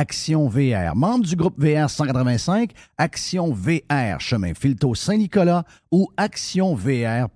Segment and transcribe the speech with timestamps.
[0.00, 7.28] Action VR, membre du groupe VR 185, Action VR, chemin Filto Saint-Nicolas ou actionvr.ca.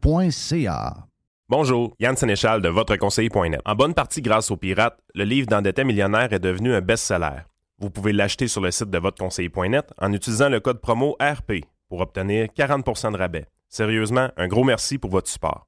[1.49, 3.61] Bonjour, Yann Sénéchal de votreconseiller.net.
[3.65, 7.41] En bonne partie grâce aux pirates, le livre d'endetté millionnaire est devenu un best-seller.
[7.81, 11.99] Vous pouvez l'acheter sur le site de votreconseiller.net en utilisant le code promo RP pour
[11.99, 13.47] obtenir 40% de rabais.
[13.69, 15.67] Sérieusement, un gros merci pour votre support.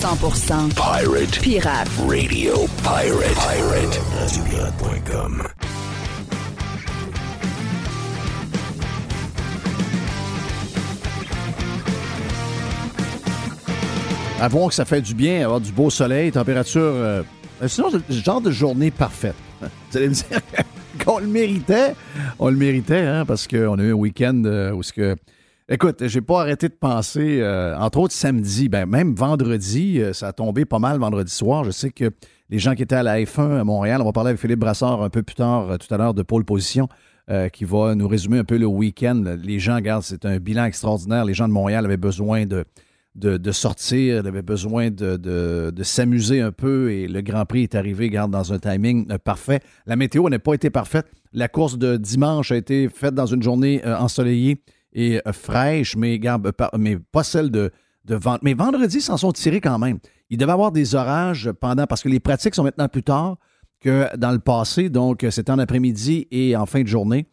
[0.00, 1.40] 100% Pirate.
[1.40, 1.88] Pirate.
[2.06, 3.34] Radio Pirate.
[3.34, 3.98] Pirate.
[4.20, 5.42] RadioPirate.com.
[14.40, 16.80] Avouons que ça fait du bien, avoir du beau soleil, température.
[16.82, 17.22] euh,
[17.66, 19.34] sinon, c'est le genre de journée parfaite.
[19.60, 20.40] Vous allez me dire
[21.04, 21.94] qu'on le méritait.
[22.38, 25.16] On le méritait, hein, parce qu'on a eu un week-end euh, où ce que.
[25.68, 30.28] Écoute, j'ai pas arrêté de penser, euh, entre autres samedi, ben même vendredi, euh, ça
[30.28, 31.64] a tombé pas mal vendredi soir.
[31.64, 32.12] Je sais que
[32.50, 35.02] les gens qui étaient à la F1 à Montréal, on va parler avec Philippe Brassard
[35.02, 36.88] un peu plus tard, euh, tout à l'heure, de pôle position,
[37.52, 39.24] qui va nous résumer un peu le week-end.
[39.42, 41.24] Les gens, regardent, c'est un bilan extraordinaire.
[41.24, 42.64] Les gens de Montréal avaient besoin de,
[43.16, 47.74] de, sortir, avaient besoin de, de, de s'amuser un peu et le Grand Prix est
[47.74, 49.58] arrivé, garde, dans un timing parfait.
[49.86, 51.08] La météo n'a pas été parfaite.
[51.32, 54.60] La course de dimanche a été faite dans une journée ensoleillée
[54.96, 56.48] et euh, fraîche, euh,
[56.78, 57.70] mais pas celle de,
[58.06, 58.18] de.
[58.42, 59.98] Mais vendredi, s'en sont tirés quand même.
[60.30, 63.36] Il devait y avoir des orages pendant, parce que les pratiques sont maintenant plus tard
[63.78, 67.26] que dans le passé, donc euh, c'était en après-midi et en fin de journée.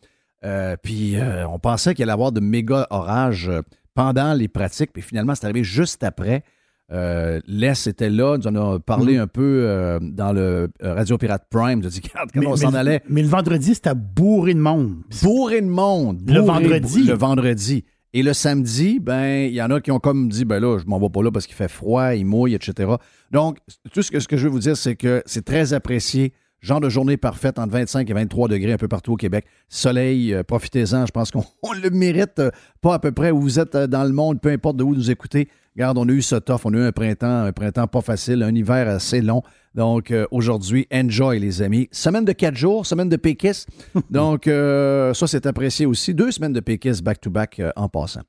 [0.84, 1.16] Puis
[1.50, 3.50] on pensait qu'il allait y avoir de méga orages
[3.94, 6.44] pendant les pratiques, puis finalement, c'est arrivé juste après.
[6.94, 11.18] Euh, Les était là, nous en a parlé un peu euh, dans le euh, Radio
[11.18, 11.82] Pirate Prime.
[11.84, 13.02] Je quand Mais- on s'en allait.
[13.10, 14.98] Mais le vendredi, c'était bourré de monde.
[15.24, 16.22] Bourré de monde.
[16.28, 17.04] Le vendredi.
[17.04, 17.84] Le vendredi.
[18.16, 20.86] Et le samedi, ben, il y en a qui ont comme dit, ben là, je
[20.86, 22.92] m'en vais pas là parce qu'il fait froid, il mouille, etc.
[23.32, 23.58] Donc,
[23.92, 26.32] tout ce que, ce que je veux vous dire, c'est que c'est très apprécié.
[26.62, 29.46] Genre de journée parfaite entre 25 et 23 degrés un peu partout au Québec.
[29.68, 31.06] Soleil, euh, profitez-en.
[31.06, 32.52] Je pense qu'on on le mérite euh,
[32.82, 34.94] pas à peu près où vous êtes euh, dans le monde, peu importe de où
[34.94, 35.50] vous écoutez.
[35.76, 38.44] Regarde, on a eu ce tough, on a eu un printemps, un printemps pas facile,
[38.44, 39.42] un hiver assez long.
[39.74, 41.90] Donc, euh, aujourd'hui, enjoy, les amis.
[41.92, 43.68] Semaine de quatre jours, semaine de péquistes.
[44.12, 46.14] Donc, euh, ça, c'est apprécié aussi.
[46.14, 48.22] Deux semaines de péquistes back-to-back euh, en passant.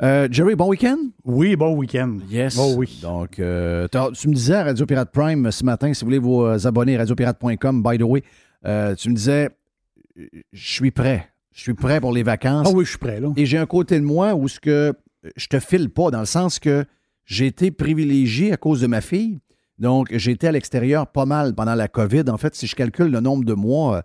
[0.00, 0.98] Jerry, bon week-end?
[1.24, 2.18] Oui, bon week-end.
[2.28, 2.58] Yes.
[2.58, 2.98] Oh oui.
[3.00, 6.66] Donc, euh, tu me disais à Radio Pirate Prime ce matin, si vous voulez vous
[6.66, 8.22] abonner, radiopirate.com, by the way,
[8.96, 9.50] tu me disais,
[10.16, 11.28] je suis prêt.
[11.52, 12.66] Je suis prêt pour les vacances.
[12.68, 13.28] Ah oui, je suis prêt, là.
[13.36, 14.92] Et j'ai un côté de moi où ce que
[15.36, 16.84] je te file pas, dans le sens que
[17.24, 19.40] j'ai été privilégié à cause de ma fille.
[19.78, 22.24] Donc, été à l'extérieur pas mal pendant la COVID.
[22.28, 24.02] En fait, si je calcule le nombre de mois, euh,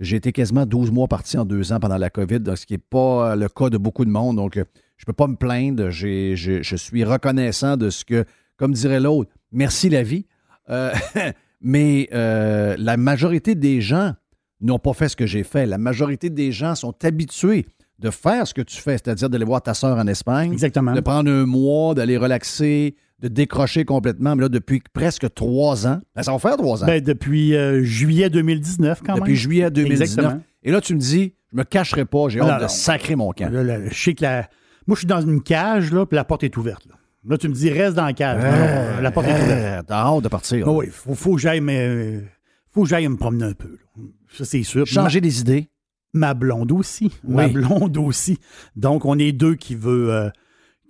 [0.00, 2.78] j'ai été quasiment 12 mois parti en deux ans pendant la COVID, ce qui n'est
[2.78, 4.36] pas euh, le cas de beaucoup de monde.
[4.36, 4.64] Donc, euh,
[4.96, 5.90] je ne peux pas me plaindre.
[5.90, 8.24] Je suis reconnaissant de ce que,
[8.56, 10.26] comme dirait l'autre, merci la vie.
[11.62, 14.14] Mais la majorité des gens
[14.60, 15.66] n'ont pas fait ce que j'ai fait.
[15.66, 17.66] La majorité des gens sont habitués
[18.00, 20.92] de faire ce que tu fais, c'est-à-dire d'aller voir ta sœur en Espagne, Exactement.
[20.94, 24.34] de prendre un mois, d'aller relaxer, de décrocher complètement.
[24.34, 26.86] Mais là, depuis presque trois ans, ben, ça va faire trois ans.
[26.86, 29.36] Ben, depuis euh, juillet 2019, quand depuis même.
[29.36, 30.00] juillet 2019.
[30.02, 30.42] Exactement.
[30.62, 33.52] Et là, tu me dis, je me cacherai pas, j'ai hâte de sacrer mon camp.
[33.52, 34.48] Là, là, je sais que la...
[34.86, 36.86] Moi, je suis dans une cage, là, puis la porte est ouverte.
[36.86, 36.94] Là,
[37.28, 38.42] Là, tu me dis, reste dans la cage.
[38.42, 39.50] Non, la porte est ouverte.
[39.50, 40.66] Euh, T'as hâte de partir.
[40.66, 42.22] Ah oui, faut, faut que j'aille mais,
[42.70, 43.68] faut que j'aille me promener un peu.
[43.68, 44.02] là.
[44.32, 44.86] Ça, c'est sûr.
[44.86, 45.68] Changer des idées.
[46.12, 47.12] Ma, blonde aussi.
[47.26, 47.52] Ma Oui.
[47.52, 48.38] blonde aussi.
[48.76, 50.12] Donc, on est deux qui veut...
[50.12, 50.30] euh,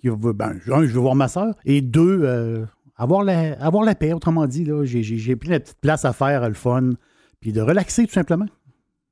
[0.01, 1.55] qui veut ben, un, je veux voir ma soeur.
[1.65, 2.65] Et deux, euh,
[2.97, 4.67] avoir, la, avoir la paix, autrement dit.
[4.85, 6.93] J'ai, pris la petite place à faire, le fun.
[7.41, 8.47] puis de relaxer tout simplement.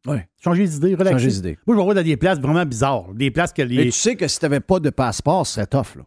[0.07, 0.27] Ouais.
[0.43, 1.13] Changer d'idée, relaxer.
[1.13, 1.59] Changer d'idée.
[1.67, 3.13] Moi, je me vois dans des places vraiment bizarres.
[3.15, 3.85] Des places que les.
[3.87, 6.05] tu sais que si tu n'avais pas de passeport, ce serait tough, là.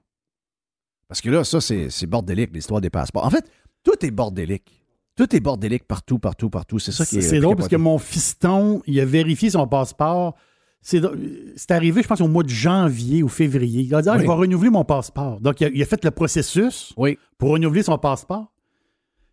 [1.08, 3.26] Parce que là, ça, c'est c'est bordélique, l'histoire des passeports.
[3.26, 3.46] En fait,
[3.84, 4.81] tout est bordélique.
[5.16, 6.80] Tout est bordélique partout, partout, partout.
[6.80, 7.22] C'est ça qui est.
[7.22, 10.36] C'est drôle parce que mon fiston, il a vérifié son passeport.
[10.82, 13.84] C'est arrivé, je pense, au mois de janvier ou février.
[13.84, 14.22] Il a dit ah, Oui.
[14.22, 15.40] Je vais renouveler mon passeport.
[15.40, 17.20] Donc, il a, il a fait le processus Oui.
[17.38, 18.52] pour renouveler son passeport.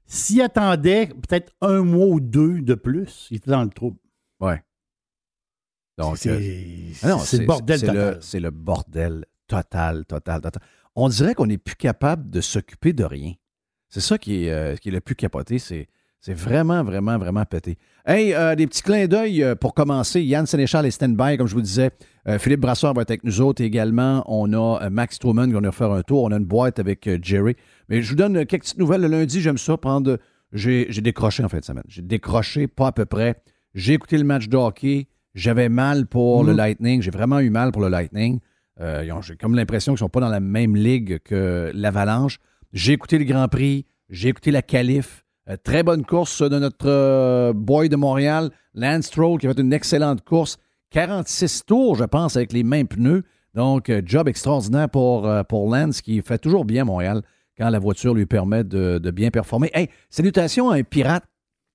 [0.04, 3.98] S'il attendait peut-être un mois ou deux de plus, il était dans le trouble.
[4.40, 4.62] Ouais.
[5.98, 8.18] Donc, c'est euh, ah le bordel total.
[8.20, 10.62] C'est le bordel total, total, total.
[10.94, 13.32] On dirait qu'on n'est plus capable de s'occuper de rien.
[13.88, 15.58] C'est ça qui est, euh, qui est le plus capoté.
[15.58, 15.88] C'est
[16.20, 17.78] c'est vraiment, vraiment, vraiment pété.
[18.04, 20.20] Hey, euh, des petits clins d'œil euh, pour commencer.
[20.20, 21.90] Yann Sénéchal est stand-by, comme je vous disais.
[22.26, 24.24] Euh, Philippe Brassard va être avec nous autres également.
[24.26, 26.24] On a Max Truman qui va nous faire un tour.
[26.24, 27.54] On a une boîte avec Jerry.
[27.88, 29.02] Mais je vous donne quelques petites nouvelles.
[29.02, 30.18] Le lundi, j'aime ça prendre.
[30.52, 31.84] J'ai décroché en fin de semaine.
[31.86, 33.36] J'ai décroché, pas à peu près.
[33.74, 35.06] J'ai écouté le match de hockey.
[35.34, 37.00] J'avais mal pour le Lightning.
[37.00, 38.40] J'ai vraiment eu mal pour le Lightning.
[38.80, 42.40] J'ai comme l'impression qu'ils ne sont pas dans la même ligue que l'Avalanche.
[42.72, 43.86] J'ai écouté le Grand Prix.
[44.08, 45.24] J'ai écouté la qualif.
[45.48, 49.60] Euh, très bonne course de notre euh, boy de Montréal, Lance Stroll, qui a fait
[49.60, 50.58] une excellente course.
[50.90, 53.24] 46 tours, je pense, avec les mêmes pneus.
[53.54, 57.22] Donc, euh, job extraordinaire pour, euh, pour Lance, qui fait toujours bien Montréal
[57.56, 59.70] quand la voiture lui permet de, de bien performer.
[59.74, 61.24] Hey, salutations à un pirate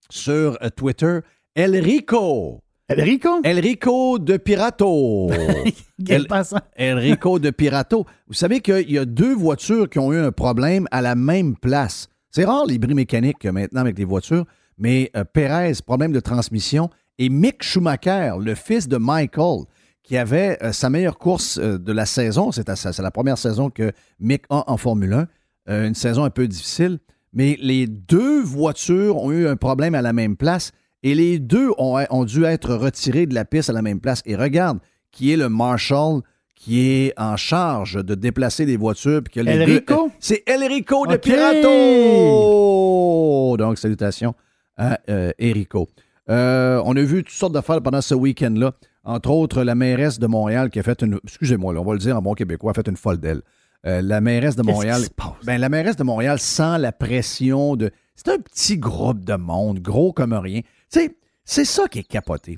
[0.09, 1.19] sur euh, Twitter,
[1.55, 2.62] Elrico.
[2.89, 3.29] Enrico?
[3.43, 5.29] Elrico de Pirato.
[6.05, 6.59] Quel El- passant.
[6.77, 8.05] Enrico de Pirato.
[8.27, 11.55] Vous savez qu'il y a deux voitures qui ont eu un problème à la même
[11.55, 12.09] place.
[12.29, 14.45] C'est rare les bris mécaniques euh, maintenant avec les voitures,
[14.77, 16.89] mais euh, Perez, problème de transmission,
[17.19, 19.61] et Mick Schumacher, le fils de Michael,
[20.01, 22.51] qui avait euh, sa meilleure course euh, de la saison.
[22.51, 25.27] C'est la première saison que Mick a en Formule 1.
[25.69, 26.99] Euh, une saison un peu difficile.
[27.31, 30.71] Mais les deux voitures ont eu un problème à la même place
[31.03, 34.21] et les deux ont, ont dû être retirés de la piste à la même place.
[34.25, 34.79] Et regarde,
[35.11, 36.21] qui est le Marshall
[36.55, 39.21] qui est en charge de déplacer les voitures.
[39.21, 40.05] puis que les Elrico?
[40.05, 41.17] euh, C'est Elrico de.
[41.17, 43.57] Pirato!
[43.57, 44.33] Donc, salutations
[44.77, 45.87] à euh, Enrico.
[46.29, 48.71] Euh, on a vu toutes sortes d'affaires pendant ce week-end-là.
[49.03, 51.19] Entre autres, la mairesse de Montréal qui a fait une.
[51.25, 53.41] Excusez-moi, là, on va le dire en bon québécois, a fait une folle d'elle.
[53.85, 54.99] Euh, la mairesse de Qu'est-ce Montréal.
[55.01, 55.33] qui se passe?
[55.45, 57.91] Ben, la mairesse de Montréal sent la pression de.
[58.15, 60.61] C'est un petit groupe de monde, gros comme rien.
[60.93, 62.57] Sais, c'est ça qui est capoté.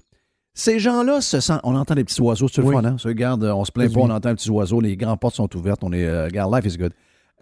[0.53, 1.61] Ces gens-là se sentent.
[1.63, 2.75] On entend des petits oiseaux, c'est le Oui.
[2.75, 2.95] fun, hein?
[3.03, 4.05] Regarde, on se plaint pas, Oui.
[4.09, 6.05] on entend les petits oiseaux, les grandes portes sont ouvertes, on est.
[6.05, 6.93] euh, regarde, life is good.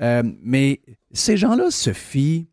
[0.01, 0.81] Euh, mais
[1.11, 2.47] ces gens-là se fient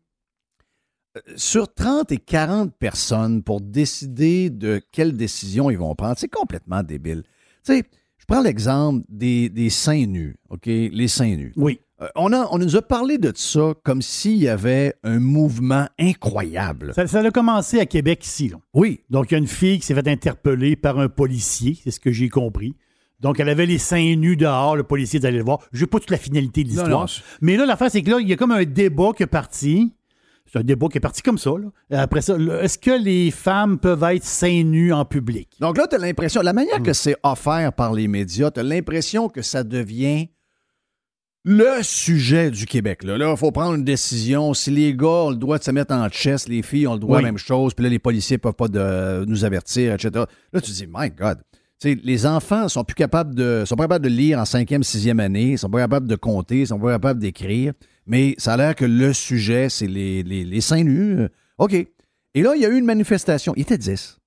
[1.17, 6.15] euh, sur 30 et 40 personnes pour décider de quelle décision ils vont prendre.
[6.17, 7.23] C'est complètement débile.
[7.65, 7.83] Tu sais,
[8.17, 10.65] je prends l'exemple des, des seins nus, OK?
[10.67, 11.53] Les seins nus.
[11.57, 11.79] Oui.
[12.01, 15.87] Euh, on, a, on nous a parlé de ça comme s'il y avait un mouvement
[15.99, 16.93] incroyable.
[16.95, 18.49] Ça, ça a commencé à Québec ici.
[18.49, 18.57] là.
[18.73, 21.91] Oui, Donc, il y a une fille qui s'est fait interpeller par un policier, c'est
[21.91, 22.75] ce que j'ai compris.
[23.19, 25.59] Donc, elle avait les seins nus dehors, le policier est allé le voir.
[25.71, 27.07] Je n'ai pas toute la finalité de l'histoire.
[27.39, 29.93] Mais là, l'affaire, c'est que là, il y a comme un débat qui est parti.
[30.51, 31.51] C'est un débat qui est parti comme ça.
[31.51, 32.01] là.
[32.01, 35.49] Après ça, est-ce que les femmes peuvent être seins nus en public?
[35.59, 36.83] Donc là, tu as l'impression, la manière Hmm.
[36.83, 40.27] que c'est offert par les médias, tu as l'impression que ça devient
[41.43, 43.03] le sujet du Québec.
[43.03, 44.53] Là, il faut prendre une décision.
[44.53, 46.99] Si les gars ont le droit de se mettre en chest, les filles ont le
[46.99, 50.25] droit à la même chose, puis là, les policiers peuvent pas de, nous avertir, etc.
[50.53, 51.39] Là, tu te dis, my God.
[51.83, 55.57] Les enfants sont plus capables de sont pas capables de lire en cinquième, sixième année,
[55.57, 57.73] sont pas capables de compter, sont pas capables d'écrire,
[58.05, 61.27] mais ça a l'air que le sujet, c'est les, les, les seins nus.
[61.57, 61.73] OK.
[61.73, 63.53] Et là, il y a eu une manifestation.
[63.55, 64.19] Il était 10.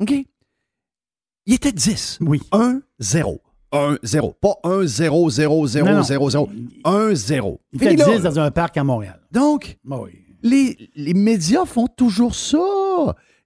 [0.00, 0.12] OK?
[1.46, 2.18] Il était 10.
[2.22, 2.40] Oui.
[2.50, 3.38] 1-0.
[3.72, 4.34] 1-0.
[4.40, 5.84] Pas 1-0-0-0-0-0.
[5.84, 6.48] Non, non.
[6.84, 7.58] 1-0.
[7.72, 8.30] Il Fini fait là, 10 là.
[8.30, 9.20] dans un parc à Montréal.
[9.30, 10.10] Donc, Ah oui.
[10.42, 12.58] les, les médias font toujours ça.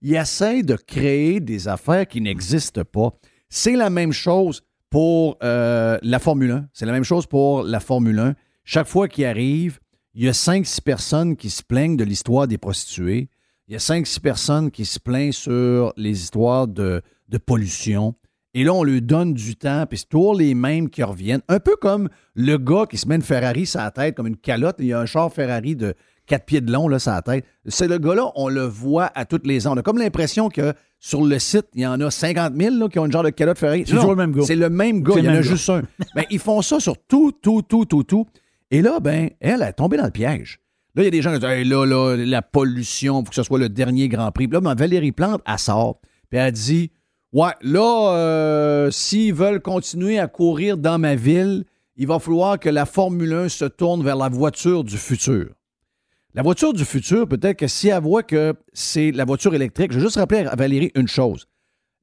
[0.03, 3.13] Ils essaient de créer des affaires qui n'existent pas.
[3.49, 6.69] C'est la même chose pour euh, la Formule 1.
[6.73, 8.35] C'est la même chose pour la Formule 1.
[8.65, 9.79] Chaque fois qu'il arrive,
[10.15, 13.29] il y a 5-6 personnes qui se plaignent de l'histoire des prostituées.
[13.69, 18.15] Il y a 5-6 personnes qui se plaignent sur les histoires de, de pollution.
[18.59, 21.43] Et là, on lui donne du temps, puis c'est toujours les mêmes qui reviennent.
[21.47, 24.39] Un peu comme le gars qui se met une Ferrari sur la tête, comme une
[24.39, 24.77] calotte.
[24.79, 25.93] Il y a un char Ferrari de
[26.25, 27.45] 4 pieds de long, là, sur la tête.
[27.67, 29.75] C'est le gars-là, on le voit à toutes les ans.
[29.75, 32.89] On a comme l'impression que sur le site, il y en a 50 000 là,
[32.89, 33.85] qui ont une genre de calotte Ferrari.
[33.87, 34.45] C'est toujours le même gars.
[34.47, 35.15] C'est le même gars.
[35.19, 35.43] Il y en a gars.
[35.43, 35.83] juste un.
[36.15, 38.27] Ben, ils font ça sur tout, tout, tout, tout, tout.
[38.71, 40.61] Et là, ben, elle est tombée dans le piège.
[40.95, 43.29] Là, il y a des gens qui disent Hey, là, là, la pollution, il faut
[43.29, 44.49] que ce soit le dernier Grand Prix.
[44.49, 46.01] Puis là, ben, Valérie Plante, elle sort.
[46.31, 46.91] Puis elle dit
[47.33, 51.65] Ouais, là, euh, s'ils veulent continuer à courir dans ma ville,
[51.97, 55.49] il va falloir que la Formule 1 se tourne vers la voiture du futur.
[56.35, 59.99] La voiture du futur, peut-être que si elle voit que c'est la voiture électrique, je
[59.99, 61.47] vais juste rappeler à Valérie une chose.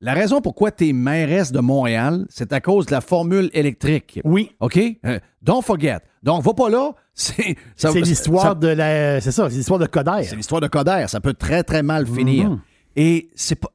[0.01, 4.19] La raison pourquoi tu es mairesse de Montréal, c'est à cause de la formule électrique.
[4.25, 4.51] Oui.
[4.59, 4.77] OK?
[5.05, 5.99] Euh, don't forget.
[6.23, 6.91] Donc, va pas là.
[7.13, 9.21] C'est ça- C'est ça- l'histoire de la.
[9.21, 10.23] C'est ça, c'est l'histoire de Coder.
[10.23, 11.05] c'est l'histoire de Coder.
[11.07, 12.49] Ça peut très, très mal finir.
[12.49, 12.59] Mhm.
[12.95, 13.69] Et c'est pas.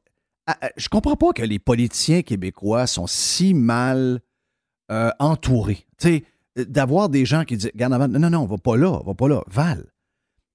[0.49, 4.19] Ah, ah, Je comprends pas que les politiciens québécois sont si mal
[4.91, 5.85] euh, entourés.
[5.99, 6.23] Tu sais,
[6.57, 9.13] euh, d'avoir des gens qui disent Regarde, avant, non, non, non, va pas là, va
[9.13, 9.41] pas là.
[9.47, 9.85] Val.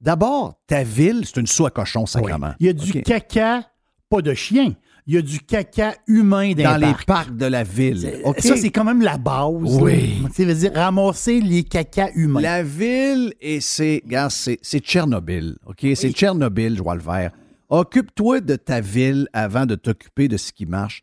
[0.00, 2.08] D'abord, ta ville, c'est une soie cochon, Oui.
[2.08, 2.52] sacrément.
[2.60, 3.62] Il y a du caca,
[4.10, 4.74] pas de chien.
[5.06, 7.06] Il y a du caca humain dans, Dans les parcs.
[7.06, 8.22] parcs de la ville.
[8.38, 9.78] Ça, c'est quand même la base.
[9.80, 10.22] Oui.
[10.34, 12.40] Tu veut dire ramasser les caca humains.
[12.40, 15.86] La ville, et c'est, regarde, c'est, Tchernobyl, OK?
[15.94, 17.32] C'est Tchernobyl, je vois le vert.
[17.68, 21.02] Occupe-toi de ta ville avant de t'occuper de ce qui marche.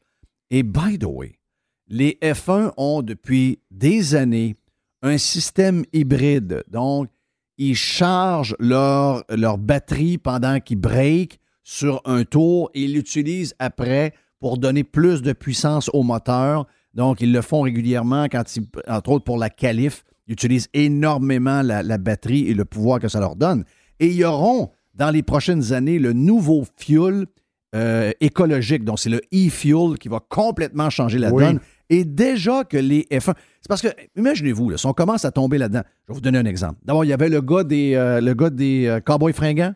[0.50, 1.40] Et by the way,
[1.88, 4.56] les F1 ont depuis des années
[5.02, 6.64] un système hybride.
[6.70, 7.10] Donc,
[7.58, 9.24] ils chargent leur,
[9.58, 15.34] batterie pendant qu'ils break sur un tour et ils l'utilisent après pour donner plus de
[15.34, 16.68] puissance au moteur.
[16.94, 18.44] Donc, ils le font régulièrement quand
[18.88, 23.08] entre autres pour la qualif, ils utilisent énormément la, la batterie et le pouvoir que
[23.08, 23.64] ça leur donne.
[24.00, 27.26] Et ils auront dans les prochaines années le nouveau fuel
[27.74, 28.84] euh, écologique.
[28.84, 31.44] Donc, c'est le e-fuel qui va complètement changer la Oui.
[31.44, 31.60] donne.
[31.90, 33.34] Et déjà que les F1.
[33.62, 36.46] C'est parce que, imaginez-vous, si on commence à tomber là-dedans, je vais vous donner un
[36.46, 36.76] exemple.
[36.86, 39.74] D'abord, il y avait le gars des, euh, le gars des euh, Cowboys fringants.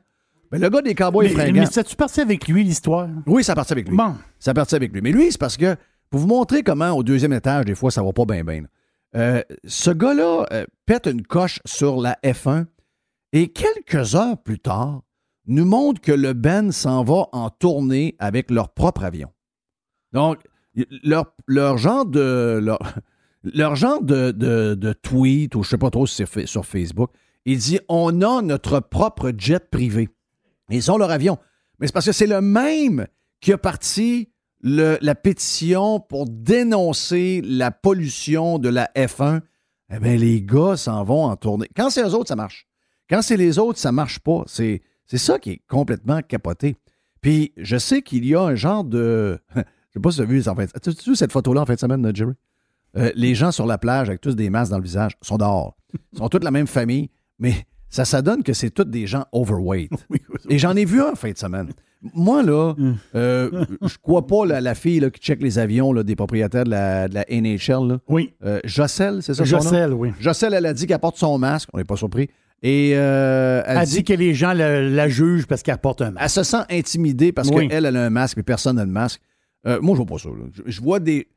[0.51, 1.61] Ben, le gars des Cowboys mais, fringants.
[1.61, 3.09] mais ça-tu parti avec lui, l'histoire?
[3.25, 3.97] Oui, ça partit avec lui.
[3.97, 4.13] Bon.
[4.37, 5.01] Ça partit avec lui.
[5.01, 5.75] Mais lui, c'est parce que,
[6.11, 8.61] pour vous montrer comment, au deuxième étage, des fois, ça va pas bien, bien.
[9.15, 10.45] euh, ce gars-là
[10.85, 12.65] pète une coche sur la F1
[13.33, 15.01] et quelques heures plus tard,
[15.47, 19.29] nous montre que le Ben s'en va en tournée avec leur propre avion.
[20.11, 20.39] Donc,
[21.03, 22.59] leur, leur genre de.
[23.43, 27.11] Leur, genre de, tweet, ou je sais pas trop si c'est sur Facebook,
[27.45, 30.09] il dit On a notre propre jet privé.
[30.69, 31.37] Ils ont leur avion.
[31.79, 33.07] Mais c'est parce que c'est le même
[33.41, 34.29] qui a parti
[34.61, 39.41] la pétition pour dénoncer la pollution de la F1.
[39.93, 41.67] Eh bien, les gars s'en vont en tournée.
[41.75, 42.67] Quand c'est eux autres, ça marche.
[43.07, 44.43] Quand c'est les autres, ça marche pas.
[44.47, 46.75] C'est, c'est ça qui est complètement capoté.
[47.21, 49.39] Puis, je sais qu'il y a un genre de.
[49.55, 50.69] Je sais pas si tu as vu, en fait.
[50.83, 52.33] Tu as vu cette photo-là en fin de semaine, Jerry?
[52.97, 55.77] Euh, les gens sur la plage avec tous des masques dans le visage sont dehors.
[56.11, 57.09] Ils sont toutes la même famille,
[57.39, 59.91] mais ça, ça donne que c'est tous des gens overweight.
[60.49, 61.69] Et j'en ai vu un en fin de semaine.
[62.13, 62.73] Moi, là,
[63.15, 66.65] euh, je crois pas la, la fille là, qui check les avions là, des propriétaires
[66.65, 67.87] de la, de la NHL.
[67.87, 67.99] Là.
[68.07, 68.33] Oui.
[68.43, 69.61] Euh, Jossel, c'est ça son nom?
[69.61, 70.11] Jossel, oui.
[70.19, 71.69] Jossel, elle a dit qu'elle porte son masque.
[71.73, 72.29] On n'est pas surpris.
[72.67, 76.01] Et euh, elle, Elle dit dit que les gens la, la jugent parce qu'elle porte
[76.01, 76.23] un masque.
[76.23, 77.67] elle se sent intimidée parce Oui.
[77.67, 79.21] qu'elle, elle a un masque et personne n'a de masque.
[79.67, 80.29] Euh, moi, je vois pas ça.
[80.51, 81.27] Je, je vois des.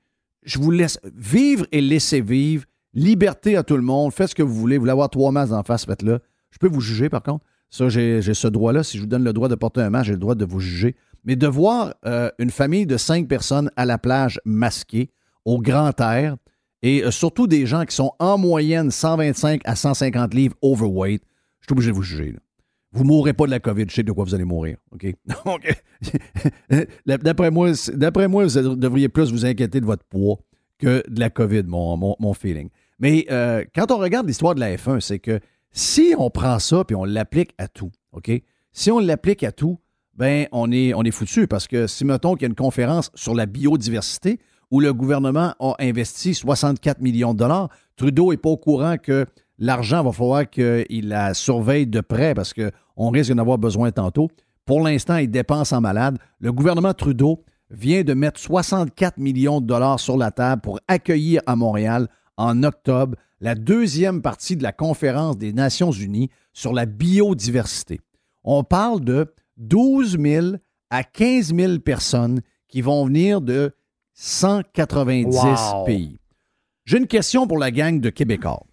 [0.44, 2.64] Je vous laisse vivre et laisser vivre.
[2.94, 4.12] Liberté à tout le monde.
[4.12, 4.76] Faites ce que vous voulez.
[4.78, 6.20] Vous voulez avoir trois masques en face, faites-le.
[6.50, 7.44] Je peux vous juger, par contre.
[7.68, 8.82] Ça, j'ai j'ai ce droit-là.
[8.82, 10.60] Si je vous donne le droit de porter un masque, j'ai le droit de vous
[10.60, 10.96] juger.
[11.24, 15.10] Mais de voir euh, une famille de cinq personnes à la plage masquée,
[15.44, 16.36] au grand air,
[16.82, 21.22] et euh, surtout des gens qui sont en moyenne 125 à 150 livres overweight,
[21.60, 22.34] je suis obligé de vous juger.
[22.92, 24.78] Vous ne mourrez pas de la COVID, je sais de quoi vous allez mourir.
[24.92, 25.06] OK?
[25.44, 25.82] Donc,
[27.06, 30.38] d'après moi, d'après moi, vous devriez plus vous inquiéter de votre poids
[30.78, 32.70] que de la COVID, mon, mon, mon feeling.
[32.98, 35.40] Mais euh, quand on regarde l'histoire de la F1, c'est que
[35.72, 38.30] si on prend ça puis on l'applique à tout, OK?
[38.72, 39.78] Si on l'applique à tout,
[40.14, 43.10] ben on est, on est foutu parce que si, mettons qu'il y a une conférence
[43.14, 48.50] sur la biodiversité où le gouvernement a investi 64 millions de dollars, Trudeau n'est pas
[48.50, 49.26] au courant que
[49.58, 54.28] l'argent va falloir qu'il la surveille de près parce qu'on risque d'en avoir besoin tantôt.
[54.64, 56.18] Pour l'instant, il dépense en malade.
[56.40, 61.40] Le gouvernement Trudeau vient de mettre 64 millions de dollars sur la table pour accueillir
[61.46, 66.86] à Montréal en octobre la deuxième partie de la conférence des Nations Unies sur la
[66.86, 68.00] biodiversité.
[68.44, 70.46] On parle de 12 000
[70.90, 73.72] à 15 000 personnes qui vont venir de
[74.20, 75.84] 190 Wow.
[75.84, 76.18] pays.
[76.84, 78.64] J'ai une question pour la gang de Québécois.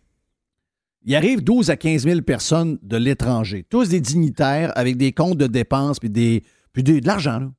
[1.04, 5.38] Il arrive 12 à 15 000 personnes de l'étranger, tous des dignitaires avec des comptes
[5.38, 6.42] de dépenses puis, des,
[6.74, 7.40] puis des- de l'argent.
[7.40, 7.52] là.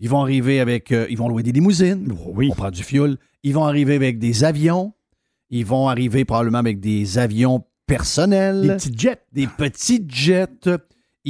[0.00, 2.48] Ils vont arriver avec, euh, ils vont louer des limousines, Oui.
[2.50, 3.16] on prend du fioul.
[3.44, 4.92] Ils vont arriver avec des avions.
[5.50, 9.22] Ils vont arriver probablement avec des avions personnels Des petits jets.
[9.32, 10.68] des petits jets.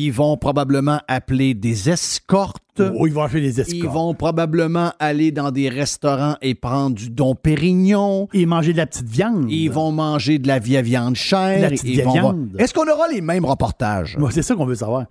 [0.00, 2.81] Ils vont probablement appeler des escortes.
[2.81, 3.76] Oh, ils vont acheter des escortes.
[3.76, 8.28] Ils vont probablement aller dans des restaurants et prendre du Don Pérignon.
[8.33, 9.50] Et manger de la petite viande.
[9.50, 11.62] Ils vont manger de la vieille viande chère.
[11.62, 12.55] La petite vont viande.
[12.61, 14.17] Est-ce qu'on aura les mêmes reportages?
[14.31, 15.07] C'est ça qu'on veut savoir.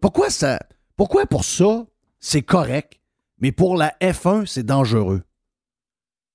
[0.00, 0.60] Pourquoi ça?
[0.96, 1.86] Pourquoi pour ça,
[2.20, 3.00] c'est correct,
[3.40, 5.22] mais pour la F1, c'est dangereux?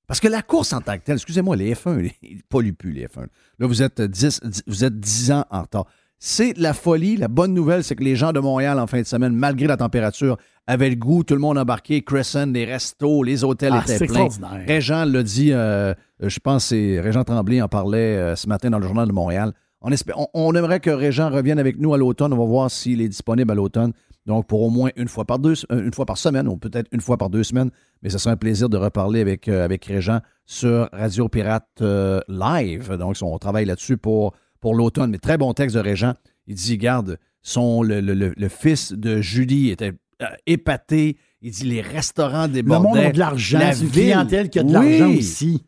[0.06, 3.06] Parce que la course en tant que telle, excusez-moi, les F1, ils polluent plus, les
[3.06, 3.28] F1.
[3.60, 5.86] Là, vous êtes 10, vous êtes 10 ans en retard.
[6.27, 7.17] C'est la folie.
[7.17, 9.77] La bonne nouvelle, c'est que les gens de Montréal, en fin de semaine, malgré la
[9.77, 11.24] température, avaient le goût.
[11.24, 12.01] Tout le monde embarqué.
[12.01, 14.25] Crescent, les restos, les hôtels Ah, étaient c'est pleins.
[14.25, 14.67] extraordinaire.
[14.67, 18.72] Régent l'a dit, euh, je pense que c'est Régent Tremblay en parlait euh, ce matin
[18.72, 19.53] dans le Journal de Montréal.
[19.82, 22.34] On, espère- on- on aimerait que Régent revienne avec nous à l'automne.
[22.34, 23.91] On va voir s'il est disponible à l'automne.
[24.25, 26.88] Donc, pour au moins une fois par deux, euh, une fois par semaine, ou peut-être
[26.91, 27.70] une fois par deux semaines.
[28.01, 32.20] Mais ce serait un plaisir de reparler avec, euh, avec Régent sur Radio Pirate euh,
[32.27, 32.91] Live.
[32.98, 34.34] Donc, on travaille là-dessus pour,
[34.66, 35.12] pour l'automne.
[35.12, 36.16] Mais très bon texte de Régent.
[36.48, 39.92] Il dit, garde, son, le, le- le- le fils de Julie était
[40.24, 41.18] euh, épaté.
[41.44, 42.88] Il dit, les restaurants Le débordaient.
[42.88, 43.60] monde a de l'argent.
[43.60, 43.92] La ville.
[43.92, 44.98] clientèle qui a de Oui.
[44.98, 45.64] l'argent aussi.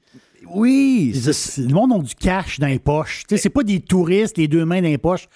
[0.49, 3.21] Oui, Le monde a du cash dans les poches.
[3.29, 5.27] C'est pas des touristes, les deux mains dans les poches,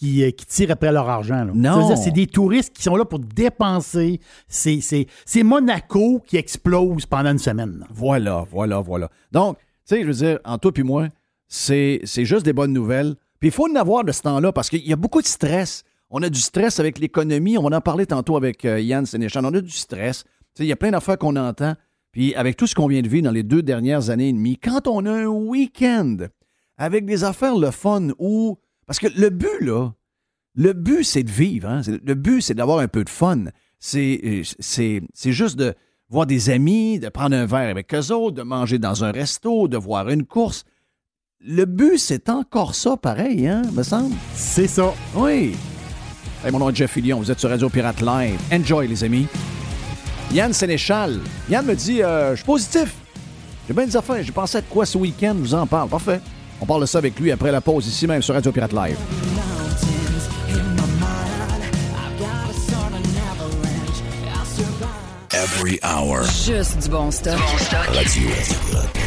[0.00, 1.44] qui, euh, qui tirent après leur argent.
[1.44, 1.52] là.
[1.54, 1.94] Non.
[1.94, 4.18] C'est des touristes qui sont là pour dépenser.
[4.48, 5.06] C'est-
[5.44, 7.76] Monaco qui explose pendant une semaine.
[7.78, 7.86] là.
[7.90, 9.08] Voilà, voilà, voilà.
[9.30, 11.06] Donc, tu sais, je veux dire, en toi puis moi,
[11.48, 13.14] c'est juste des bonnes nouvelles.
[13.40, 15.84] Puis il faut en avoir de ce temps-là parce qu'il y a beaucoup de stress.
[16.10, 17.58] On a du stress avec l'économie.
[17.58, 19.44] On en parlait tantôt avec euh, Yann Sénéchal.
[19.44, 20.24] On a du stress.
[20.58, 21.74] Il y a plein d'affaires qu'on entend.
[22.12, 24.56] Puis avec tout ce qu'on vient de vivre dans les deux dernières années et demie,
[24.56, 26.16] quand on a un week-end
[26.78, 28.56] avec des affaires le fun ou...
[28.86, 29.90] Parce que le but, là,
[30.54, 31.68] le but, c'est de vivre.
[31.68, 31.82] hein.
[31.86, 33.44] Le but, c'est d'avoir un peu de fun.
[33.78, 35.74] C'est euh, c'est juste de
[36.08, 39.68] voir des amis, de prendre un verre avec eux autres, de manger dans un resto,
[39.68, 40.64] de voir une course.
[41.44, 44.14] Le but, c'est encore ça, pareil, hein, me semble.
[44.34, 44.94] C'est ça.
[45.14, 45.54] Oui.
[46.44, 48.38] Hey, mon nom est Jeff Fillion, vous êtes sur Radio Pirate Live.
[48.52, 49.26] Enjoy, les amis.
[50.32, 51.20] Yann Sénéchal.
[51.48, 52.94] Yann me dit, euh, je suis positif.
[53.68, 54.22] J'ai bien des affaires.
[54.22, 55.88] J'ai pensé à quoi ce week-end, je vous en parle.
[55.88, 56.20] Parfait.
[56.60, 58.96] On parle de ça avec lui après la pause, ici même sur Radio Pirate Live.
[65.32, 66.22] Every hour.
[66.24, 67.38] Juste du bon stock.
[67.92, 69.05] Radio.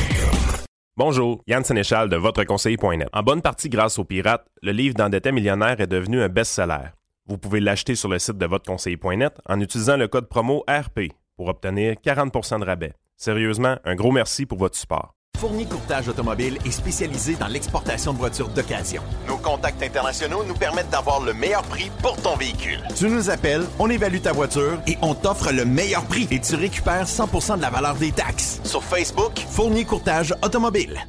[1.00, 3.08] Bonjour, Yann Sénéchal de votreconseiller.net.
[3.13, 6.89] En bonne partie grâce aux pirates, le livre d'endetté millionnaire est devenu un best-seller.
[7.25, 11.48] Vous pouvez l'acheter sur le site de votreconseiller.net en utilisant le code promo RP pour
[11.48, 12.94] obtenir 40% de rabais.
[13.15, 15.16] Sérieusement, un gros merci pour votre support.
[15.39, 19.01] Fournier Courtage Automobile est spécialisé dans l'exportation de voitures d'occasion.
[19.25, 22.81] Nos contacts internationaux nous permettent d'avoir le meilleur prix pour ton véhicule.
[22.93, 26.55] Tu nous appelles, on évalue ta voiture et on t'offre le meilleur prix et tu
[26.55, 28.59] récupères 100% de la valeur des taxes.
[28.65, 30.99] Sur Facebook, Fournier Courtage Automobile.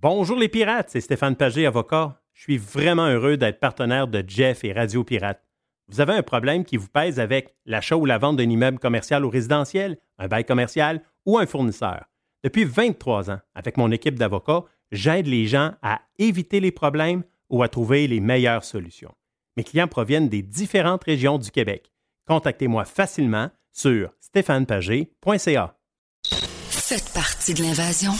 [0.00, 2.20] Bonjour les pirates, c'est Stéphane Pagé, avocat.
[2.32, 5.40] Je suis vraiment heureux d'être partenaire de Jeff et Radio Pirate.
[5.86, 9.24] Vous avez un problème qui vous pèse avec l'achat ou la vente d'un immeuble commercial
[9.24, 12.06] ou résidentiel, un bail commercial ou un fournisseur.
[12.42, 17.62] Depuis 23 ans, avec mon équipe d'avocats, j'aide les gens à éviter les problèmes ou
[17.62, 19.14] à trouver les meilleures solutions.
[19.56, 21.92] Mes clients proviennent des différentes régions du Québec.
[22.26, 25.76] Contactez-moi facilement sur stéphanepagé.ca.
[26.24, 28.12] Faites partie de l'invasion.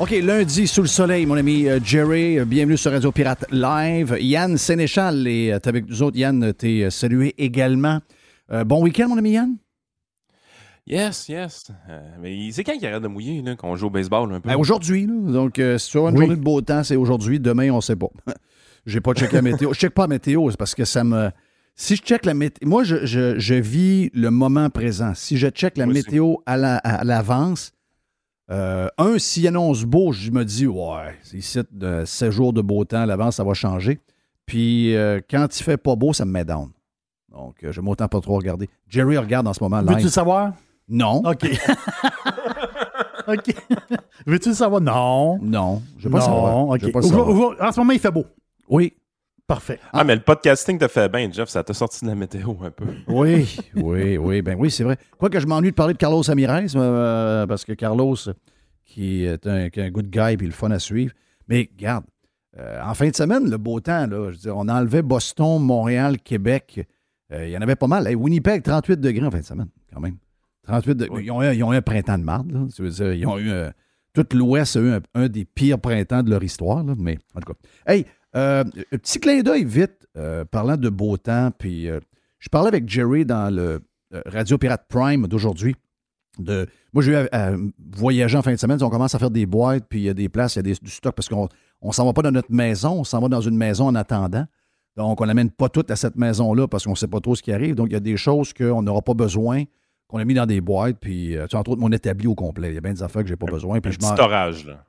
[0.00, 4.16] OK, lundi, sous le soleil, mon ami euh, Jerry, euh, bienvenue sur Radio Pirate Live.
[4.20, 6.16] Yann Sénéchal est avec nous autres.
[6.18, 8.00] Yann, t'es euh, salué également.
[8.52, 9.56] Euh, bon week-end, mon ami Yann?
[10.86, 11.68] Yes, yes.
[11.88, 14.48] Euh, mais c'est quand qu'il arrête de mouiller, là, qu'on joue au baseball un peu?
[14.48, 15.32] Ben, aujourd'hui, là.
[15.32, 16.20] donc euh, si tu as une Oui.
[16.26, 17.38] journée de beau temps, c'est aujourd'hui.
[17.38, 18.08] Demain, on sait pas.
[18.86, 19.72] J'ai pas checké la météo.
[19.72, 21.30] Je check pas la météo, c'est parce que ça me.
[21.76, 22.68] Si je check la météo.
[22.68, 25.12] Moi, je, je- je vis le moment présent.
[25.14, 26.04] Si je check la Moi aussi.
[26.04, 27.72] météo à la- à l'avance,
[28.50, 32.60] euh, un, s'il annonce beau, je me dis, ouais, c'est ici de 7 jours de
[32.60, 34.00] beau temps à l'avance, ça va changer.
[34.46, 36.70] Puis euh, quand il fait pas beau, ça me met down.
[37.32, 38.68] Donc, euh, je m'autant pas trop regarder.
[38.88, 40.52] Jerry regarde en ce moment Veux-tu le savoir?
[40.88, 41.22] Non.
[41.24, 41.44] OK.
[43.26, 43.54] OK.
[44.26, 44.80] Veux-tu le savoir?
[44.80, 45.38] Non.
[45.40, 45.82] Non.
[45.98, 46.24] Je veux pas non.
[46.24, 46.92] savoir.
[46.92, 47.68] Pas savoir.
[47.68, 48.26] en ce moment, il fait beau.
[48.68, 48.92] Oui.
[49.46, 49.78] Parfait.
[49.92, 51.50] Ah, mais le podcasting te fait bien, Jeff.
[51.50, 52.86] Ça t'a sorti de la météo un peu.
[53.08, 54.96] Oui, oui, oui, ben oui, c'est vrai.
[55.18, 58.16] Quoique je m'ennuie de parler de Carlos Ramirez, euh, parce que Carlos,
[58.86, 61.12] qui est un, qui est un good guy puis le fun à suivre.
[61.46, 62.04] Mais regarde,
[62.58, 65.60] euh, en fin de semaine, le beau temps, là, je veux dire, on enlevait Boston,
[65.60, 66.88] Montréal, Québec.
[67.30, 68.06] Euh, il y en avait pas mal.
[68.06, 70.16] Hey, Winnipeg, 38 degrés en fin de semaine, quand même.
[70.62, 71.16] 38 degrés.
[71.16, 71.24] Oui.
[71.26, 72.50] Ils, ont eu, ils ont eu un printemps de marde.
[72.50, 72.60] Là.
[72.88, 73.52] Dire, ils ont eu
[74.14, 76.82] tout l'Ouest a eu un, un des pires printemps de leur histoire.
[76.82, 77.92] là, mais en tout cas.
[77.92, 81.50] Hey, euh, un petit clin d'œil vite, euh, parlant de beau temps.
[81.56, 82.00] Puis euh,
[82.38, 83.80] je parlais avec Jerry dans le
[84.26, 85.74] Radio Pirate Prime d'aujourd'hui.
[86.38, 87.52] Moi, j'ai eu à
[87.92, 88.82] voyager en fin de semaine.
[88.82, 90.62] On commence à faire des boîtes, puis il y a des places, il y a
[90.62, 91.48] des- du stock parce qu'on
[91.82, 94.44] ne s'en va pas dans notre maison, on s'en va dans une maison en attendant.
[94.96, 97.42] Donc, on n'amène pas tout à cette maison-là parce qu'on ne sait pas trop ce
[97.42, 97.74] qui arrive.
[97.74, 99.64] Donc, il y a des choses qu'on n'aura pas besoin,
[100.14, 102.68] qu'on a mis dans des boîtes, puis, euh, entre autres, mon établi au complet.
[102.68, 103.78] Il y a bien des affaires que j'ai pas besoin.
[103.78, 104.06] Un Puis je petit
[104.64, 104.84] là.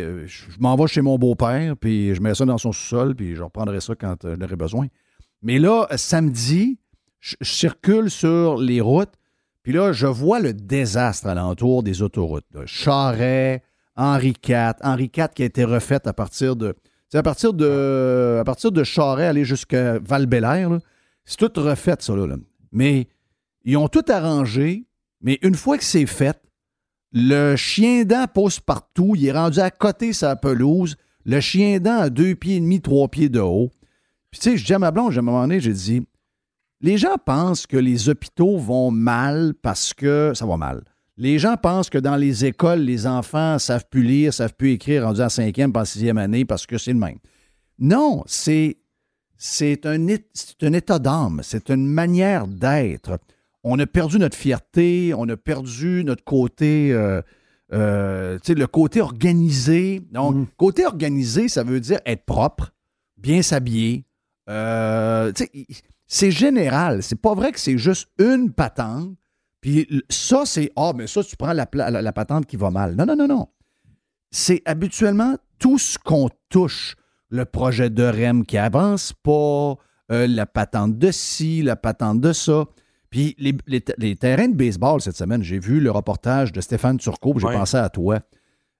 [0.00, 3.14] euh, je je m'en vais chez mon beau-père, puis je mets ça dans son sous-sol,
[3.14, 4.86] puis je reprendrai ça quand euh, j'en aurai besoin.
[5.40, 6.78] Mais là, samedi,
[7.20, 9.12] je, je circule sur les routes,
[9.62, 12.44] Puis là, je vois le désastre alentour des autoroutes.
[12.54, 12.60] là.
[12.66, 13.62] Charret,
[13.96, 14.74] Henri IV.
[14.82, 16.74] Henri IV qui a été refaite à partir de.
[17.08, 18.38] C'est à partir de.
[18.40, 20.78] À partir de Charret, aller jusqu'à val là.
[21.24, 22.36] C'est tout refait, ça, là, là.
[22.72, 23.08] Mais
[23.66, 24.86] ils ont tout arrangé,
[25.20, 26.40] mais une fois que c'est fait,
[27.12, 29.14] le chien dent pousse partout.
[29.16, 30.96] Il est rendu à côté sa pelouse.
[31.24, 33.70] Le chien dent a deux pieds et demi, trois pieds de haut.
[34.30, 36.06] Puis tu sais, je dis à ma blonde, à un moment donné, j'ai dit,
[36.80, 40.84] les gens pensent que les hôpitaux vont mal parce que ça va mal.
[41.16, 45.04] Les gens pensent que dans les écoles, les enfants savent plus lire, savent plus écrire,
[45.04, 47.18] rendus en cinquième, en sixième année, parce que c'est le même.
[47.78, 48.76] Non, c'est
[49.38, 53.18] c'est un, c'est un état d'âme, c'est une manière d'être.
[53.68, 57.20] On a perdu notre fierté, on a perdu notre côté, euh,
[57.72, 60.00] euh, tu sais, le côté organisé.
[60.12, 62.72] Donc, côté organisé, ça veut dire être propre,
[63.16, 64.04] bien s'habiller.
[64.48, 65.66] Euh, tu sais, i-
[66.06, 67.02] c'est général.
[67.02, 69.10] C'est pas vrai que c'est juste une patente.
[69.60, 72.70] Puis ça, c'est Ah, mais ça, tu prends la, pla- la- la patente qui va
[72.70, 72.94] mal.
[72.94, 73.48] Non, non, non, non.
[74.30, 76.94] C'est habituellement tout ce qu'on touche.
[77.30, 79.74] Le projet de REM qui avance pas,
[80.08, 82.66] la patente de ci, la patente de ça.
[83.10, 86.98] Puis les, les- les terrains de baseball cette semaine, j'ai vu le reportage de Stéphane
[86.98, 88.20] Turcot, puis j'ai pensé à toi.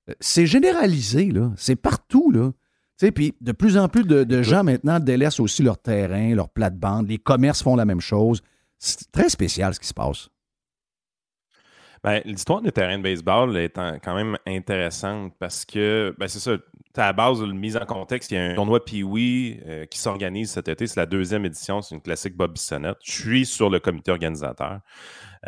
[0.08, 1.52] Euh, C'est généralisé, là.
[1.56, 2.52] C'est partout, là.
[2.98, 6.34] Tu sais, puis de plus en plus de, de gens maintenant délaissent aussi leur terrain,
[6.34, 7.08] leur plate-bande.
[7.08, 8.40] Les commerces font la même chose.
[8.78, 10.28] C'est très spécial ce qui se passe.
[12.04, 16.56] Ben, L'histoire des terrains de baseball est quand même intéressante parce que, ben, c'est ça,
[17.00, 19.98] à la base, une mise en contexte, il y a un tournoi Pee-Wee euh, qui
[19.98, 20.86] s'organise cet été.
[20.86, 22.98] C'est la deuxième édition, c'est une classique Bob Bissonnette.
[23.02, 24.80] Je suis sur le comité organisateur.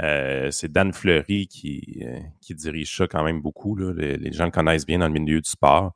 [0.03, 3.77] Euh, c'est Dan Fleury qui, euh, qui dirige ça quand même beaucoup.
[3.77, 5.93] Les, gens le connaissent bien dans le milieu du sport.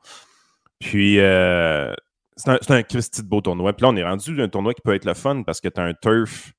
[0.78, 3.72] Puis, c'est un, un Christy de beau tournoi.
[3.72, 5.68] Puis là, on est rendu à un tournoi qui peut être le fun parce que
[5.68, 6.52] tu as un turf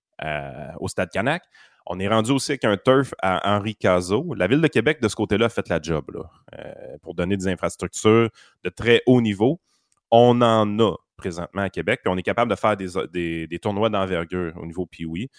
[0.79, 1.43] au Stade Canac.
[1.85, 4.33] On est rendu aussi avec un turf à Henri Cazot.
[4.35, 6.05] La Ville de Québec, de ce côté-là, a fait la job
[6.57, 8.29] euh, pour donner des infrastructures
[8.63, 9.59] de très haut niveau.
[10.11, 14.53] On en a présentement à Québec, puis on est capable de faire des, tournois d'envergure
[14.57, 15.29] au niveau Pee-Wee.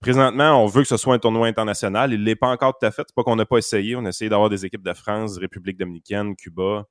[0.00, 2.12] Présentement, on veut que ce soit un tournoi international.
[2.12, 3.02] Il ne l'est pas encore tout à fait.
[3.06, 3.96] C'est pas qu'on n'a pas essayé.
[3.96, 6.84] On a essayé d'avoir des équipes de France, République dominicaine, Cuba,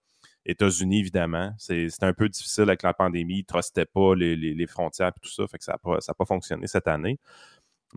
[0.45, 1.51] États-Unis, évidemment.
[1.57, 3.35] C'est un peu difficile avec la pandémie.
[3.35, 5.43] Ils ne trustaient pas les, frontières et tout ça.
[5.45, 7.19] Que ça n'a pas, pas fonctionné cette année.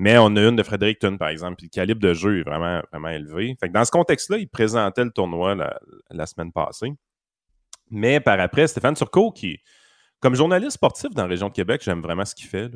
[0.00, 2.80] Mais on a une de Fredericton, par exemple, puis le calibre de jeu est vraiment,
[2.92, 3.56] vraiment élevé.
[3.70, 6.92] Dans ce contexte-là, il présentait le tournoi la, semaine passée.
[7.90, 9.58] Mais par après, Stéphane Turcot, qui,
[10.20, 12.70] comme journaliste sportif dans la région de Québec, j'aime vraiment ce qu'il fait.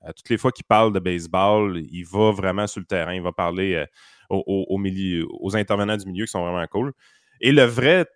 [0.00, 3.22] À toutes les fois qu'il parle de baseball, il va vraiment sur le terrain, il
[3.22, 3.86] va parler euh,
[4.30, 6.94] aux intervenants du milieu qui sont vraiment cool.
[7.42, 8.06] Et le vrai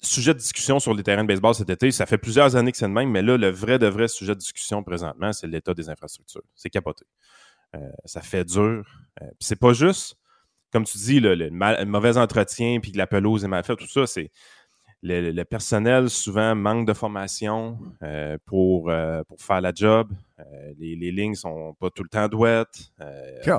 [0.00, 2.78] sujet de discussion sur les terrains de baseball cet été, ça fait plusieurs années que
[2.78, 5.74] c'est le même, mais là, le vrai de vrai sujet de discussion présentement, c'est l'état
[5.74, 6.44] des infrastructures.
[6.54, 7.04] C'est capoté.
[7.76, 8.84] Euh, ça fait dur.
[9.22, 10.16] Euh, puis c'est pas juste,
[10.72, 13.62] comme tu dis, le, le mal- le mauvais entretien, puis que la pelouse est mal
[13.64, 14.30] faite, tout ça, c'est
[15.02, 20.12] le, personnel souvent manque de formation euh, pour, euh, pour faire la job.
[20.40, 22.92] Euh, les, les lignes sont pas tout le temps douettes.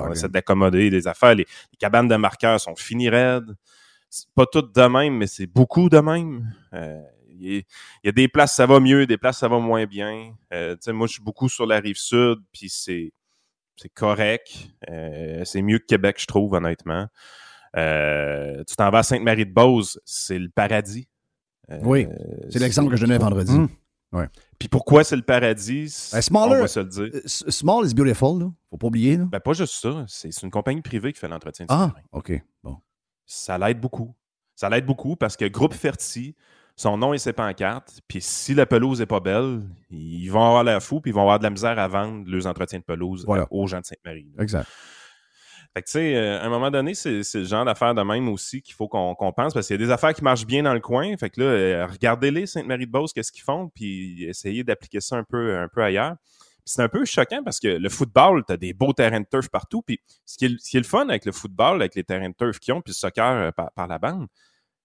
[0.06, 1.34] On essaie d'accommoder des affaires.
[1.34, 3.56] Les, les cabanes de marqueurs sont finies raides.
[4.08, 6.54] C'est pas toutes de même, mais c'est beaucoup de même.
[7.40, 7.64] Il
[8.04, 10.34] y, a- des places, ça va mieux, des places, ça va moins bien.
[10.52, 13.10] Moi, je suis beaucoup sur la rive sud, puis c'est
[13.76, 14.52] c'est correct.
[14.90, 17.06] Euh, c'est mieux que Québec, je trouve, honnêtement.
[17.76, 21.08] Euh, tu t'en vas à Sainte-Marie-de-Beauce, c'est le paradis.
[21.70, 22.06] Euh, Oui,
[22.50, 23.52] C'est l'exemple que je donnais vendredi.
[23.52, 23.68] Hum.
[24.58, 26.10] Puis pourquoi c'est le paradis?
[26.12, 26.56] Ben, smaller.
[26.56, 27.10] On va se le dire.
[27.24, 28.52] Small is beautiful, là.
[28.68, 29.24] Faut pas oublier, là.
[29.24, 30.04] Ben, pas juste ça.
[30.06, 32.06] C'est une compagnie privée qui fait l'entretien Ah, terrain.
[32.12, 32.32] OK.
[32.62, 32.76] Bon.
[33.24, 34.14] Ça l'aide beaucoup.
[34.54, 36.36] Ça l'aide beaucoup parce que Groupe Ferti,
[36.76, 40.64] son nom et ses pancartes, puis si la pelouse est pas belle, ils vont avoir
[40.64, 43.24] l'air fou, puis ils vont avoir de la misère à vendre leurs entretiens de pelouse
[43.26, 43.46] Voilà.
[43.50, 44.28] aux gens de Sainte-Marie.
[44.38, 44.68] Exact.
[45.74, 48.28] Fait que, tu sais, euh, à un moment donné, c'est le genre d'affaires de même
[48.28, 50.74] aussi qu'il faut qu'on pense, parce qu'il y a des affaires qui marchent bien dans
[50.74, 51.16] le coin.
[51.16, 55.56] Fait que là, euh, regardez-les, Sainte-Marie-de-Beauce, qu'est-ce qu'ils font, puis essayez d'appliquer ça un peu,
[55.58, 56.16] un peu ailleurs.
[56.64, 59.48] C'est un peu choquant parce que le football, tu as des beaux terrains de turf
[59.48, 59.82] partout.
[59.82, 62.28] Puis ce qui, est, ce qui est le fun avec le football, avec les terrains
[62.28, 64.26] de turf qu'ils ont, puis le soccer euh, par, par la bande,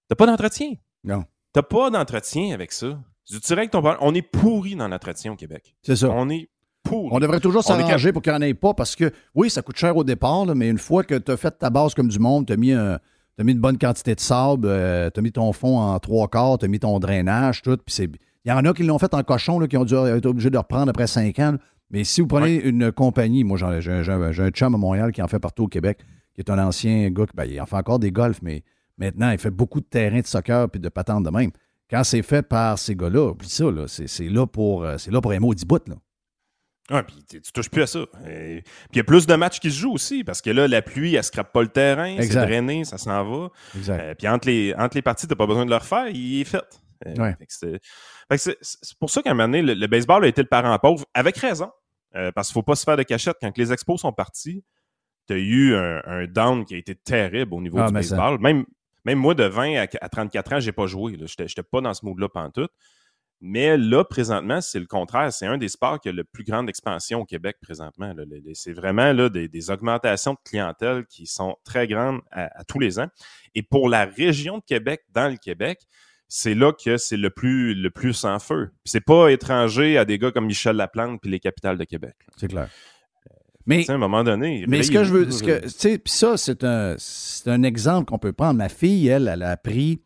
[0.07, 0.71] t'as pas d'entretien.
[1.03, 1.23] Non.
[1.57, 2.99] T'as pas d'entretien avec ça.
[3.27, 5.75] Je dirais que ton on est pourri dans l'entretien au Québec.
[5.81, 6.07] C'est ça.
[6.11, 6.49] On est
[6.83, 7.09] pourri.
[7.11, 9.49] On devrait toujours On est s'arranger pour qu'il n'y en ait pas parce que, oui,
[9.49, 11.95] ça coûte cher au départ, là, mais une fois que tu as fait ta base
[11.95, 12.99] comme du monde, tu as mis, un-
[13.37, 14.67] t'as mis une bonne quantité de sable,
[15.11, 17.75] tu as mis ton fond en trois quarts, tu as mis ton drainage, tout.
[17.83, 18.03] Puis c'est.
[18.45, 20.51] Il y en a qui l'ont fait en cochon, là, qui ont dû être obligés
[20.51, 21.53] de reprendre après cinq ans.
[21.53, 21.57] là.
[21.89, 25.27] Mais si vous prenez une compagnie, moi j'ai un, un- chum à Montréal qui en
[25.27, 26.01] fait partout au Québec,
[26.35, 28.61] qui est un ancien gars, qui- ben, il en fait encore des golfs, mais
[28.97, 31.51] maintenant il fait beaucoup de terrains de soccer puis de patentes de même.
[31.89, 35.11] Quand c'est fait par ces gars-là, oublie ça, là, c'est, c'est là pour euh, c'est
[35.11, 35.87] là pour un maudit bout.
[35.87, 35.95] Là.
[36.89, 37.99] Ouais, puis tu tu touches plus à ça.
[38.23, 40.81] Puis il y a plus de matchs qui se jouent aussi, parce que là, la
[40.81, 42.45] pluie, elle scrape pas le terrain, c'est Exact.
[42.45, 43.49] drainé, ça s'en va.
[43.75, 43.99] Exact.
[44.01, 46.45] Euh, puis entre les, entre les parties, t'as pas besoin de le refaire, il est
[46.45, 46.63] fait.
[47.05, 47.35] Euh, Ouais.
[47.37, 47.71] fait que c'est
[48.29, 50.41] fait que c'est- c'est pour ça qu'à un moment donné, le, le baseball a été
[50.41, 51.69] le parent pauvre, avec raison.
[52.15, 53.35] Euh, parce qu'il faut pas se faire de cachette.
[53.41, 54.63] Quand les expos sont partis,
[55.27, 58.39] t'as eu un, un down qui a été terrible au niveau Ah, du ça- baseball.
[58.39, 58.65] Même,
[59.07, 61.17] même moi, de 20 à, à 34 ans, j'ai pas joué.
[61.21, 62.71] J'étais j'étais pas dans ce mood-là pantoute.
[63.39, 65.31] Mais là, présentement, c'est le contraire.
[65.31, 68.13] C'est un des sports qui a le plus grande expansion au Québec présentement.
[68.53, 73.07] C'est vraiment des, augmentations de clientèle qui sont très grandes à, tous les ans.
[73.55, 75.79] Et pour la région de Québec, dans le Québec,
[76.27, 78.71] c'est là que c'est le plus, le plus sans feu.
[78.83, 82.15] C'est pas étranger à des gars comme Michel Laplante puis les capitales de Québec.
[82.35, 82.69] C'est clair.
[83.67, 84.65] Mais, à un moment donné.
[84.67, 85.29] mais ce que je veux.
[85.29, 85.61] Ce que, là.
[85.61, 86.95] tu sais, puis ça, c'est un,
[87.45, 88.57] un exemple qu'on peut prendre.
[88.57, 90.01] Ma fille, elle, elle a appris.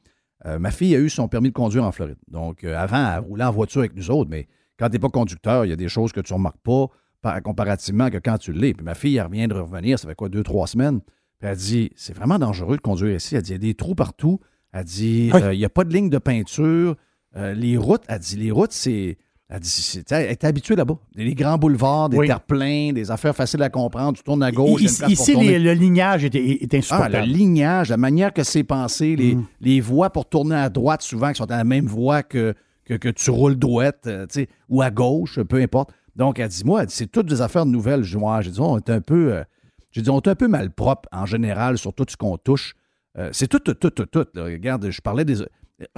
[0.45, 2.17] euh, ma fille a eu son permis de conduire en Floride.
[2.27, 4.47] Donc, euh, avant, elle roulait en voiture avec nous autres, mais
[4.79, 6.87] quand tu n'es pas conducteur, il y a des choses que tu ne remarques pas
[7.21, 8.73] par- comparativement que quand tu l'es.
[8.73, 10.99] Puis ma fille, elle vient de revenir, ça fait quoi, deux, trois semaines?
[11.39, 13.35] Puis elle dit c'est vraiment dangereux de conduire ici.
[13.35, 14.39] Elle dit il y a des trous partout.
[14.73, 15.41] Elle dit Oui.
[15.43, 16.95] euh, il n'y a pas de ligne de peinture.
[17.35, 19.17] Les routes, elle dit les routes, c'est.
[19.53, 20.97] Elle dit, elle est habituée là-bas.
[21.15, 22.27] Les grands boulevards, des Oui.
[22.27, 24.17] terre-pleins, des affaires faciles à comprendre.
[24.17, 24.81] Tu tournes à gauche.
[24.81, 27.17] Ici, ici, les- le lignage est, est- Ah, insupportable.
[27.27, 29.45] le lignage, la manière que c'est pensé, les, Mm.
[29.59, 32.53] les voies pour tourner à droite, souvent, qui sont à la même voie que,
[32.85, 34.25] que, que tu roules droite, euh,
[34.69, 35.89] ou à gauche, peu importe.
[36.15, 38.03] Donc, elle dit, moi, c'est toutes des affaires nouvelles.
[38.03, 38.17] J'ai
[38.51, 39.43] dit, on est un peu, euh,
[39.91, 42.73] j'ai dit, on est un peu malpropre en général sur tout ce qu'on touche.
[43.17, 44.25] Euh, c'est tout, tout, tout, tout, tout.
[44.33, 44.45] là.
[44.45, 45.39] Regarde, je parlais des.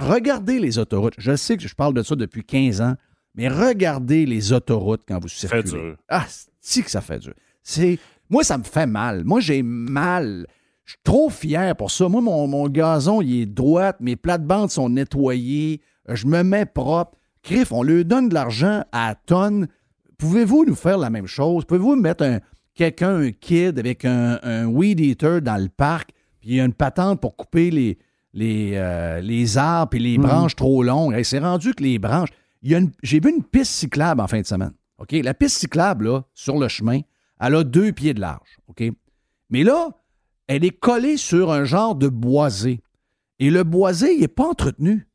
[0.00, 1.14] Regardez les autoroutes.
[1.18, 2.94] Je sais que je parle de ça depuis 15 ans,
[3.34, 5.88] mais regardez les autoroutes quand vous Ça fait circulez.
[5.90, 5.96] dur.
[6.08, 6.26] Ah,
[6.60, 7.34] c'est que ça fait dur.
[7.62, 7.98] C'est,
[8.30, 9.24] moi, ça me fait mal.
[9.24, 10.46] Moi, j'ai mal.
[10.84, 12.08] Je suis trop fier pour ça.
[12.08, 13.92] Moi, mon, mon gazon, il est droit.
[14.00, 15.80] Mes plates-bandes sont nettoyées.
[16.08, 17.18] Je me mets propre.
[17.42, 19.68] Criff, on lui donne de l'argent à tonnes.
[20.18, 21.64] Pouvez-vous nous faire la même chose?
[21.64, 22.40] Pouvez-vous mettre un,
[22.74, 26.64] quelqu'un, un kid, avec un, un weed eater dans le parc, puis il y a
[26.64, 27.98] une patente pour couper les,
[28.32, 31.14] les, euh, les arbres et les branches trop longues?
[31.14, 32.30] Hey, c'est rendu que les branches.
[32.64, 34.72] J'ai vu une piste cyclable en fin de semaine.
[35.10, 37.00] La piste cyclable, sur le chemin,
[37.38, 38.58] elle a deux pieds de large.
[39.50, 39.90] Mais là,
[40.46, 42.80] elle est collée sur un genre de boisé.
[43.38, 45.06] Et le boisé, il n'est pas entretenu.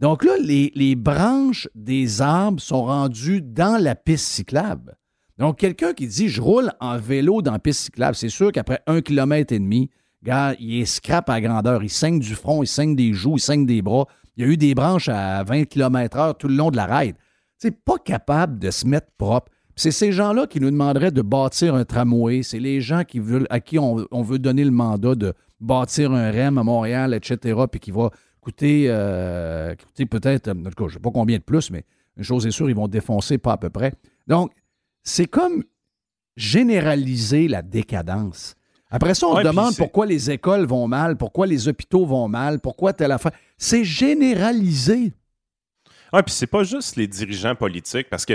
[0.00, 4.96] Donc là, les, les branches des arbres sont rendues dans la piste cyclable.
[5.38, 8.80] Donc, quelqu'un qui dit je roule en vélo dans la piste cyclable, c'est sûr qu'après
[8.86, 9.90] un kilomètre et demi,
[10.22, 11.82] gars, il est scrap à grandeur.
[11.82, 14.06] Il saigne du front, il saigne des joues, il saigne des bras.
[14.36, 17.16] Il y a eu des branches à 20 km/h tout le long de la ride.
[17.58, 19.50] C'est pas capable de se mettre propre.
[19.76, 22.42] C'est ces gens-là qui nous demanderaient de bâtir un tramway.
[22.42, 26.12] C'est les gens qui veulent, à qui on, on veut donner le mandat de bâtir
[26.12, 30.74] un REM à Montréal, etc., puis qui va coûter, euh, coûter peut-être, en tout cas,
[30.78, 31.84] je ne sais pas combien de plus, mais
[32.16, 33.94] une chose est sûre, ils vont défoncer pas à peu près.
[34.26, 34.52] Donc,
[35.02, 35.64] c'est comme
[36.36, 38.54] généraliser la décadence.
[38.94, 42.60] Après ça, on se demande pourquoi les écoles vont mal, pourquoi les hôpitaux vont mal,
[42.60, 43.32] pourquoi telle affaire.
[43.58, 45.12] C'est généralisé.
[46.12, 48.34] Oui, puis c'est pas juste les dirigeants politiques, parce que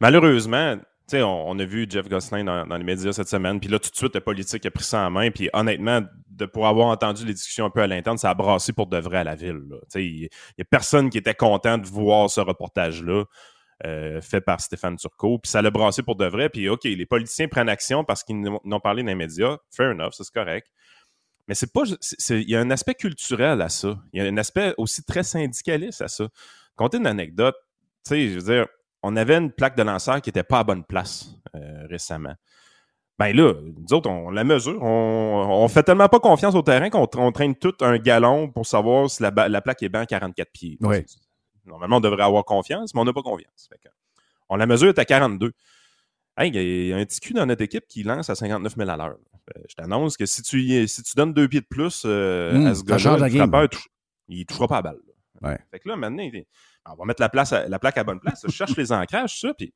[0.00, 3.60] malheureusement, tu sais, on, on a vu Jeff Gosselin dans, dans les médias cette semaine,
[3.60, 6.46] puis là, tout de suite, le politique a pris ça en main, puis honnêtement, de,
[6.46, 9.18] pour avoir entendu les discussions un peu à l'interne, ça a brassé pour de vrai
[9.18, 9.62] à la ville.
[9.70, 9.76] là.
[9.82, 10.20] Tu sais, Il
[10.58, 13.22] n'y a personne qui était content de voir ce reportage-là.
[13.84, 17.06] Euh, fait par Stéphane Turcot, puis ça l'a brassé pour de vrai, puis OK, les
[17.06, 19.28] politiciens prennent action parce qu'ils n'ont parlé dans les
[19.70, 20.68] fair enough, c'est correct.
[21.48, 21.82] Mais c'est pas.
[22.30, 23.98] Il y a un aspect culturel à ça.
[24.12, 26.28] Il y a un aspect aussi très syndicaliste à ça.
[26.76, 27.56] Compter une anecdote,
[28.06, 28.66] tu sais, je veux dire,
[29.02, 32.34] on avait une plaque de lanceur qui n'était pas à bonne place euh, récemment.
[33.18, 34.82] Ben là, nous autres, on la mesure.
[34.82, 39.10] On, fait tellement pas confiance au terrain qu'on on traîne tout un galon pour savoir
[39.10, 40.78] si la, plaque est bien à 44 pieds.
[41.64, 43.68] Normalement, on devrait avoir confiance, mais on n'a pas confiance.
[43.70, 43.88] Fait que,
[44.48, 45.52] on la mesure est à 42.
[46.36, 48.88] Hey, il y a un petit cul dans notre équipe qui lance à 59 000
[48.88, 49.16] à l'heure.
[49.56, 52.66] Euh, Je t'annonce que si tu, si tu donnes deux pieds de plus euh, Hmm,
[52.66, 53.28] à ce ça gars-là, la
[53.68, 53.88] touche-
[54.28, 55.00] il touchera pas à balle.
[55.42, 55.50] là.
[55.50, 55.58] Ouais.
[55.70, 56.26] Fait que là, maintenant,
[56.86, 58.42] on va mettre la, place à- la plaque à bonne place.
[58.46, 59.74] Je cherche les ancrages, ça, puis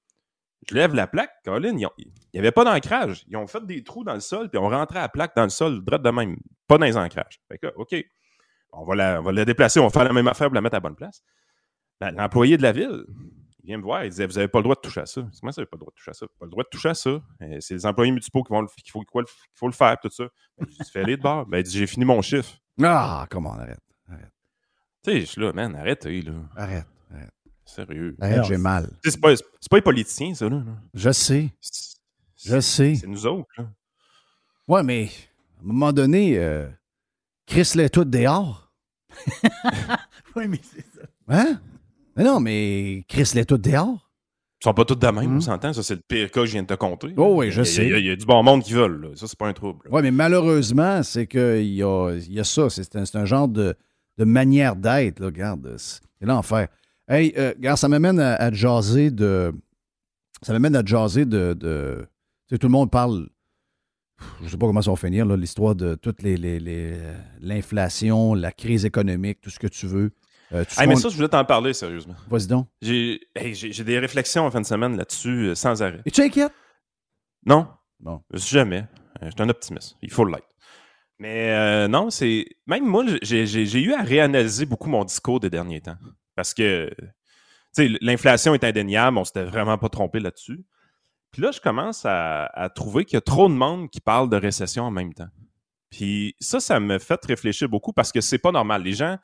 [0.68, 1.32] je lève la plaque.
[1.44, 1.86] Colin, il
[2.32, 3.24] n'y avait pas d'ancrage.
[3.28, 5.50] Ils ont fait des trous dans le sol, puis on rentrait la plaque dans le
[5.50, 6.36] sol, droite de même.
[6.68, 7.40] Pas dans les ancrages.
[7.48, 7.94] Fait que, OK,
[8.72, 10.60] on va, la, on va la déplacer, on va faire la même affaire pour la
[10.62, 11.22] mettre à bonne place.
[12.00, 13.04] L'employé de la ville,
[13.62, 15.22] il vient me voir, il disait Vous n'avez pas le droit de toucher à ça.
[15.40, 16.26] Comment ça, vous n'avez pas le droit de toucher à ça?
[16.38, 17.10] Pas le droit de toucher à ça.
[17.10, 19.66] Euh, C'est les employés municipaux qui vont le, qu'il faut, qu'il faut le- qu'il faut
[19.66, 20.24] le faire, tout ça.
[20.58, 21.46] Ben, j'ai dit Fais-les de bord.
[21.46, 22.52] Ben, il dit J'ai fini mon chiffre.
[22.82, 23.80] Ah, comment, arrête.
[25.02, 26.32] Tu sais, je suis là, man, arrêtez, là.
[26.56, 26.86] Arrête.
[27.64, 28.16] Sérieux.
[28.20, 28.90] Arrête, j'ai mal.
[29.04, 30.56] C'est pas, c'est pas les politiciens, ça, là.
[30.56, 30.72] là.
[30.94, 31.50] Je sais.
[31.60, 31.96] C'est-
[32.44, 32.94] Je sais.
[32.96, 33.68] C'est nous autres, là.
[34.68, 35.08] Ouais, mais
[35.58, 36.68] à un moment donné, euh,
[37.46, 38.70] Chris l'est tout dehors.
[40.36, 41.00] Oui, mais c'est ça.
[41.28, 41.60] Hein?
[42.16, 44.02] Mais non, mais Chris l'est tout dehors.
[44.64, 45.36] sont pas tous de même, Mhm.
[45.36, 45.72] on s'entend.
[45.74, 47.12] Ça, c'est le pire cas que je viens de te compter.
[47.18, 47.84] Oh oui, je Il sais.
[47.86, 49.00] Il y, a- il y a du bon monde qui veulent.
[49.02, 49.08] là.
[49.14, 49.86] Ça, c'est pas un trouble.
[49.90, 52.70] Oui, mais malheureusement, c'est qu'il y a, y a ça.
[52.70, 53.74] C'est un, un genre de,
[54.16, 55.20] de manière d'être.
[55.20, 56.68] Là, regarde, c'est l'enfer.
[57.06, 59.52] Hey, euh, regarde, ça m'amène à, à jaser de.
[60.42, 61.52] Ça m'amène à jaser de.
[61.52, 62.06] de
[62.48, 63.28] tu sais, tout le monde parle.
[64.42, 67.14] Je sais pas comment ça va finir, là, l'histoire de toute les, les- les, euh,
[67.40, 70.12] l'inflation, la crise économique, tout ce que tu veux.
[70.52, 72.14] Euh, Hey, mais ça, je voulais t'en parler sérieusement.
[72.28, 72.68] Vas-y donc.
[72.80, 73.54] J'ai hey,
[73.84, 76.00] des réflexions en fin de semaine là-dessus euh, sans arrêt.
[76.06, 76.52] Es-tu inquiète?
[77.44, 77.68] Non.
[78.32, 78.86] Jamais.
[79.22, 79.96] Euh, Je suis un optimiste.
[80.02, 80.46] Il faut l'être.
[81.18, 82.44] Mais euh, non, c'est.
[82.66, 85.96] Même moi, j'ai eu à réanalyser beaucoup mon discours des derniers temps.
[86.34, 87.06] Parce que, tu
[87.72, 90.64] sais, l'inflation est indéniable, on s'était vraiment pas trompé là-dessus.
[91.32, 94.28] Puis là, je commence à, à trouver qu'il y a trop de monde qui parle
[94.28, 95.28] de récession en même temps.
[95.90, 98.82] Puis ça, ça me fait réfléchir beaucoup parce que c'est pas normal.
[98.82, 99.16] Les gens,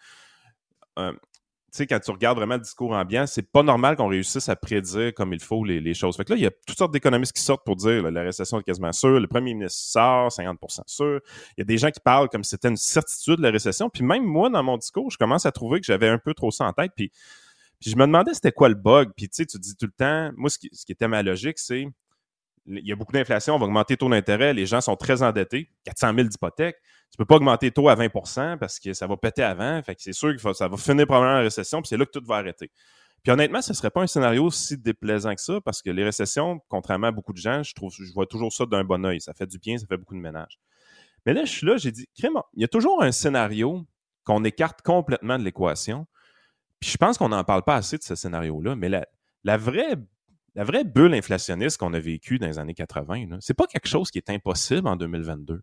[0.97, 4.57] tu sais, quand tu regardes vraiment le discours ambiant, c'est pas normal qu'on réussisse à
[4.57, 6.19] prédire comme il faut les, choses.
[6.19, 8.61] Fait que là, il y a toutes sortes d'économistes qui sortent pour dire la récession
[8.61, 11.21] est quasiment sûre, le premier ministre sort, 50% sûr.
[11.57, 13.89] Il y a des gens qui parlent comme si c'était une certitude la récession.
[13.89, 16.51] Puis même moi, dans mon discours, je commence à trouver que j'avais un peu trop
[16.51, 16.93] ça en tête.
[16.95, 17.11] Puis,
[17.81, 19.11] je me demandais c'était quoi le bug.
[19.17, 21.87] Puis tu sais, tu dis tout le temps, moi, ce qui était ma logique, c'est
[22.67, 25.23] il y a beaucoup d'inflation, on va augmenter les taux d'intérêt, les gens sont très
[25.23, 26.77] endettés, 400 000 d'hypothèques.
[27.11, 28.09] Tu peux pas augmenter les taux à 20
[28.59, 29.83] parce que ça va péter avant.
[29.83, 32.25] Fait c'est sûr que ça va finir probablement la récession, puis c'est là que tout
[32.25, 32.71] va arrêter.
[33.23, 36.61] Puis honnêtement, ce serait pas un scénario si déplaisant que ça, parce que les récessions,
[36.69, 39.21] contrairement à beaucoup de gens, je trouve, je vois toujours ça d'un bon oeil.
[39.21, 40.59] Ça fait du bien, ça fait beaucoup de ménage.
[41.25, 43.87] Mais là, je suis là, j'ai dit, crème, il y a toujours un scénario
[44.25, 46.07] qu'on écarte complètement de l'équation.
[46.81, 48.89] Puis je pense qu'on n'en parle pas assez de ce scénario-là, mais
[49.45, 49.97] la vraie
[50.55, 53.89] la vraie bulle inflationniste qu'on a vécue dans les années 80, là, c'est pas quelque
[53.89, 55.63] chose qui est impossible en 2022.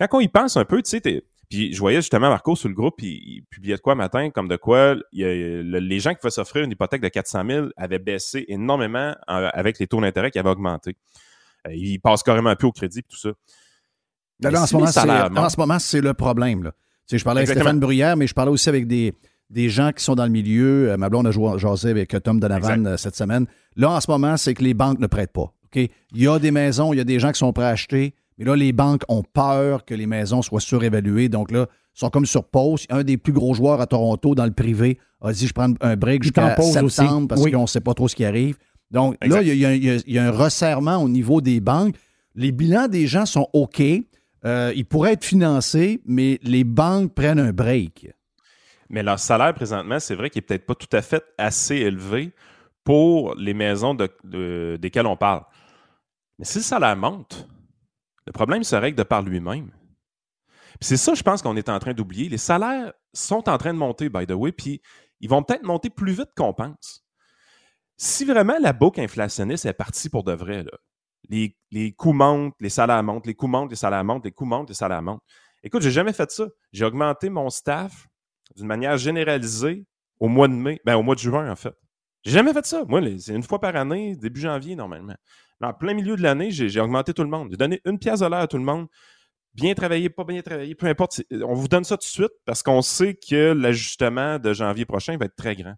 [0.00, 2.74] Quand on y pense un peu, tu sais, puis je voyais justement Marco sur le
[2.74, 6.16] groupe, il, il publiait de quoi matin, comme de quoi il le- les gens qui
[6.20, 10.38] pouvaient s'offrir une hypothèque de 400 000 avaient baissé énormément avec les taux d'intérêt qui
[10.38, 10.96] avaient augmenté.
[11.66, 13.30] Euh, ils passent carrément plus au crédit et tout ça.
[14.40, 16.62] Là, en, ce moment, c'est, salaires en montent- ce moment, c'est le problème.
[16.64, 16.72] Là.
[16.72, 16.76] Tu
[17.06, 17.50] sais, je parlais avec.
[17.56, 19.14] Stéphane Bruyère, mais je parlais aussi avec des,
[19.50, 20.90] des gens qui sont dans le milieu.
[20.90, 22.86] Euh, ma blonde a joué, jasé avec euh, Tom Donovan Exact.
[22.86, 23.46] euh, cette semaine.
[23.76, 25.52] Là, en ce moment, c'est que les banques ne prêtent pas.
[25.74, 28.14] Il y a des maisons, il y a des gens qui sont prêts à acheter,
[28.38, 31.28] mais là, les banques ont peur que les maisons soient surévaluées.
[31.28, 32.84] Donc là, ils sont comme sur pause.
[32.90, 35.96] Un des plus gros joueurs à Toronto dans le privé a dit je prends un
[35.96, 37.02] break jusqu'à septembre aussi.
[37.28, 37.50] parce Oui.
[37.52, 38.56] qu'on ne sait pas trop ce qui arrive.
[38.90, 39.36] Donc Exact.
[39.36, 40.96] là, il y, a- il y a- il y a- il y a un resserrement
[40.96, 41.94] au niveau des banques.
[42.34, 43.82] Les bilans des gens sont OK.
[44.46, 48.10] Euh, ils pourraient être financés, mais les banques prennent un break.
[48.88, 52.32] Mais leur salaire présentement, c'est vrai qu'il est peut-être pas tout à fait assez élevé
[52.84, 55.44] pour les maisons de- de- desquelles on parle.
[56.38, 57.48] Mais si le salaire monte,
[58.26, 59.70] le problème se règle de par lui-même.
[60.80, 62.28] C'est ça, je pense qu'on est en train d'oublier.
[62.28, 64.80] Les salaires sont en train de monter, by the way, puis
[65.20, 67.04] ils vont peut-être monter plus vite qu'on pense.
[67.96, 70.64] Si vraiment la boucle inflationniste est partie pour de vrai,
[71.28, 74.46] les, les coûts montent, les salaires montent, les coûts montent, les salaires montent, les coûts
[74.46, 75.22] montent, les salaires montent.
[75.62, 76.46] Écoute, j'ai jamais fait ça.
[76.72, 78.07] J'ai augmenté mon staff
[78.56, 79.84] d'une manière généralisée
[80.20, 81.74] au mois de mai, ben au mois de juin, en fait.
[82.24, 82.84] J'ai jamais fait ça.
[82.86, 85.14] Moi, c'est une fois par année, début janvier, normalement.
[85.60, 87.48] Mais en plein milieu de l'année, j'ai augmenté tout le monde.
[87.50, 88.86] J'ai donné une pièce de l'heure à tout le monde.
[89.54, 91.22] Bien travaillé, pas bien travaillé, peu importe.
[91.32, 95.16] On vous donne ça tout de suite parce qu'on sait que l'ajustement de janvier prochain
[95.16, 95.74] va être très grand.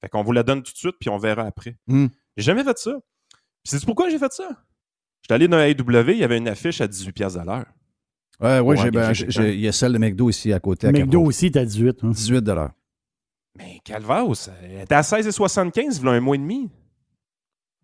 [0.00, 1.76] Fait qu'on vous la donne tout de suite, puis on verra après.
[1.86, 2.06] Hmm.
[2.36, 2.92] J'ai jamais fait ça.
[3.62, 4.48] Puis c'est pourquoi j'ai fait ça?
[5.22, 7.66] J'étais allé dans un AW, il y avait une affiche à 18 pièces de l'heure.
[8.40, 10.86] Ouais, oui, ben, il y a celle de McDo ici à côté.
[10.86, 12.04] à McDo aussi, t'as 18.
[12.04, 12.10] hein.
[12.10, 12.48] 18
[13.58, 16.70] Mais Calvados, elle était à 16,75 il y a un mois et demi.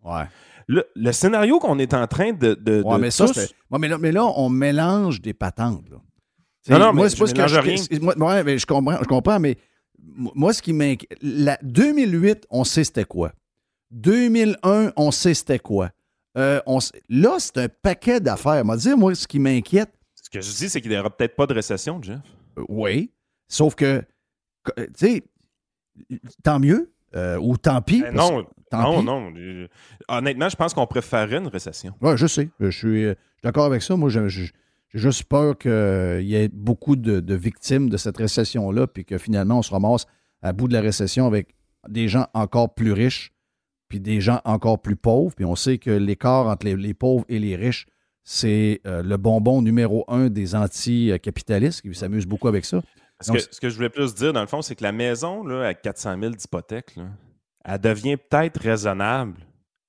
[0.03, 0.23] Ouais.
[0.67, 2.53] Le, le scénario qu'on est en train de.
[2.55, 5.89] de, Ouais, de mais ça, tous- ouais, mais, là, mais là, on mélange des patentes.
[5.89, 5.97] là.
[6.69, 7.77] Non, non, moi, mais c'est je pas ce que mélange je, rien.
[7.77, 9.57] c'est- moi- ouais, mais je comprends, je comprends, mais
[10.35, 11.17] moi, ce qui m'inquiète.
[11.21, 13.31] la- 2008, on sait c'était quoi.
[13.91, 15.91] 2001, on sait c'était quoi.
[16.37, 18.63] Euh, on là, c'est un paquet d'affaires.
[18.65, 19.91] Moi, dire, moi, ce qui m'inquiète,
[20.27, 22.19] Ce que je dis, c'est qu'il n'y aura peut-être pas de récession, Jeff.
[22.57, 23.11] euh, oui,
[23.47, 24.03] sauf que,
[24.77, 25.23] euh, tu sais,
[26.43, 28.01] tant mieux, euh, ou tant pis.
[28.01, 29.39] Parce- non, tant non, pis.
[29.39, 29.67] non.
[30.09, 31.93] Honnêtement, je pense qu'on préférerait une récession.
[32.01, 32.49] Oui, je sais.
[32.59, 33.07] Je suis,
[33.41, 33.95] d'accord avec ça.
[33.95, 34.51] Moi, j'ai
[34.93, 35.71] juste peur qu'il
[36.25, 40.07] y ait beaucoup de, de victimes de cette récession-là, puis que finalement, on se ramasse
[40.41, 41.55] à bout de la récession avec
[41.87, 43.31] des gens encore plus riches,
[43.87, 45.33] puis des gens encore plus pauvres.
[45.33, 47.85] Puis on sait que l'écart entre les, les pauvres et les riches,
[48.29, 52.81] c'est euh, le bonbon numéro un des anti-capitalistes qui s'amusent beaucoup avec ça.
[53.21, 54.91] Ce Donc, que, ce que je voulais plus dire, dans le fond, c'est que la
[54.91, 56.93] maison, là, à 400 000 d'hypothèque,
[57.63, 59.35] elle devient peut-être raisonnable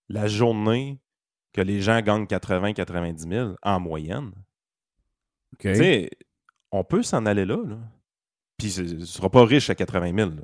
[0.09, 1.01] la journée
[1.53, 4.31] que les gens gagnent 80-90 000 en moyenne.
[5.55, 5.63] OK.
[5.63, 6.11] Tu sais,
[6.71, 7.57] on peut s'en aller là.
[7.67, 7.77] là.
[8.57, 10.31] Puis tu ne seras pas riche à 80 000.
[10.31, 10.37] là.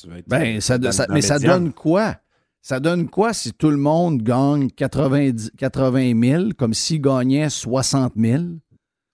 [0.00, 2.16] Tu vas être Ben, ça, dans- ça- dans mais ça donne quoi?
[2.64, 8.14] Ça donne quoi si tout le monde gagne 90, 80 000, comme s'il gagnait 60
[8.16, 8.44] 000,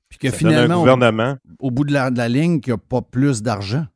[0.09, 2.77] puis que Ça donne un finalement, au, bout de la, de la ligne, qu'il n'y
[2.77, 3.87] a pas plus d'argent?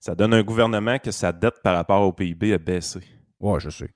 [0.00, 3.00] ça donne un gouvernement que sa dette par rapport au PIB a baissé.
[3.40, 3.88] Ouais, je sais.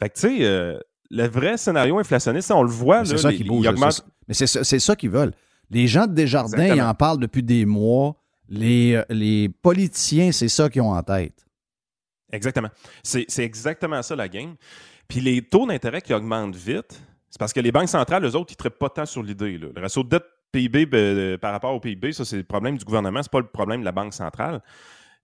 [0.00, 0.76] Fait que, tu sais, euh,
[1.08, 3.64] le vrai scénario inflationniste, on le voit, C'est ça qui bouge.
[3.64, 4.04] augmente-.
[4.26, 4.46] Mais c'est
[4.80, 5.34] ça, qu'ils veulent.
[5.70, 8.16] Les gens de Desjardins, ils en parlent depuis des mois.
[8.48, 11.43] Les, euh, les politiciens, c'est ça qu'ils ont en tête.
[12.34, 12.68] Exactement.
[13.02, 14.56] C'est exactement ça la game.
[15.08, 18.52] Puis les taux d'intérêt qui augmentent vite, c'est parce que les banques centrales, eux autres,
[18.52, 19.56] ils ne traitent pas tant sur l'idée.
[19.56, 22.84] Le ratio de dette PIB ben, par rapport au PIB, ça, c'est le problème du
[22.84, 24.62] gouvernement, c'est pas le problème de la Banque centrale.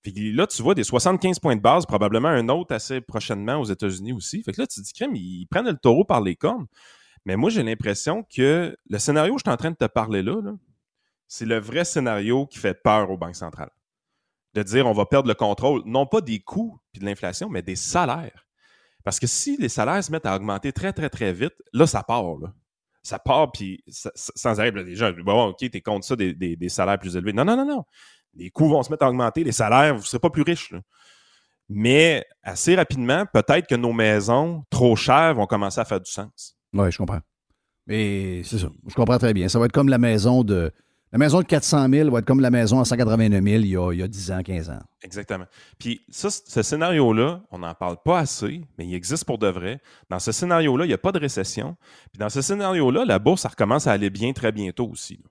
[0.02, 3.64] Puis là, tu vois des 75 points de base, probablement un autre assez prochainement aux
[3.64, 4.42] États-Unis aussi.
[4.42, 6.66] Fait que là, tu te dis, crème, ils prennent le taureau par les cornes.
[7.26, 10.22] Mais moi, j'ai l'impression que le scénario que je suis en train de te parler
[10.22, 10.40] là,
[11.28, 13.70] c'est le vrai scénario qui fait peur aux banques centrales.
[14.54, 17.62] De dire on va perdre le contrôle, non pas des coûts puis de l'inflation, mais
[17.62, 18.46] des salaires.
[19.04, 22.02] Parce que si les salaires se mettent à augmenter très, très, très vite, là, ça
[22.02, 22.24] part.
[23.02, 24.72] Ça part, puis sans arrêt.
[24.72, 27.32] Les gens, bon, OK, t'es contre ça, des, salaires plus élevés.
[27.32, 27.84] Non, non, non, non.
[28.34, 30.72] Les coûts vont se mettre à augmenter, les salaires, vous ne serez pas plus riches.
[31.68, 36.56] Mais assez rapidement, peut-être que nos maisons trop chères vont commencer à faire du sens.
[36.72, 37.20] Oui, je comprends.
[37.86, 38.70] Mais c'est ça.
[38.86, 39.48] Je comprends très bien.
[39.48, 40.72] Ça va être comme la maison de.
[41.12, 43.76] La maison de 400 000 va être comme la maison à 189 000 il y
[43.76, 44.78] a, il y a 10 ans, 15 ans.
[45.02, 45.44] Exactement.
[45.78, 49.80] Puis ça, ce scénario-là, on n'en parle pas assez, mais il existe pour de vrai.
[50.08, 51.76] Dans ce scénario-là, il n'y a pas de récession.
[52.12, 55.14] Puis dans ce scénario-là, la bourse, ça recommence à aller bien très bientôt aussi.
[55.14, 55.30] là.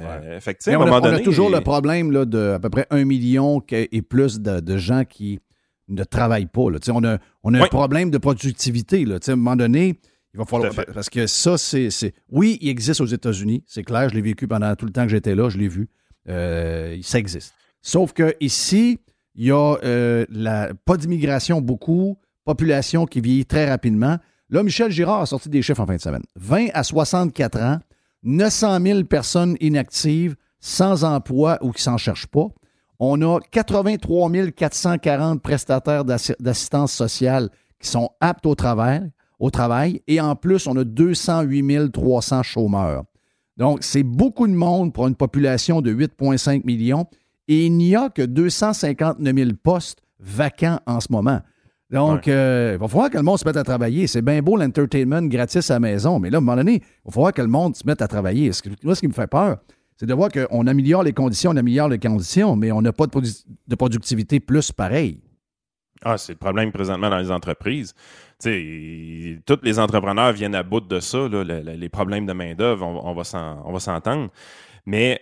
[0.00, 2.24] Euh, fait que, Mais à un on, a, moment on a toujours le problème là,
[2.24, 5.40] de à peu près un million et plus de, de gens qui
[5.88, 6.70] ne travaillent pas.
[6.70, 6.78] là.
[6.90, 9.04] On a, on a un problème de productivité.
[9.04, 9.16] Là.
[9.26, 9.98] À un moment donné,
[10.34, 10.72] il va falloir.
[10.94, 11.88] Parce que ça, c'est.
[12.30, 14.08] Oui, il existe aux États-Unis, c'est clair.
[14.08, 15.88] Je l'ai vécu pendant tout le temps que j'étais là, je l'ai vu.
[16.28, 17.54] Euh, ça existe.
[17.80, 18.98] Sauf que ici,
[19.34, 24.18] il y a euh, la, pas d'immigration beaucoup, population qui vieillit très rapidement.
[24.50, 26.22] Là, Michel Girard a sorti des chiffres en fin de semaine.
[26.36, 27.78] 20 à 64 ans,
[28.22, 32.46] 900 000 personnes inactives, sans emploi ou qui s'en cherchent pas.
[32.98, 37.48] On a 83 440 prestataires d'assi- d'assistance sociale
[37.80, 39.08] qui sont aptes au travail,
[39.38, 40.02] au travail.
[40.06, 43.04] Et en plus, on a 208 300 chômeurs.
[43.56, 47.06] Donc, c'est beaucoup de monde pour une population de 8,5 millions.
[47.48, 51.40] Et il n'y a que 259 000 postes vacants en ce moment.
[51.90, 54.06] Donc, euh, il va falloir que le monde se mette à travailler.
[54.06, 56.80] C'est bien beau l'entertainment gratis à la maison, mais là, à un moment donné, il
[57.06, 58.52] va falloir que le monde se mette à travailler.
[58.52, 59.56] Ce que- moi, ce qui me fait peur,
[59.96, 63.06] c'est de voir qu'on améliore les conditions, on améliore les conditions, mais on n'a pas
[63.06, 65.18] de, produ- de productivité plus pareil.
[66.04, 67.94] Ah, c'est le problème présentement dans les entreprises.
[68.40, 72.24] Tu sais, tous les entrepreneurs viennent à bout de ça, là, le- le- les problèmes
[72.26, 74.30] de main-d'œuvre, on, on va s'entendre.
[74.86, 75.20] Mais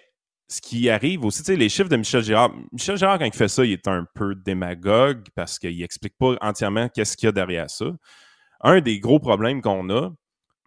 [0.48, 2.52] ce qui arrive aussi, les chiffres de Michel Girard.
[2.72, 6.34] Michel Girard, quand il fait ça, il est un peu démagogue parce qu'il explique pas
[6.40, 7.86] entièrement qu'est-ce qu'il y a derrière ça.
[8.60, 10.10] Un des gros problèmes qu'on a.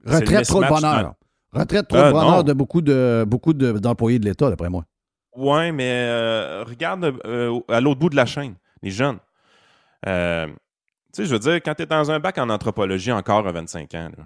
[0.06, 1.14] Retraite trop de bonheur.
[1.54, 2.44] Retraite trop Ah, de bonheur non.
[2.44, 4.86] de beaucoup de beaucoup de- d'employés de, l'État, d'après moi.
[5.36, 9.18] Ouais, mais euh, regarde euh, à l'autre bout de la chaîne, les jeunes.
[10.08, 10.48] Euh,
[11.14, 13.52] tu sais, je veux dire, quand tu es dans un bac en anthropologie encore à
[13.52, 14.26] 25 ans, là,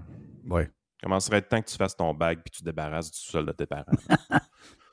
[0.50, 0.64] Oui.
[1.02, 3.66] commencerait temps que tu fasses ton bac puis tu te débarrasses du sol de tes
[3.66, 3.86] parents?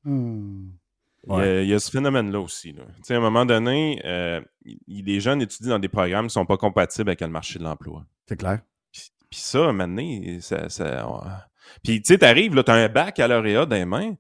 [0.05, 0.71] Hmm.
[1.29, 2.73] Il, y a, il y a ce phénomène-là aussi.
[2.73, 2.83] là.
[2.97, 6.29] Tu sais, à un moment donné, euh, il- les jeunes étudient dans des programmes qui
[6.29, 8.07] ne sont pas compatibles avec le marché de l'emploi.
[8.27, 8.61] C'est clair.
[8.91, 10.71] Puis ça, à un moment donné, ça.
[10.71, 11.21] ça on-
[11.85, 14.15] Puis tu sais, t'arrives, là, t'as un bac à lauréat dans les mains.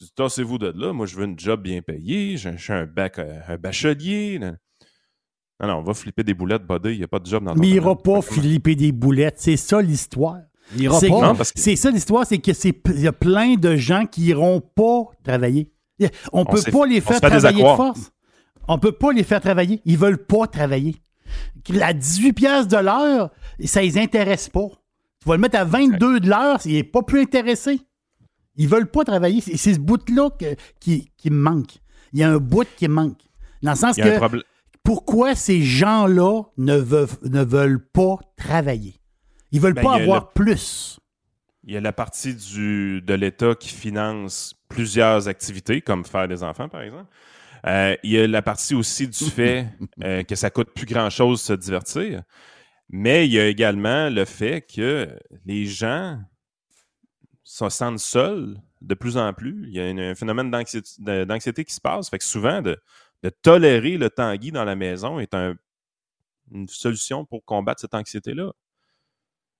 [0.00, 2.86] Tu dis, tassez-vous de là, moi je veux une job bien payée, je suis un
[2.86, 4.38] bac, euh, un bachelier.
[4.38, 4.54] là.
[5.62, 7.54] Non, non, on va flipper des boulettes, buddy, il n'y a pas de job dans
[7.54, 9.36] ton Mais il n'ira pas flipper des boulettes.
[9.38, 10.38] C'est ça l'histoire.
[10.74, 11.34] Il ira C'est- pas.
[11.34, 15.04] Que- C'est ça l'histoire, c'est que c'est y a plein de gens qui iront pas
[15.22, 15.70] travailler.
[16.02, 18.10] A- On peut pas les on faire travailler de force.
[18.68, 19.80] On peut pas les faire travailler.
[19.84, 20.96] Ils veulent pas travailler.
[21.80, 23.30] À 18 pièces de l'heure,
[23.64, 24.68] ça les intéresse pas.
[25.20, 27.80] Tu vas le mettre à 22 de l'heure, il est pas plus intéressé.
[28.56, 29.40] Ils veulent pas travailler.
[29.40, 30.30] C'est ce bout-là
[30.80, 31.78] qui, qui me manque.
[32.12, 33.20] Il y a un bout qui me manque.
[33.62, 34.42] Dans le sens Il y a un que problème.
[34.82, 38.96] Pourquoi ces gens-là ne veulent, ne veulent pas travailler?
[39.50, 40.98] Ils veulent Ben, pas avoir le- plus.
[41.64, 46.42] Il y a la partie du, de l'État qui finance plusieurs activités, comme faire des
[46.42, 47.06] enfants, par exemple.
[47.66, 49.68] Euh, il y a la partie aussi du fait
[50.02, 52.22] euh, que ça coûte plus grand-chose se divertir.
[52.88, 55.08] Mais il y a également le fait que
[55.46, 56.18] les gens
[57.44, 59.66] se sentent seuls de plus en plus.
[59.68, 62.10] Il y a un phénomène d'anxiété qui se passe.
[62.10, 62.76] Fait que souvent, de,
[63.22, 65.54] de tolérer le Tanguy dans la maison est un-
[66.50, 68.52] une solution pour combattre cette anxiété-là.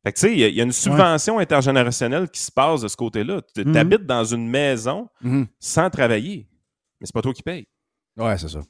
[0.04, 2.50] Fait que tu sais, il y, a- il y a une subvention intergénérationnelle qui se
[2.50, 3.40] passe de ce côté-là.
[3.54, 3.76] Tu Mhm.
[3.76, 5.46] habites dans une maison Mhm.
[5.60, 6.48] sans travailler,
[7.00, 7.68] mais c'est pas toi qui payes.
[8.16, 8.60] Ouais, c'est ça.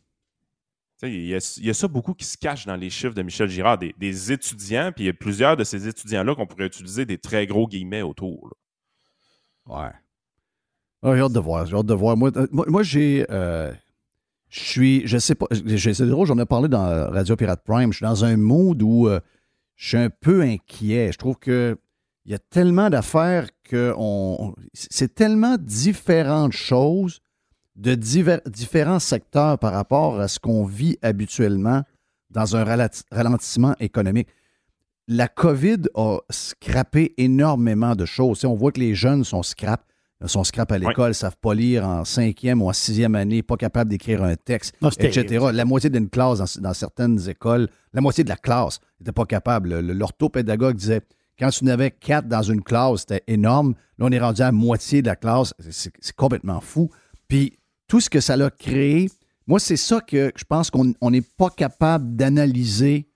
[1.04, 3.22] Il y, a, il y a ça beaucoup qui se cache dans les chiffres de
[3.22, 6.66] Michel Girard, des, des étudiants, puis il y a plusieurs de ces étudiants-là qu'on pourrait
[6.66, 8.48] utiliser des très gros guillemets autour.
[9.66, 9.74] là.
[9.86, 9.92] Ouais.
[11.02, 11.66] Ah, j'ai hâte de voir.
[11.66, 12.16] J'ai hâte de voir.
[12.16, 13.26] Moi, euh, moi, moi, j'ai.
[13.30, 13.72] euh,
[14.52, 15.02] je suis.
[15.06, 15.46] Je sais pas.
[15.50, 17.90] C'est drôle, j'en ai parlé dans Radio Pirate Prime.
[17.90, 19.18] Je suis dans un mood où euh,
[19.76, 21.10] je suis un peu inquiet.
[21.10, 21.78] Je trouve que
[22.26, 23.94] il y a tellement d'affaires que
[24.74, 27.20] c'est tellement différentes choses
[27.74, 31.82] de différents secteurs par rapport à ce qu'on vit habituellement
[32.30, 32.64] dans un
[33.10, 34.28] ralentissement économique.
[35.08, 38.44] La COVID a scrappé énormément de choses.
[38.44, 39.82] On voit que les jeunes sont scrap.
[40.26, 43.56] Sont scrap à l'école, ne savent pas lire en cinquième ou en sixième année, pas
[43.56, 45.26] capables d'écrire un texte, Non, c'est etc.
[45.26, 45.50] terrible.
[45.56, 49.24] La moitié d'une classe dans, dans certaines écoles, la moitié de la classe n'était pas
[49.24, 49.68] capable.
[49.70, 51.00] Le- le- L'orthopédagogue disait
[51.38, 53.74] quand tu n'avais quatre dans une classe, c'était énorme.
[53.98, 55.54] Là, on est rendu à la moitié de la classe.
[55.70, 56.88] C'est- complètement fou.
[57.26, 57.58] Puis
[57.88, 59.10] tout ce que ça l'a créé,
[59.48, 63.08] moi, c'est ça que je pense qu'on on n'est pas capable d'analyser.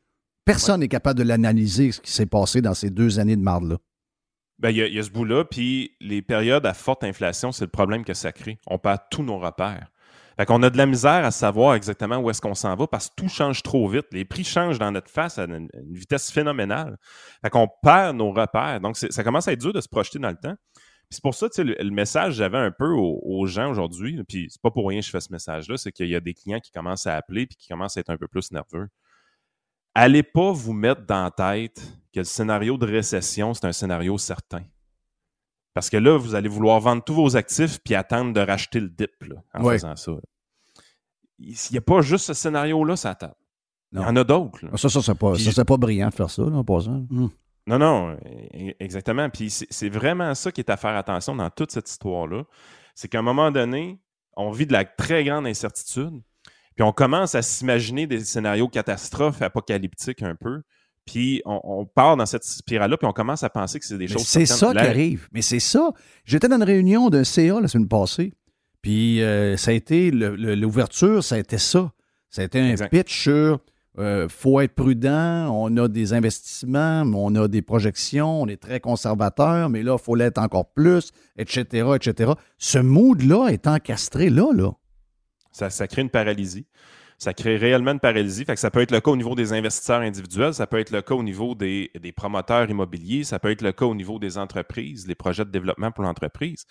[0.45, 3.77] Personne n'est capable de l'analyser, ce qui s'est passé dans ces deux années de marde-là.
[4.59, 8.05] Ben, il y, a- ce bout-là, puis les périodes à forte inflation, c'est le problème
[8.05, 8.59] que ça crée.
[8.67, 9.91] On perd tous nos repères.
[10.39, 13.09] Fait qu'on a de la misère à savoir exactement où est-ce qu'on s'en va parce
[13.09, 14.07] que tout change trop vite.
[14.13, 16.99] Les prix changent dans notre face à une, vitesse phénoménale.
[17.43, 18.81] Fait qu'on perd nos repères.
[18.81, 20.55] Donc, ça commence à être dur de se projeter dans le temps.
[21.09, 23.71] C'est pour ça, tu sais, le, le message que j'avais un peu aux, aux gens
[23.71, 26.21] aujourd'hui, puis c'est pas pour rien que je fais ce message-là, c'est qu'il y a
[26.21, 28.89] des clients qui commencent à appeler puis qui commencent à être un peu plus nerveux.
[29.99, 31.81] Allez pas vous mettre dans la tête
[32.13, 34.63] que le scénario de récession, c'est un scénario certain.
[35.73, 38.89] Parce que là, vous allez vouloir vendre tous vos actifs puis attendre de racheter le
[38.91, 39.75] dip là, en Ouais.
[39.75, 40.13] faisant ça.
[40.13, 40.21] là.
[41.39, 43.35] Il n'y a pas juste ce scénario-là, ça table.
[43.93, 44.09] Il y Non.
[44.09, 44.59] en a d'autres.
[44.77, 47.07] Ça, ça, c'est pas, Puis- ça, c'est pas brillant de faire ça, là, en passant.
[47.11, 49.29] Non, non, e- exactement.
[49.31, 52.45] Puis c'est c'est vraiment ça qui est à faire attention dans toute cette histoire-là.
[52.95, 53.99] C'est qu'à un moment donné,
[54.37, 56.23] on vit de la très grande incertitude,
[56.77, 60.63] puis on commence à s'imaginer des scénarios catastrophes, apocalyptiques un peu,
[61.07, 64.05] puis on, on part dans cette spirale-là, puis on commence à penser que c'est des
[64.05, 65.29] Mais choses c'est ça qui arrive.
[65.33, 65.93] Mais c'est ça.
[66.25, 68.33] J'étais dans une réunion d'un CA la semaine passée.
[68.83, 71.91] Puis euh, ça a été l'ouverture, ça a été ça.
[72.29, 72.91] Ça a été un Exact.
[72.91, 73.61] pitch sur
[73.99, 78.79] euh, faut être prudent, on a des investissements, on a des projections, on est très
[78.79, 82.33] conservateur, mais là, il faut l'être encore plus, etc., etc.
[82.59, 84.73] Ce mood-là est encastré là, là.
[85.57, 86.67] Ça, crée une paralysie.
[87.19, 88.45] Ça crée réellement une paralysie.
[88.57, 91.15] Ça peut être le cas au niveau des investisseurs individuels, ça peut être le cas
[91.15, 95.07] au niveau des, des promoteurs immobiliers, ça peut être le cas au niveau des entreprises,
[95.07, 96.67] les projets de développement pour l'entreprise.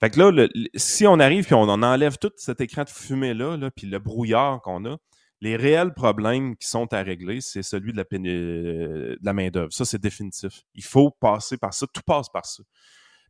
[0.00, 3.56] Fait que là, si on arrive puis on en enlève tout cet écran de fumée-là,
[3.56, 4.96] là, puis le brouillard qu'on a,
[5.40, 9.72] les réels problèmes qui sont à régler, c'est celui de la, euh, de la main-d'œuvre.
[9.72, 10.62] Ça, c'est définitif.
[10.74, 11.86] Il faut passer par ça.
[11.92, 12.62] Tout passe par ça.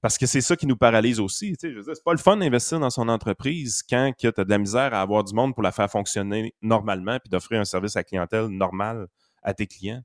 [0.03, 1.53] Parce que c'est ça qui nous paralyse aussi.
[1.53, 4.27] Tu sais, je veux dire, c'est pas le fun d'investir dans son entreprise quand tu
[4.29, 7.61] as de la misère à avoir du monde pour la faire fonctionner normalement puis d'offrir
[7.61, 9.07] un service à clientèle normal
[9.43, 10.03] à tes clients.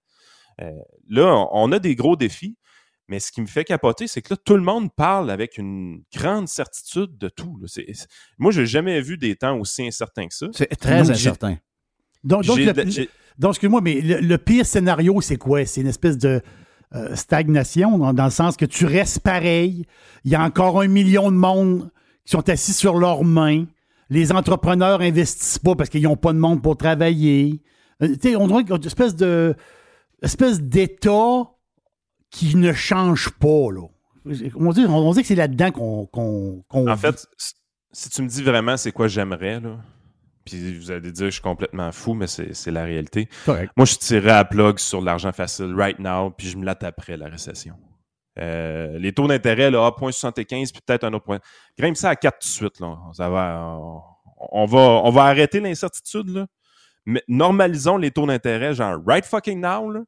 [0.61, 0.71] Euh,
[1.09, 2.55] là, on- a des gros défis,
[3.07, 6.03] mais ce qui me fait capoter, c'est que là, tout le monde parle avec une
[6.15, 7.57] grande certitude de tout.
[7.59, 7.67] là.
[7.67, 10.47] C'est- c'est- Moi, j'ai jamais vu des temps aussi incertains que ça.
[10.53, 11.57] C'est très Donc, j'ai- incertain.
[12.23, 15.37] Donc, donc, J'ai le- de la- j'ai- donc, excuse-moi, mais le, le pire scénario, c'est
[15.37, 15.65] quoi?
[15.65, 16.41] C'est une espèce de
[16.95, 19.85] euh, stagnation, dans, dans le sens que tu restes pareil.
[20.25, 21.89] Il y a encore un million de monde
[22.25, 23.65] qui sont assis sur leurs mains.
[24.09, 27.61] Les entrepreneurs investissent pas parce qu'ils n'ont pas de monde pour travailler.
[28.03, 29.55] Euh, tu sais, on dirait une espèce de
[30.21, 31.43] espèce d'état
[32.29, 33.87] qui ne change pas, là.
[34.55, 36.99] On dit, on dit que c'est là-dedans qu'on En vit.
[37.01, 37.53] fait, si-
[37.91, 39.77] si tu me dis vraiment c'est quoi j'aimerais, là,
[40.45, 43.27] puis vous allez dire que je suis complètement fou, mais c'est la réalité.
[43.45, 43.71] Correct.
[43.75, 47.17] Moi, je tirerais à plug sur l'argent facile right now, puis je me la taperais
[47.17, 47.75] la récession.
[48.39, 51.39] Euh, les taux d'intérêt, là, 1,75, puis peut-être un autre point.
[51.77, 52.79] Grimpe ça à 4 tout de suite.
[52.79, 52.97] Là.
[53.13, 54.01] Ça va, on,
[54.51, 56.29] on va, on va arrêter l'incertitude.
[56.29, 56.47] là.
[57.05, 59.91] Mais normalisons les taux d'intérêt, genre right fucking now.
[59.91, 60.01] Là.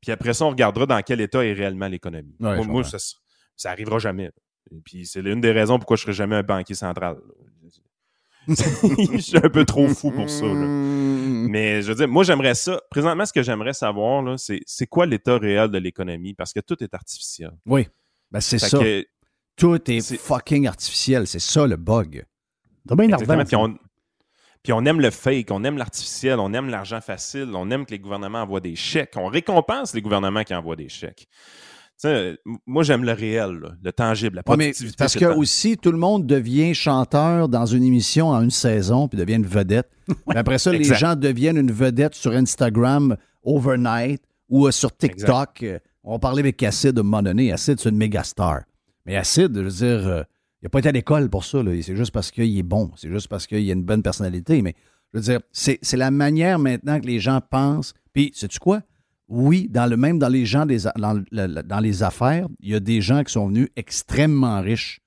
[0.00, 2.36] Puis après ça, on regardera dans quel état est réellement l'économie.
[2.40, 2.98] Ouais, moi, ça,
[3.56, 4.30] ça arrivera jamais.
[4.70, 7.16] Et puis c'est l'une des raisons pourquoi je serai jamais un banquier central.
[8.48, 10.44] Je suis un peu trop fou pour ça.
[10.46, 10.52] là.
[10.54, 12.80] Mais je veux dire, moi, j'aimerais ça.
[12.90, 16.34] Présentement, ce que j'aimerais savoir, là, c'est c'est quoi l'état réel de l'économie?
[16.34, 17.50] Parce que tout est artificiel.
[17.66, 17.88] Oui.
[18.30, 18.78] Ben, c'est ça.
[18.78, 19.06] que-
[19.56, 21.26] Tout est, c'est- fucking artificiel.
[21.26, 22.24] C'est ça le bug.
[23.44, 23.78] Puis on,
[24.62, 27.92] puis on aime le fake, on aime l'artificiel, on aime l'argent facile, on aime que
[27.92, 29.12] les gouvernements envoient des chèques.
[29.16, 31.28] On récompense les gouvernements qui envoient des chèques.
[32.66, 34.96] Moi, j'aime le réel, là, le tangible, la Ouais, mais productivité.
[34.98, 35.38] parce que temps.
[35.38, 39.46] aussi, tout le monde devient chanteur dans une émission en une saison, puis devient une
[39.46, 39.88] vedette.
[40.28, 40.96] Puis après ça, les Exact.
[40.98, 45.62] gens deviennent une vedette sur Instagram overnight ou euh, sur TikTok.
[45.62, 47.52] Euh, On parlait avec Acid à un moment donné.
[47.52, 48.62] Acid, c'est une méga star.
[49.06, 50.22] Mais Acid, je veux dire, euh,
[50.60, 51.60] il n'a pas été à l'école pour ça.
[51.82, 52.90] C'est juste parce qu'il est bon.
[52.96, 54.60] C'est juste parce qu'il a une bonne personnalité.
[54.60, 54.74] Mais
[55.14, 57.94] Je veux dire, c'est c'est la manière maintenant que les gens pensent.
[58.12, 58.82] Puis, sais-tu quoi?
[59.28, 62.46] Oui, dans le même dans les gens des, a- dans, le- le- dans les affaires,
[62.60, 65.00] il y a des gens qui sont venus extrêmement riches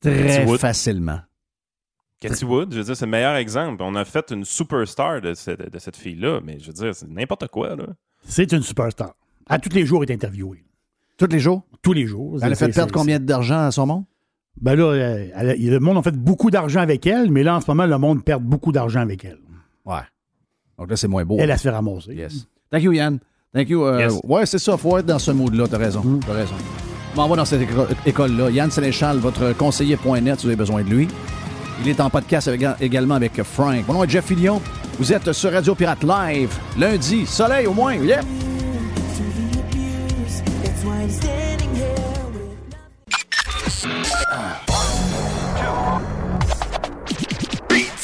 [0.00, 1.20] très Cathy facilement.
[2.20, 3.82] Cathy Wood, je veux dire, c'est le meilleur exemple.
[3.82, 7.08] On a fait une superstar de cette, de cette fille-là, mais je veux dire, c'est
[7.08, 7.86] n'importe quoi, là.
[8.26, 9.14] C'est une superstar.
[9.46, 10.64] À tous les jours, elle est interviewée.
[11.18, 11.62] Tous les jours?
[11.82, 12.38] Tous les jours.
[12.42, 14.04] Elle a fait perdre combien d'argent à son monde?
[14.60, 17.56] Ben là, euh, elle a- le monde a fait beaucoup d'argent avec elle, mais là,
[17.56, 19.38] en ce moment, le monde perd beaucoup d'argent avec elle.
[19.84, 20.00] Ouais.
[20.78, 21.36] Donc là, c'est moins beau.
[21.38, 22.14] Elle, elle se fait ramasser.
[22.14, 22.48] Yes.
[22.70, 23.18] Thank you, Yann.
[23.54, 23.84] Thank you.
[23.84, 24.14] euh, Yes.
[24.24, 24.76] Ouais, c'est ça.
[24.76, 25.64] faut être dans ce mood-là.
[25.70, 26.02] T'as raison.
[26.26, 26.54] T'as raison.
[27.14, 28.50] On m'envoie dans cette éco- école-là.
[28.50, 31.08] Yann Sénéchal, votre conseiller.net, si vous avez besoin de lui.
[31.82, 33.84] Il est en podcast avec- également avec Frank.
[33.86, 34.60] Mon nom est Jeff Fillion.
[34.98, 36.50] Vous êtes sur Radio Pirate Live.
[36.78, 37.94] Lundi, soleil au moins.
[37.94, 38.20] Yeah!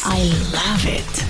[0.04, 1.29] I love it.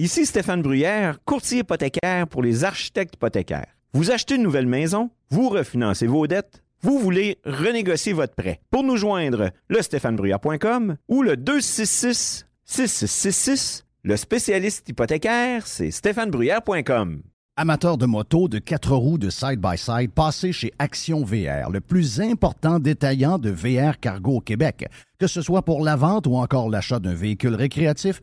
[0.00, 3.76] Ici Stéphane Bruyère, courtier hypothécaire pour les architectes hypothécaires.
[3.92, 8.60] Vous achetez une nouvelle maison, vous refinancez vos dettes, vous voulez renégocier votre prêt.
[8.70, 13.84] Pour nous joindre, le stéphanebruyère.com ou le 266 6666.
[14.02, 17.20] Le spécialiste hypothécaire, c'est stéphanebruyère.com.
[17.58, 22.78] Amateur de moto, de quatre roues, de side-by-side, passez chez Action VR, le plus important
[22.78, 24.88] détaillant de VR cargo au Québec.
[25.18, 28.22] Que ce soit pour la vente ou encore l'achat d'un véhicule récréatif,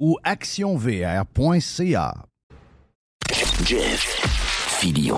[0.00, 2.14] ou actionvr.ca.
[3.64, 4.00] Jeff
[4.80, 5.16] Fillion.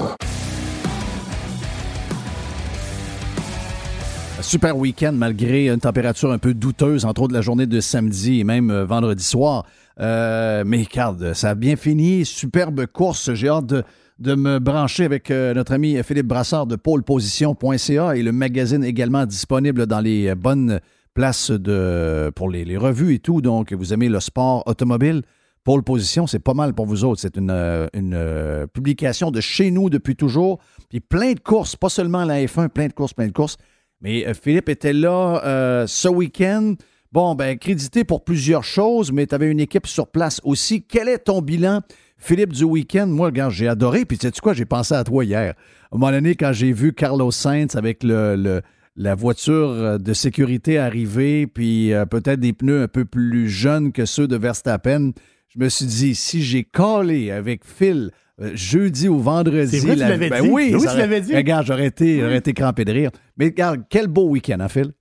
[4.39, 8.41] Un Super week-end malgré une température un peu douteuse, entre autres la journée de samedi
[8.41, 9.65] et même euh, vendredi soir.
[9.99, 12.27] Euh, mais regarde, ça a bien fini.
[12.27, 13.33] Superbe course.
[13.33, 13.83] J'ai hâte de,
[14.19, 19.27] de me brancher avec euh, notre ami Philippe Brassard de pôleposition.ca et le magazine également
[19.27, 20.81] disponible dans les euh, bonnes
[21.17, 23.41] places de, pour les, revues et tout.
[23.41, 25.23] Donc, vous aimez le sport automobile?
[25.65, 27.21] Pôle Position, c'est pas mal pour vous autres.
[27.21, 30.61] C'est une, euh, euh, publication de chez nous depuis toujours.
[30.91, 33.57] Puis plein de courses, pas seulement la F1, plein de courses, plein de courses.
[34.03, 36.75] Mais euh, Philippe était là ce week-end.
[37.11, 40.83] Bon, ben, crédité pour plusieurs choses, mais tu avais une équipe sur place aussi.
[40.83, 41.81] Quel est ton bilan,
[42.19, 43.07] Philippe, du week-end?
[43.07, 44.05] Moi, regarde, j'ai adoré.
[44.05, 44.53] Puis, sais-tu quoi?
[44.53, 45.55] J'ai pensé à toi hier.
[45.91, 48.61] À un moment donné, quand j'ai vu Carlos Sainz avec le-
[48.97, 53.93] la voiture euh, de sécurité arriver, puis euh, peut-être des pneus un peu plus jeunes
[53.93, 55.13] que ceux de Verstappen,
[55.49, 59.79] je me suis dit, si j'ai collé avec Phil euh, jeudi ou vendredi...
[59.79, 60.49] Vrai, la- l'avais ben dit.
[60.51, 61.35] Oui, Oui, tu l'avais dit.
[61.35, 63.11] Regarde, j'aurais été, j'aurais été crampé de rire.
[63.39, 64.93] Mais regarde, quel beau week-end, hein, Phil?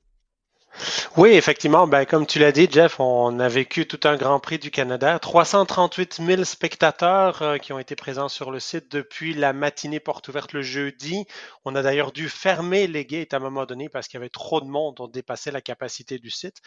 [1.17, 4.59] Oui, effectivement, ben, comme tu l'as dit, Jeff, on a vécu tout un Grand Prix
[4.59, 5.17] du Canada.
[5.19, 10.27] 338 000 spectateurs euh, qui ont été présents sur le site depuis la matinée porte
[10.27, 11.25] ouverte le jeudi.
[11.63, 14.29] On a d'ailleurs dû fermer les gates à un moment donné parce qu'il y avait
[14.29, 14.95] trop de monde.
[14.99, 16.57] On dépassait la capacité du site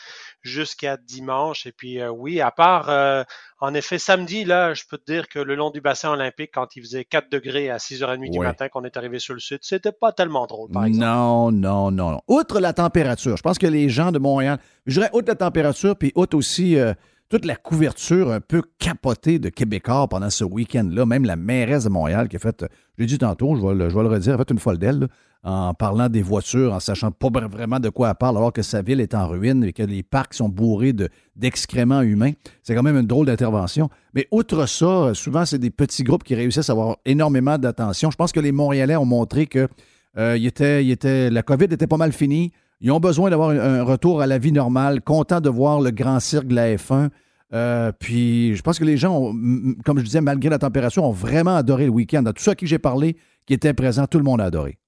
[0.42, 1.66] jusqu'à dimanche.
[1.66, 3.22] Et puis, euh, oui, à part, euh,
[3.60, 6.76] en effet, samedi, là, je peux te dire que le long du bassin olympique, quand
[6.76, 8.46] il faisait 4 degrés à 6h30 du Ouais.
[8.46, 11.04] matin qu'on est arrivé sur le site, c'était pas tellement drôle, par exemple.
[11.04, 12.20] Non, non, non, non.
[12.28, 15.96] Outre la température, je pense que les gens de Montréal, je dirais outre la température,
[15.96, 16.92] puis outre aussi euh,
[17.28, 21.90] toute la couverture un peu capotée de Québécois pendant ce week-end-là, même la mairesse de
[21.90, 24.50] Montréal qui a fait, euh, je l'ai dit tantôt, je vais, le, redire, a fait
[24.50, 25.08] une folle d'elle,
[25.44, 28.62] en parlant des voitures, en sachant pas vra- vraiment de quoi elle parle, alors que
[28.62, 32.32] sa ville est en ruine et que les parcs sont bourrés de- d'excréments humains.
[32.64, 33.88] C'est quand même une drôle d'intervention.
[34.14, 38.10] Mais outre ça, euh, souvent, c'est des petits groupes qui réussissent à avoir énormément d'attention.
[38.10, 39.68] Je pense que les Montréalais ont montré que
[40.16, 42.50] était, était, la COVID était pas mal finie.
[42.80, 46.20] Ils ont besoin d'avoir un, retour à la vie normale, contents de voir le grand
[46.20, 47.08] cirque de la F1.
[47.52, 49.32] Euh, puis je pense que les gens,
[49.84, 52.22] comme je disais, malgré la température, ont vraiment adoré le week-end.
[52.22, 53.16] Dans tout ceux à qui j'ai parlé,
[53.46, 54.78] qui étaient présents, tout le monde a adoré.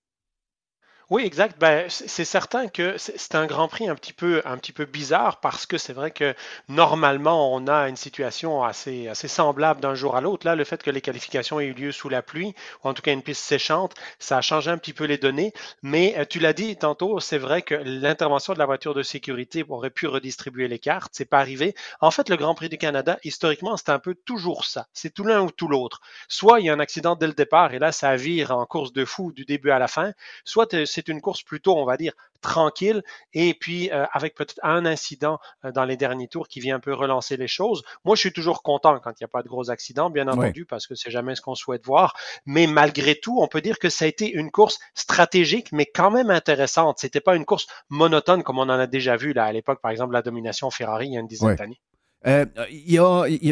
[1.11, 1.59] Oui, exact.
[1.59, 5.41] Ben, c'est certain que c'est un Grand Prix un petit peu, un petit peu bizarre
[5.41, 6.35] parce que c'est vrai que
[6.69, 10.47] normalement on a une situation assez, assez semblable d'un jour à l'autre.
[10.47, 12.55] Là, le fait que les qualifications aient eu lieu sous la pluie,
[12.85, 15.53] ou en tout cas une piste séchante, ça a changé un petit peu les données.
[15.83, 19.65] Mais euh, tu l'as dit tantôt, c'est vrai que l'intervention de la voiture de sécurité
[19.69, 21.11] aurait pu redistribuer les cartes.
[21.13, 21.75] C'est pas arrivé.
[22.01, 24.87] En fait, le Grand Prix du Canada, historiquement, c'est un peu toujours ça.
[24.93, 26.01] C'est tout l'un ou tout l'autre.
[26.29, 28.93] Soit il y a un accident dès le départ et là, ça vire en course
[28.93, 30.13] de fou du début à la fin.
[30.45, 34.61] Soit euh, c'est une course plutôt, on va dire, tranquille et puis euh, avec peut-être
[34.63, 37.83] un incident euh, dans les derniers tours qui vient un peu relancer les choses.
[38.05, 40.65] Moi, je suis toujours content quand il n'y a pas de gros accidents, bien entendu,
[40.65, 42.15] parce que c'est jamais ce qu'on souhaite voir.
[42.47, 46.11] Mais malgré tout, on peut dire que ça a été une course stratégique, mais quand
[46.11, 46.99] même intéressante.
[46.99, 49.91] C'était pas une course monotone comme on en a déjà vu là à l'époque, par
[49.91, 51.81] exemple, la domination Ferrari il y a une dizaine d'années.
[52.27, 52.45] Euh,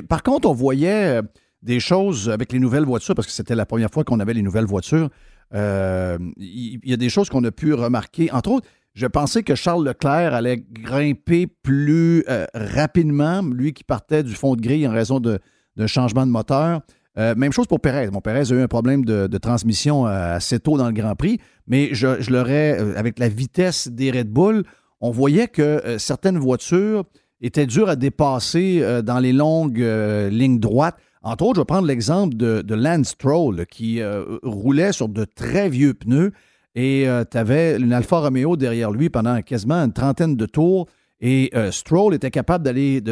[0.03, 1.21] par contre, on voyait
[1.63, 4.43] des choses avec les nouvelles voitures, parce que c'était la première fois qu'on avait les
[4.43, 5.09] nouvelles voitures.
[5.55, 8.31] Euh, il y, a des choses qu'on a pu remarquer.
[8.33, 14.23] Entre autres, je pensais que Charles Leclerc allait grimper plus euh, rapidement, lui qui partait
[14.23, 16.81] du fond de grille en raison d'un changement de moteur.
[17.19, 18.11] Euh, même chose pour Perez.
[18.11, 21.91] Mon Perez a eu un problème de, transmission assez tôt dans le Grand Prix, mais
[21.93, 24.65] je l'aurais, avec la vitesse des Red Bull,
[25.01, 27.05] on voyait que certaines voitures
[27.41, 29.85] étaient dures à dépasser dans les longues
[30.31, 30.97] lignes droites.
[31.23, 35.69] Entre autres, je vais prendre l'exemple de, Lance Stroll qui euh, roulait sur de très
[35.69, 36.33] vieux pneus
[36.75, 40.87] et euh, tu avais une Alfa Romeo derrière lui pendant quasiment une trentaine de tours
[41.21, 43.03] et euh, Stroll était capable d'aller,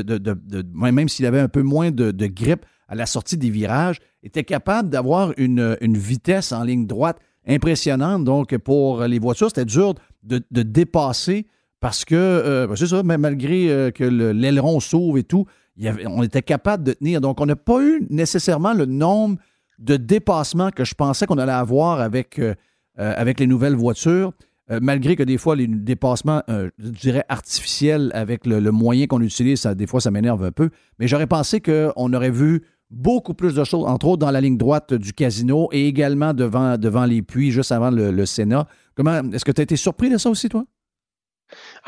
[0.72, 4.90] même s'il avait un peu moins de, grippe à la sortie des virages, était capable
[4.90, 8.22] d'avoir une, vitesse en ligne droite impressionnante.
[8.22, 11.48] Donc, pour les voitures, c'était dur de, dépasser
[11.80, 15.46] parce que, ben, c'est ça, malgré que l'aileron s'ouvre et tout,
[16.06, 17.20] on était capable de tenir.
[17.20, 19.38] Donc, on n'a pas eu nécessairement le nombre
[19.78, 22.54] de dépassements que je pensais qu'on allait avoir avec, euh,
[22.98, 24.32] euh, les nouvelles voitures,
[24.70, 29.60] euh, malgré que des fois, les dépassements, je dirais, artificiels avec le, moyen qu'on utilise,
[29.60, 30.70] ça, des fois, ça m'énerve un peu.
[30.98, 34.56] Mais j'aurais pensé qu'on aurait vu beaucoup plus de choses, entre autres dans la ligne
[34.56, 38.66] droite du casino et également devant, les puits, juste avant le, le Sénat.
[38.94, 40.64] Comment, est-ce que tu as été surpris de ça aussi, toi?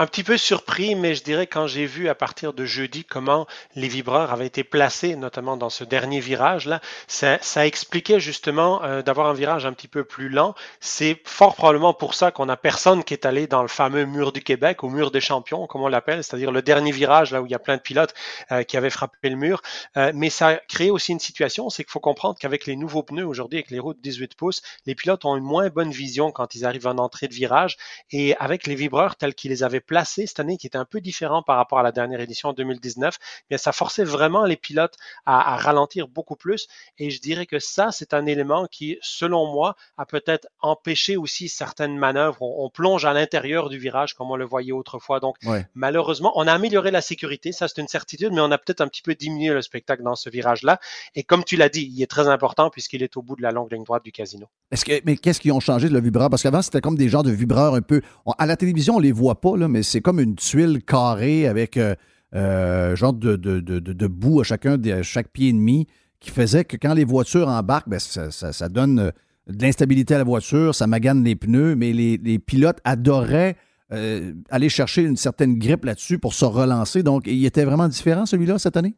[0.01, 3.49] Un petit peu surpris, mais je dirais quand j'ai vu à partir de jeudi comment
[3.75, 9.03] les vibreurs avaient été placés, notamment dans ce dernier virage-là, ça, ça, expliquait justement euh,
[9.03, 10.55] d'avoir un virage un petit peu plus lent.
[10.79, 14.31] C'est fort probablement pour ça qu'on a personne qui est allé dans le fameux mur
[14.31, 17.47] du Québec, au mur des champions, comme on l'appelle, c'est-à-dire le dernier virage, là où
[17.47, 18.15] il y a plein de pilotes
[18.53, 19.63] euh, qui avaient frappé le mur.
[19.97, 23.03] Euh, mais ça a créé aussi une situation, c'est qu'il faut comprendre qu'avec les nouveaux
[23.03, 26.31] pneus aujourd'hui, avec les roues de 18 pouces, les pilotes ont une moins bonne vision
[26.31, 27.77] quand ils arrivent en entrée de virage.
[28.13, 31.01] Et avec les vibreurs tels qu'ils les avaient placé cette année, qui était un peu
[31.01, 33.19] différent par rapport à la dernière édition en 2019,
[33.49, 36.69] bien, ça forçait vraiment les pilotes à, ralentir beaucoup plus.
[36.99, 41.49] Et je dirais que ça, c'est un élément qui, selon moi, a peut-être empêché aussi
[41.49, 42.43] certaines manœuvres.
[42.43, 45.21] On, plonge à l'intérieur du virage comme on le voyait autrefois.
[45.21, 45.37] Donc,
[45.75, 48.89] malheureusement, on a amélioré la sécurité, ça c'est une certitude, mais on a peut-être un
[48.89, 50.79] petit peu diminué le spectacle dans ce virage-là.
[51.15, 53.53] Et comme tu l'as dit, il est très important puisqu'il est au bout de la
[53.53, 54.47] longue ligne droite du casino.
[54.71, 56.29] Est-ce que, mais qu'est-ce qu'ils ont changé de le vibreur?
[56.29, 58.03] Parce qu'avant, c'était comme des genres de vibreurs un peu.
[58.37, 61.77] à la télévision, on les voit pas, là, mais c'est comme une tuile carrée avec
[61.77, 61.95] euh,
[62.35, 65.87] euh genre de, de, boue à chacun de chaque pied et demi
[66.21, 69.11] qui faisait que quand les voitures embarquent, ben, ça, donne euh,
[69.49, 73.57] de l'instabilité à la voiture, ça magane les pneus, mais les, pilotes adoraient
[73.93, 77.03] euh, aller chercher une certaine grippe là-dessus pour se relancer.
[77.03, 78.97] Donc, il était vraiment différent celui-là cette année?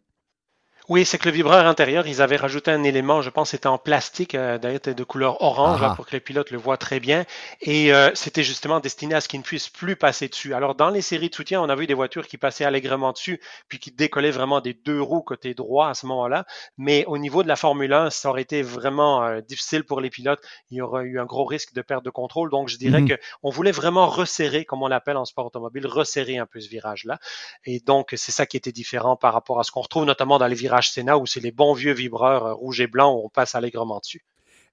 [0.91, 3.79] Oui, c'est que le vibreur intérieur, ils avaient rajouté un élément, je pense, c'était en
[3.79, 7.27] plastique, euh, d'ailleurs, de couleur orange, pour que les pilotes le voient très bien.
[7.61, 10.53] Et euh, c'était justement destiné à ce qu'ils ne puissent plus passer dessus.
[10.53, 13.41] Alors, dans les séries de soutien, on a vu des voitures qui passaient allègrement dessus,
[13.69, 16.45] puis qui décollaient vraiment des deux roues côté droit à ce moment-là.
[16.77, 20.11] Mais au niveau de la Formule 1, ça aurait été vraiment euh, difficile pour les
[20.11, 20.41] pilotes.
[20.73, 22.51] Il y aurait eu un gros risque de perte de contrôle.
[22.51, 23.17] Donc, je dirais mhm.
[23.43, 27.21] qu'on voulait vraiment resserrer, comme on l'appelle en sport automobile, resserrer un peu ce virage-là.
[27.65, 30.49] Et donc, c'est ça qui était différent par rapport à ce qu'on retrouve notamment dans
[30.49, 33.29] les virages Sénat où c'est les bons vieux vibreurs euh, rouge et blanc où on
[33.29, 34.23] passe allègrement dessus.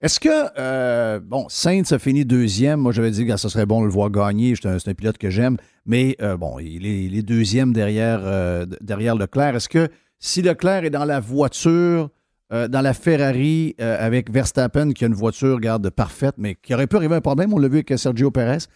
[0.01, 0.29] Est-ce que,
[0.59, 2.79] euh, bon, Sainz a fini deuxième.
[2.79, 4.53] Moi, j'avais dit que ça serait bon de le voir gagner.
[4.55, 5.57] C'est un, pilote que j'aime.
[5.85, 8.21] Mais, euh, bon, il est, deuxième derrière,
[8.79, 9.55] derrière Leclerc.
[9.55, 9.89] Est-ce que
[10.19, 12.11] si Leclerc est dans la voiture,
[12.51, 16.95] dans la Ferrari avec Verstappen, qui a une voiture, garde parfaite, mais qui aurait pu
[16.95, 18.67] arriver un problème, on l'a vu avec Sergio Perez,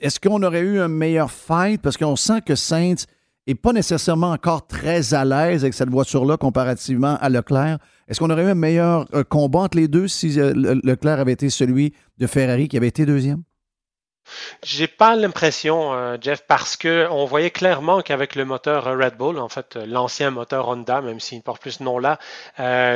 [0.00, 1.82] est-ce qu'on aurait eu un meilleur fight?
[1.82, 3.06] Parce qu'on sent que Sainz
[3.46, 7.78] et pas nécessairement encore très à l'aise avec cette voiture-là comparativement à Leclerc.
[8.08, 11.32] Est-ce qu'on aurait eu un meilleur euh, combat entre les deux si euh, Leclerc avait
[11.32, 13.42] été celui de Ferrari qui avait été deuxième?
[14.64, 19.16] J'ai pas l'impression, euh, Jeff, parce que on voyait clairement qu'avec le moteur euh, Red
[19.16, 22.18] Bull, en fait, euh, l'ancien moteur Honda, même s'il ne porte plus ce nom-là,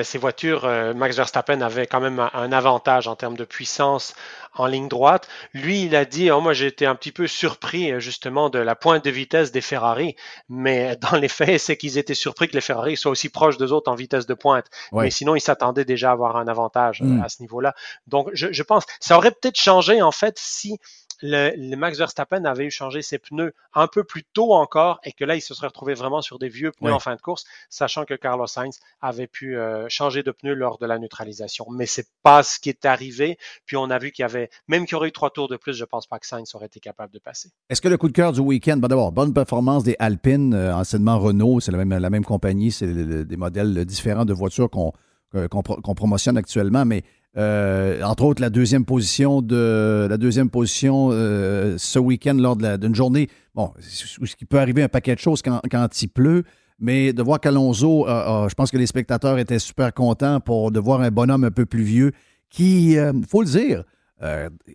[0.03, 4.15] ces voitures, Max Verstappen avait quand même un, avantage en termes de puissance
[4.55, 5.29] en ligne droite.
[5.55, 8.75] Lui, il a dit, oh, moi j'ai été un petit peu surpris justement de la
[8.75, 10.17] pointe de vitesse des Ferrari,
[10.49, 13.73] mais dans les faits, c'est qu'ils étaient surpris que les Ferrari soient aussi proches d'eux
[13.73, 14.67] autres en vitesse de pointe.
[14.93, 17.23] Mais sinon, ils s'attendaient déjà à avoir un avantage mm.
[17.23, 17.75] à ce niveau-là.
[18.07, 20.79] Donc, je, je pense, ça aurait peut-être changé en fait si
[21.23, 25.25] le, Max Verstappen avait eu changé ses pneus un peu plus tôt encore et que
[25.25, 28.05] là, il se serait retrouvé vraiment sur des vieux pneus en fin de course, sachant
[28.05, 31.67] que Carlos Sainz avait pu euh, changer de pneus lors de la neutralisation.
[31.71, 33.39] Mais c'est pas ce qui est arrivé.
[33.67, 35.57] Puis on a vu qu'il y avait, même qu'il y aurait eu trois tours de
[35.57, 37.51] plus, je pense pas que Sainz aurait été capable de passer.
[37.69, 40.75] Est-ce que le coup de cœur du week-end, ben d'abord, bonne performance des Alpine, euh,
[40.75, 44.93] anciennement Renault, c'est la même, la même compagnie, c'est des modèles différents de voitures qu'on
[45.33, 47.05] qu'on promotionne actuellement, mais
[47.37, 52.95] euh, entre autres, la deuxième position de la deuxième position euh, ce week-end lors d'une
[52.95, 53.29] journée.
[53.55, 56.45] Bon, ce qui peut arriver un paquet de choses quand, il pleut,
[56.81, 61.03] mais de voir qu'Alonso, je pense que les spectateurs étaient super contents pour de voir
[61.03, 62.13] un bonhomme un peu plus vieux
[62.49, 63.85] qui, il euh, faut le dire,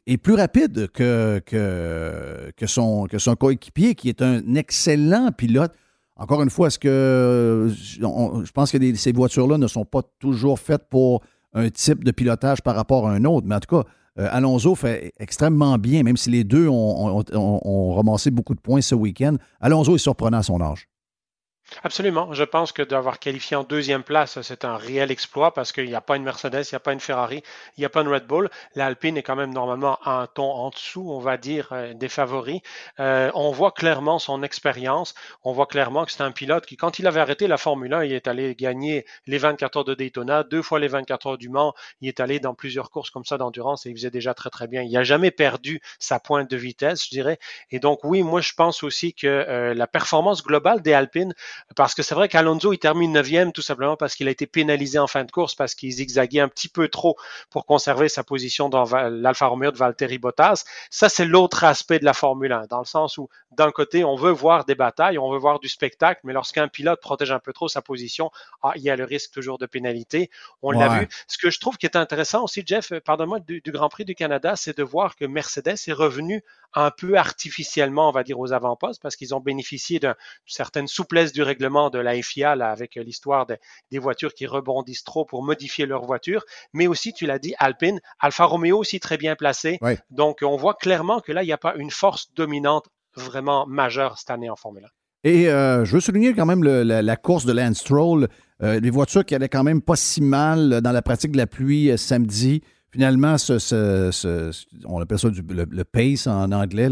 [0.07, 5.71] est plus rapide que, que, son, que son coéquipier, qui est un excellent pilote.
[6.15, 10.89] Encore une fois, est-ce que je pense que ces voitures-là ne sont pas toujours faites
[10.89, 11.21] pour
[11.55, 13.47] un type de pilotage par rapport à un autre.
[13.47, 13.89] Mais en tout cas,
[14.19, 18.81] euh, Alonso fait extrêmement bien, même si les deux ont, ont ramassé beaucoup de points
[18.81, 19.37] ce week-end.
[19.59, 20.87] Alonso est surprenant à son âge.
[21.84, 22.32] Absolument.
[22.34, 25.95] Je pense que d'avoir qualifié en deuxième place, c'est un réel exploit parce qu'il n'y
[25.95, 27.41] a pas une Mercedes, il n'y a pas une Ferrari,
[27.78, 28.49] il n'y a pas une Red Bull.
[28.76, 32.61] L'Alpine est quand même normalement un ton en dessous, on va dire, euh, des favoris.
[32.99, 35.16] Euh, on voit clairement son expérience.
[35.43, 38.03] On voit clairement que c'est un pilote qui, quand il avait arrêté la Formule 1,
[38.05, 41.49] il est allé gagner les 24 heures de Daytona, deux fois les 24 heures du
[41.49, 41.74] Mans.
[41.99, 44.68] Il est allé dans plusieurs courses comme ça d'endurance et il faisait déjà très très
[44.68, 44.84] bien.
[44.84, 47.39] Il n'a jamais perdu sa pointe de vitesse, je dirais.
[47.72, 51.34] Et donc oui, moi je pense aussi que euh, la performance globale des Alpines
[51.76, 54.99] parce que c'est vrai qu'Alonso, il termine neuvième tout simplement parce qu'il a été pénalisé
[54.99, 57.18] en fin de course parce qu'il zigzaguait un petit peu trop
[57.49, 60.63] pour conserver sa position dans l'Alfa Romeo de Valtteri Bottas.
[60.91, 64.16] Ça, c'est l'autre aspect de la Formule 1, dans le sens où, d'un côté, on
[64.16, 67.51] veut voir des batailles, on veut voir du spectacle, mais lorsqu'un pilote protège un peu
[67.51, 68.30] trop sa position,
[68.61, 70.30] ah, il y a le risque toujours de pénalité.
[70.61, 71.07] On l'a vu.
[71.28, 74.13] Ce que je trouve qui est intéressant aussi, Jeff, pardonne-moi, du, du Grand Prix du
[74.13, 76.43] Canada, c'est de voir que Mercedes est revenu
[76.76, 81.32] un peu artificiellement, on va dire, aux avant-postes parce qu'ils ont bénéficié d'une certaine souplesse
[81.32, 86.03] du règlement de la FIA avec l'histoire des voitures qui rebondissent trop pour modifier leur
[86.05, 86.43] voiture.
[86.73, 89.79] Mais aussi, tu l'as dit, Alpine, Alfa Romeo aussi très bien placé.
[90.09, 94.17] Donc, on voit clairement que là, il n'y a pas une force dominante vraiment majeure
[94.17, 94.87] cette année en Formule 1.
[95.25, 98.27] Et euh, je veux souligner quand même la, course de Lance Stroll,
[98.61, 101.47] euh, les voitures qui allaient quand même pas si mal dans la pratique de la
[101.47, 102.61] pluie euh, samedi
[102.95, 103.35] finalement,
[104.85, 106.89] on appelle ça le, pace en anglais,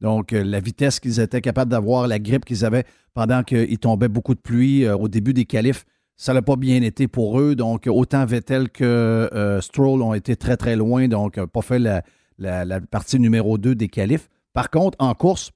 [0.00, 4.06] donc euh, la vitesse qu'ils étaient capables d'avoir, la grippe qu'ils avaient pendant qu'il tombait
[4.06, 5.84] beaucoup de pluie euh, au début des qualifs,
[6.16, 7.56] ça n'a pas bien été pour eux.
[7.56, 12.04] Donc, autant Vettel que euh, Stroll ont été très, très loin, donc pas fait la,
[12.38, 14.28] la, partie numéro 2 des qualifs.
[14.52, 15.50] Par contre, en course,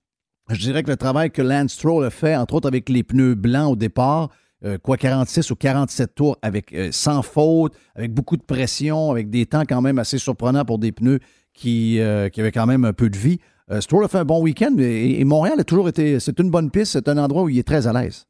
[0.50, 3.36] je dirais que le travail que Lance Stroll a fait, entre autres avec les pneus
[3.36, 4.30] blancs au départ,
[4.64, 9.28] euh, quoi, 46 ou 47 tours avec euh, sans faute, avec beaucoup de pression, avec
[9.28, 11.20] des temps quand même assez surprenants pour des pneus
[11.52, 13.38] qui, euh, qui avaient quand même un peu de vie.
[13.80, 16.20] Stroll a fait un bon week-end et, et, Montréal a toujours été.
[16.20, 18.26] C'est une bonne piste, c'est un endroit où il est très à l'aise.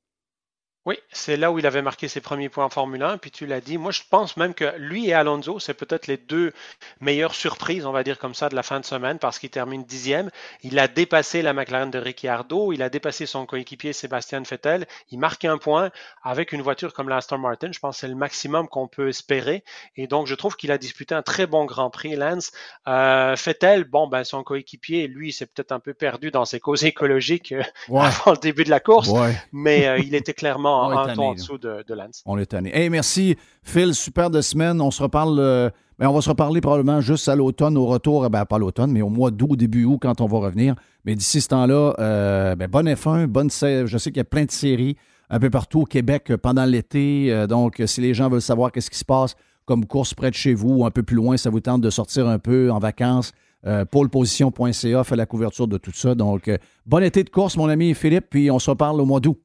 [0.87, 3.19] Oui, c'est là où il avait marqué ses premiers points en Formule 1.
[3.19, 6.17] Puis tu l'as dit, moi je pense même que lui et Alonso, c'est peut-être les
[6.17, 6.53] deux
[7.01, 9.83] meilleures surprises, on va dire comme ça, de la fin de semaine, parce qu'il termine
[9.83, 10.31] dixième.
[10.63, 14.87] Il a dépassé la McLaren de Ricciardo, il a dépassé son coéquipier Sébastien Vettel.
[15.11, 15.91] Il marque un point
[16.23, 17.73] avec une voiture comme la Aston Martin.
[17.73, 19.65] Je pense que c'est le maximum qu'on peut espérer.
[19.97, 22.53] Et donc je trouve qu'il a disputé un très bon Grand Prix, Lance.
[22.87, 26.85] Euh, Vettel, bon, ben son coéquipier, lui, s'est peut-être un peu perdu dans ses causes
[26.85, 29.11] écologiques euh, avant le début de la course,
[29.51, 32.23] mais euh, il était clairement en, dessous de, Lance.
[32.27, 32.77] On est tanné.
[32.77, 33.95] Hey, merci, Phil.
[33.95, 34.81] Super de semaine.
[34.81, 35.39] On se reparle.
[35.39, 38.93] Euh, ben, on va se reparler probablement juste à l'automne, au retour, ben, pas l'automne,
[38.93, 40.75] mais au mois d'août, début août, quand on va revenir.
[41.07, 44.45] Mais d'ici ce temps-là, euh, ben, bonne F1, bonne Je sais qu'il y a plein
[44.45, 44.97] de séries
[45.31, 47.47] un peu partout au Québec euh, pendant l'été.
[47.49, 50.55] donc, si les gens veulent savoir qu'est-ce qui se passe comme course près de chez
[50.55, 53.33] vous ou un peu plus loin, ça vous tente de sortir un peu en vacances.
[53.67, 56.15] Euh, Poleposition.ca fait la couverture de tout ça.
[56.15, 56.51] Donc,
[56.87, 59.39] bon été de course, mon ami Philippe, puis on se reparle au mois d'août.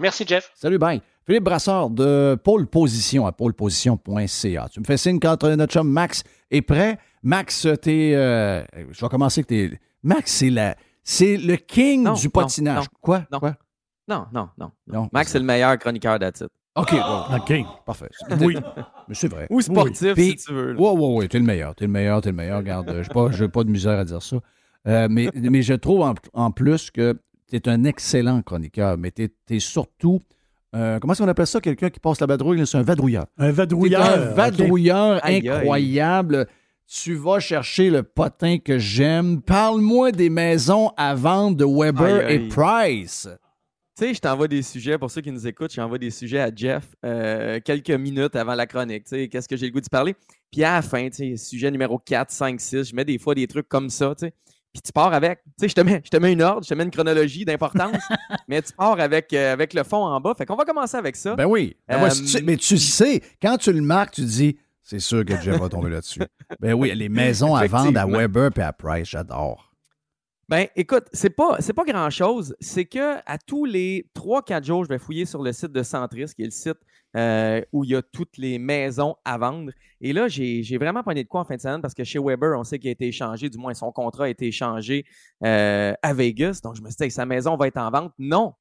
[0.00, 0.50] Merci, Jeff.
[0.54, 1.02] Salut, bye.
[1.26, 4.68] Philippe Brasseur de Pôle Position à pôleposition.ca.
[4.72, 6.98] Tu me fais signe quand notre chum Max est prêt.
[7.22, 8.14] Max, t'es.
[8.14, 9.80] Euh, je vais commencer que t'es.
[10.02, 10.74] Max, c'est la.
[11.04, 12.86] C'est le king du patinage.
[13.00, 13.24] Quoi?
[13.30, 13.38] Non.
[13.38, 13.56] Quoi?
[14.08, 14.48] Non, non,
[14.86, 15.08] non.
[15.12, 16.48] Max, c'est le meilleur chroniqueur d'attitude.
[16.76, 16.94] OK,
[17.34, 17.52] OK,
[17.84, 18.08] parfait.
[18.40, 18.56] Oui,
[19.08, 19.46] mais c'est vrai.
[19.50, 20.74] Ou sportif, si tu veux.
[20.78, 22.58] Oui, oui, oui, t'es le meilleur, t'es le meilleur, t'es le meilleur.
[22.58, 23.08] Regarde, je
[23.42, 24.36] n'ai pas, pas, de misère à dire ça.
[24.86, 27.20] Euh, mais, mais je trouve en, en plus que
[27.50, 30.20] tu es un excellent chroniqueur, mais tu es, surtout.
[30.74, 32.66] euh, comment est-ce qu'on appelle ça, quelqu'un qui passe la vadrouille?
[32.66, 33.26] C'est un vadrouilleur.
[33.38, 34.02] Un vadrouilleur.
[34.02, 35.48] un vadrouilleur Aïe, aïe.
[35.48, 36.46] incroyable.
[36.86, 39.42] Tu vas chercher le potin que j'aime.
[39.42, 42.44] Parle-moi des maisons à vendre de Weber Aïe, aïe.
[42.46, 43.28] et Price.
[43.96, 46.50] Tu sais, je t'envoie des sujets, pour ceux qui nous écoutent, j'envoie des sujets à
[46.54, 49.04] Jeff euh, quelques minutes avant la chronique.
[49.04, 50.14] Tu sais, qu'est-ce que j'ai le goût de parler?
[50.50, 53.34] Puis à la fin, tu sais, sujet numéro 4, 5, 6, je mets des fois
[53.34, 54.32] des trucs comme ça, tu sais.
[54.72, 55.40] Puis tu pars avec.
[55.44, 57.44] Tu sais, je te mets, je te mets une ordre, je te mets une chronologie
[57.44, 57.96] d'importance,
[58.48, 60.32] mais tu pars avec, euh, avec le fond en bas.
[60.36, 61.34] Fait qu'on va commencer avec ça.
[61.34, 61.76] Ben oui.
[61.88, 65.24] Ben Euh, si tu- mais tu sais, quand tu le marques, tu dis, c'est sûr
[65.24, 66.20] que Jeff va tomber là-dessus.
[66.60, 68.06] Ben oui, les maisons à vendre à.
[68.06, 69.66] Weber et à Price, j'adore.
[70.48, 72.56] Ben, écoute, c'est pas, c'est pas grand-chose.
[72.60, 76.26] C'est que à tous les 3-4 jours, je vais fouiller sur le site de Centris,
[76.34, 76.78] qui est le site
[77.16, 79.72] euh, où il y a toutes les maisons à vendre.
[80.00, 82.58] Et là, j'ai, vraiment pogné de quoi en fin de semaine parce que chez Weber,
[82.58, 85.04] on sait qu'il a été échangé, du moins son contrat a été échangé
[85.44, 86.60] euh, à Vegas.
[86.62, 88.12] Donc, je me suis dit, sa maison va être en vente?
[88.18, 88.54] Non!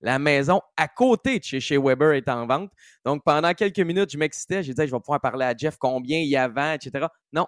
[0.00, 2.70] La maison à côté de chez, chez Weber est en vente.
[3.04, 4.62] Donc, pendant quelques minutes, je m'excitais.
[4.62, 7.06] J'ai dit, je vais pouvoir parler à Jeff combien il y a vend, etc.
[7.32, 7.46] Non!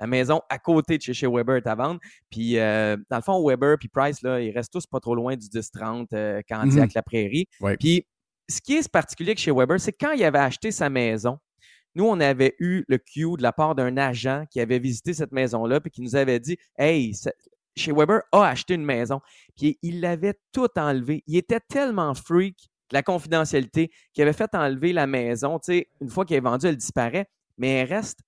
[0.00, 2.00] La maison à côté de chez, chez Weber est à vendre.
[2.30, 5.36] Puis, euh, dans le fond, Weber puis Price, là, ils restent tous pas trop loin
[5.36, 7.46] du 10-30 euh, Candiac, la Prairie.
[7.60, 7.76] Ouais.
[7.76, 8.06] Puis,
[8.48, 11.38] ce qui est particulier chez Weber, c'est quand il avait acheté sa maison,
[11.94, 15.32] nous, on avait eu le Q de la part d'un agent qui avait visité cette
[15.32, 17.12] maison-là puis qui nous avait dit Hey,
[17.76, 19.20] chez Weber a acheté une maison.
[19.56, 21.24] Puis il l'avait tout enlevé.
[21.26, 22.56] Il était tellement freak
[22.90, 25.58] de la confidentialité qu'il avait fait enlever la maison.
[25.58, 27.26] Tu sais, une fois qu'elle est vendue, elle disparaît,
[27.56, 28.20] mais elle reste,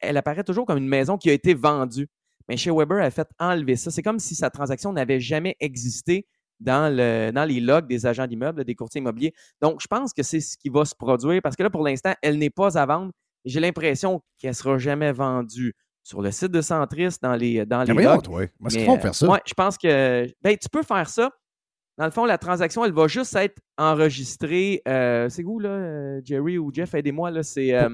[0.00, 2.08] elle apparaît toujours comme une maison qui a été vendue.
[2.48, 3.90] Mais chez Weber, elle a fait enlever ça.
[3.90, 6.26] C'est comme si sa transaction n'avait jamais existé
[6.62, 9.32] dans, le, dans les logs des agents d'immeubles, des courtiers immobiliers.
[9.60, 12.14] Donc, je pense que c'est ce qui va se produire parce que là, pour l'instant,
[12.22, 13.12] elle n'est pas à vendre.
[13.44, 17.82] J'ai l'impression qu'elle ne sera jamais vendue sur le site de Centris, dans les, dans
[17.82, 18.22] les Ben voyons, logs.
[18.22, 18.42] toi.
[18.60, 19.28] Mais, qu'ils vont euh, faire ça?
[19.28, 21.30] ouais, je pense que ben, tu peux faire ça.
[21.98, 24.82] Dans le fond, la transaction, elle va juste être enregistrée.
[24.88, 27.74] euh, c'est où, là, euh, Jerry ou Jeff, aidez-moi, là, c'est.
[27.74, 27.88] euh,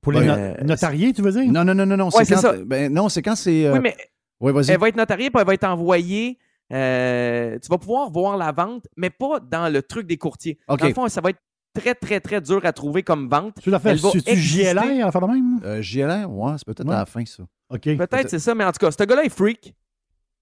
[0.00, 1.50] Pour les Euh, no- notariés, tu veux dire?
[1.50, 2.08] Non, non, non, non, non.
[2.10, 2.54] Ouais, c'est quand, ça.
[2.64, 3.66] Ben, non, c'est quand c'est.
[3.66, 3.96] euh, Oui, mais
[4.40, 4.70] ouais, vas-y.
[4.70, 6.38] elle va être notariée, puis elle va être envoyée.
[6.72, 10.58] Euh, tu vas pouvoir voir la vente, mais pas dans le truc des courtiers.
[10.68, 10.80] OK.
[10.80, 11.40] Dans le fond, ça va être
[11.74, 13.54] très, très, très dur à trouver comme vente.
[13.62, 13.96] Tu l'as fait.
[13.96, 14.72] C'est-tu exister.
[14.74, 15.60] JLR, à faire de même?
[15.64, 16.94] Euh, JLR, ouais, c'est peut-être Ouais.
[16.94, 17.44] à la fin, ça.
[17.70, 17.82] OK.
[17.82, 19.74] Peut-être c'est ça, mais en tout cas, ce gars-là est freak.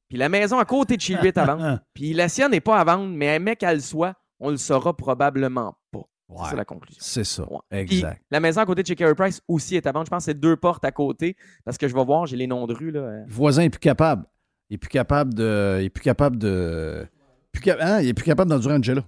[0.09, 1.81] Puis la maison à côté de chez lui est à vendre.
[1.95, 4.57] Puis la sienne n'est pas à vendre, mais un mec qu'elle le soit, on le
[4.59, 6.03] saura probablement pas.
[6.29, 6.45] Ouais.
[6.51, 6.99] C'est la conclusion.
[7.01, 7.43] C'est ça.
[7.51, 7.85] Ouais.
[7.87, 8.23] Puis Exact.
[8.31, 10.07] la maison à côté de chez Carey Price aussi est à vendre.
[10.07, 11.37] Je pense que c'est deux portes à côté.
[11.65, 12.91] Parce que je vais voir, j'ai les noms de rue.
[12.91, 13.01] Là.
[13.27, 14.25] Le voisin est plus capable.
[14.71, 15.79] Il est plus capable de.
[15.81, 17.07] Il est plus capable de.
[17.53, 19.05] plus cap- hein, Il est plus capable d'endurer Angela.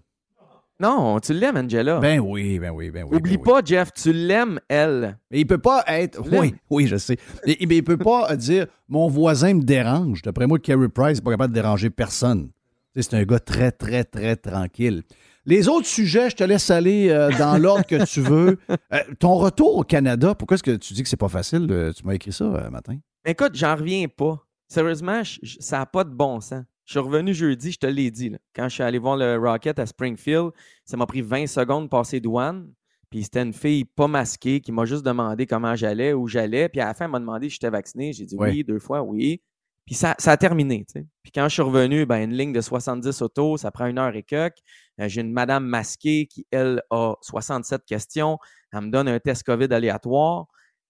[0.79, 2.01] Non, tu l'aimes, Angela.
[2.01, 3.17] Ben oui, ben oui, ben oui.
[3.17, 3.53] Oublie ben oui.
[3.53, 5.17] pas, Jeff, tu l'aimes, elle.
[5.31, 6.21] Mais il peut pas être.
[6.31, 7.17] Oui, oui, je sais.
[7.47, 10.21] Mais, mais il peut pas dire mon voisin me dérange.
[10.21, 12.51] D'après moi, Kerry Price n'est pas capable de déranger personne.
[12.95, 15.03] C'est un gars très, très, très tranquille.
[15.47, 18.59] Les autres sujets, je te laisse aller euh, dans l'ordre que tu veux.
[18.93, 21.67] Euh, ton retour au Canada, pourquoi est-ce que tu dis que c'est pas facile?
[21.71, 22.97] Euh, Tu m'as écrit ça euh, matin?
[23.25, 24.39] Écoute, j'en reviens pas.
[24.69, 26.65] Sérieusement, je- ça n'a pas de bon sens.
[26.85, 28.31] Je suis revenu jeudi, je te l'ai dit.
[28.31, 28.39] là.
[28.55, 30.51] Quand je suis allé voir le Rocket à Springfield,
[30.85, 32.73] ça m'a pris 20 secondes de passer douane.
[33.11, 36.69] Puis c'était une fille pas masquée qui m'a juste demandé comment j'allais, où j'allais.
[36.69, 38.13] Puis à la fin, elle m'a demandé si j'étais vacciné.
[38.13, 39.41] J'ai dit oui, deux fois, oui.
[39.85, 40.85] Puis ça, ça a terminé.
[41.23, 44.15] Puis quand je suis revenu, ben, une ligne de 70 autos, ça prend une heure
[44.17, 44.59] et quelques.
[45.01, 48.39] Euh, J'ai une madame masquée qui, elle, a 67 questions.
[48.73, 50.47] Elle me donne un test COVID aléatoire.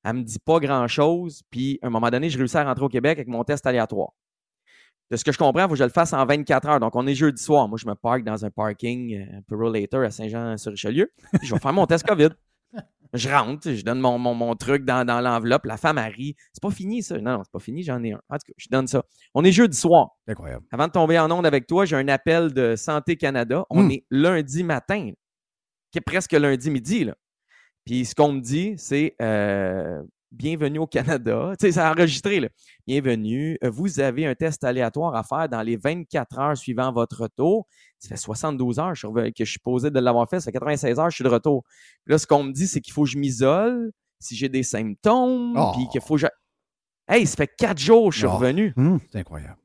[0.06, 1.42] Elle me dit pas grand-chose.
[1.50, 4.10] Puis, à un moment donné, je réussis à rentrer au Québec avec mon test aléatoire.
[5.10, 6.80] De ce que je comprends, il faut que je le fasse en 24 heures.
[6.80, 7.68] Donc, on est jeudi soir.
[7.68, 11.12] Moi, je me parque dans un parking euh, un peu later à Saint-Jean-sur-Richelieu.
[11.42, 12.28] Je vais faire mon test COVID.
[13.12, 15.64] Je rentre, je donne mon, mon, mon truc dans, dans l'enveloppe.
[15.64, 16.34] La femme, elle rit.
[16.52, 17.18] C'est pas fini, ça.
[17.18, 18.20] Non, non, c'est pas fini, j'en ai un.
[18.28, 19.04] En tout cas, je donne ça.
[19.32, 20.10] On est jeudi soir.
[20.26, 20.64] Incroyable.
[20.72, 23.64] Avant de tomber en onde avec toi, j'ai un appel de Santé Canada.
[23.70, 23.90] On Hmm.
[23.92, 25.12] est lundi matin,
[25.92, 27.04] qui est presque lundi midi.
[27.04, 27.14] Là.
[27.86, 31.52] Puis ce qu'on me dit, c'est euh, Bienvenue au Canada.
[31.58, 32.40] Tu sais, c'est enregistré.
[32.40, 32.48] Là.
[32.86, 33.56] Bienvenue.
[33.64, 37.66] Euh, Vous avez un test aléatoire à faire dans les 24 heures suivant votre retour.
[38.00, 40.40] Ça fait 72 heures que je suis posé de l'avoir fait.
[40.40, 41.62] Ça fait 96 heures je suis de retour.
[42.04, 44.62] Puis là, ce qu'on me dit, c'est qu'il faut que je m'isole si j'ai des
[44.64, 45.54] symptômes.
[45.56, 45.72] Oh.
[45.76, 46.26] Puis qu'il faut que je.
[47.08, 48.32] Hey, ça fait quatre jours que je suis Oh.
[48.36, 48.74] revenu.
[49.12, 49.56] C'est incroyable.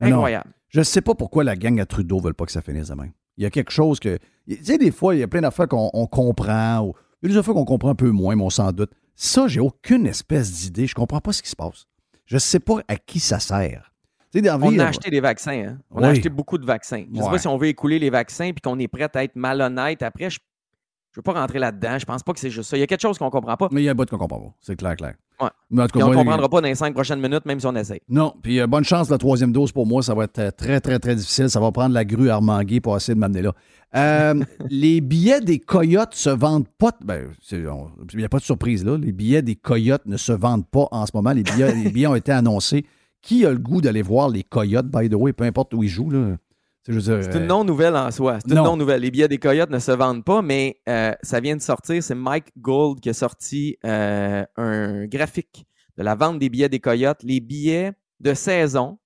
[0.00, 0.50] Non, Incroyable.
[0.70, 2.88] je ne sais pas pourquoi la gang à Trudeau ne veut pas que ça finisse
[2.88, 3.08] demain.
[3.36, 4.18] Il y a quelque chose que.
[4.48, 6.94] Tu sais, des fois, il y a plein d'affaires qu'on on comprend, ou
[7.24, 8.92] il y a des affaires qu'on comprend un peu moins, mais on s'en doute.
[9.16, 10.86] Ça, j'ai aucune espèce d'idée.
[10.86, 11.86] Je comprends pas ce qui se passe.
[12.26, 13.90] Je ne sais pas à qui ça sert.
[14.34, 15.52] Dans On vie, a là, acheté des vaccins.
[15.68, 15.78] hein.
[15.92, 16.04] On Oui.
[16.06, 17.04] a acheté beaucoup de vaccins.
[17.06, 17.30] Je ne sais Ouais.
[17.30, 20.28] pas si on veut écouler les vaccins puis qu'on est prêt à être malhonnête après.
[20.30, 20.38] Je
[21.14, 21.96] Je veux pas rentrer là-dedans.
[21.96, 22.76] Je pense pas que c'est juste ça.
[22.76, 23.68] Il y a quelque chose qu'on comprend pas.
[23.70, 24.52] Mais il y a un bout qu'on comprend pas.
[24.60, 25.14] C'est clair, clair.
[25.40, 25.48] Ouais.
[25.70, 27.60] Mais en tout Puis cas, on ne comprendra pas dans les cinq prochaines minutes, même
[27.60, 28.00] si on essaye.
[28.08, 30.80] Non, puis euh, bonne chance, la troisième dose pour moi, ça va être euh, très,
[30.80, 31.48] très, très difficile.
[31.48, 33.52] Ça va prendre la grue à remanguer pour essayer de m'amener là.
[33.94, 36.90] Euh, les billets des coyotes se vendent pas.
[37.04, 37.68] Ben, il
[38.16, 38.98] n'y a pas de surprise là.
[38.98, 41.30] Les billets des coyotes ne se vendent pas en ce moment.
[41.30, 42.84] Les billets, les billets ont été annoncés.
[43.22, 45.88] Qui a le goût d'aller voir les coyotes, by the way, peu importe où ils
[45.88, 46.10] jouent?
[46.10, 46.36] là?
[46.86, 48.38] Dire, C'est une euh, non-nouvelle en soi.
[48.40, 48.64] C'est une non.
[48.64, 49.00] non-nouvelle.
[49.00, 52.02] Les billets des Coyotes ne se vendent pas, mais euh, ça vient de sortir.
[52.02, 55.66] C'est Mike Gold qui a sorti euh, un graphique
[55.96, 57.22] de la vente des billets des Coyotes.
[57.22, 58.98] Les billets de saison,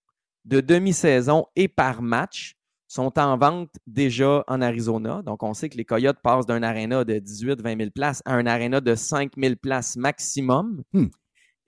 [0.45, 2.57] de demi-saison et par match
[2.89, 5.23] sont en vente déjà en Arizona.
[5.23, 8.47] Donc, on sait que les Coyotes passent d'un aréna de 18-20 000 places à un
[8.47, 10.83] aréna de 5 000 places maximum.
[10.93, 11.07] Hmm.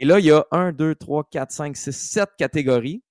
[0.00, 3.02] Et là, il y a 1, 2, 3, 4, 5, 6, 7 catégories.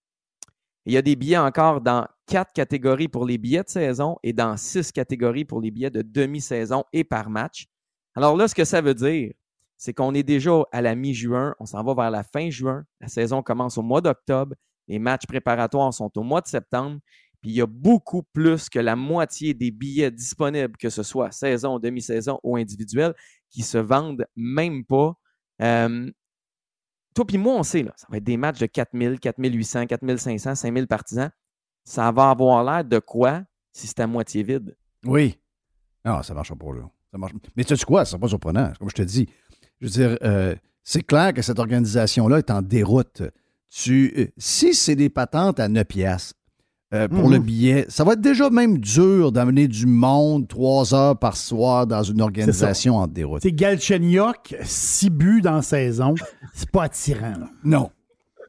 [0.90, 4.34] Il y a des billets encore dans quatre catégories pour les billets de saison et
[4.34, 7.68] dans six catégories pour les billets de demi-saison et par match.
[8.16, 9.32] Alors là, ce que ça veut dire,
[9.78, 13.08] c'est qu'on est déjà à la mi-juin, on s'en va vers la fin juin, la
[13.08, 14.56] saison commence au mois d'octobre,
[14.88, 16.98] les matchs préparatoires sont au mois de septembre,
[17.40, 21.30] puis il y a beaucoup plus que la moitié des billets disponibles, que ce soit
[21.32, 23.14] saison, demi-saison ou individuel,
[23.52, 25.14] qui se vendent même pas.
[25.62, 26.10] Euh,
[27.26, 30.88] puis moi, on sait, là, ça va être des matchs de 4000, 4800, 4500, 5000
[30.88, 31.30] partisans.
[31.84, 34.76] Ça va avoir l'air de quoi si c'est à moitié vide?
[35.06, 35.40] Oui.
[36.06, 36.90] Non, ça marche pas, là.
[37.12, 37.34] Ça marche...
[37.56, 38.06] Mais tu sais quoi?
[38.06, 38.72] C'est pas surprenant.
[38.80, 39.28] Comme je te dis,
[39.80, 43.24] je veux dire, euh, c'est clair que cette organisation-là est en déroute.
[43.70, 46.39] Tu, euh, si c'est des patentes à 9 piastres
[46.94, 47.34] euh, pour Mhm.
[47.34, 51.86] le billet, ça va être déjà même dur d'amener du monde trois heures par soir
[51.86, 53.42] dans une organisation en déroute.
[53.44, 56.16] C'est Galchenyuk, 6 buts dans la saison.
[56.54, 57.32] C'est pas attirant.
[57.40, 57.50] là.
[57.64, 57.90] Non.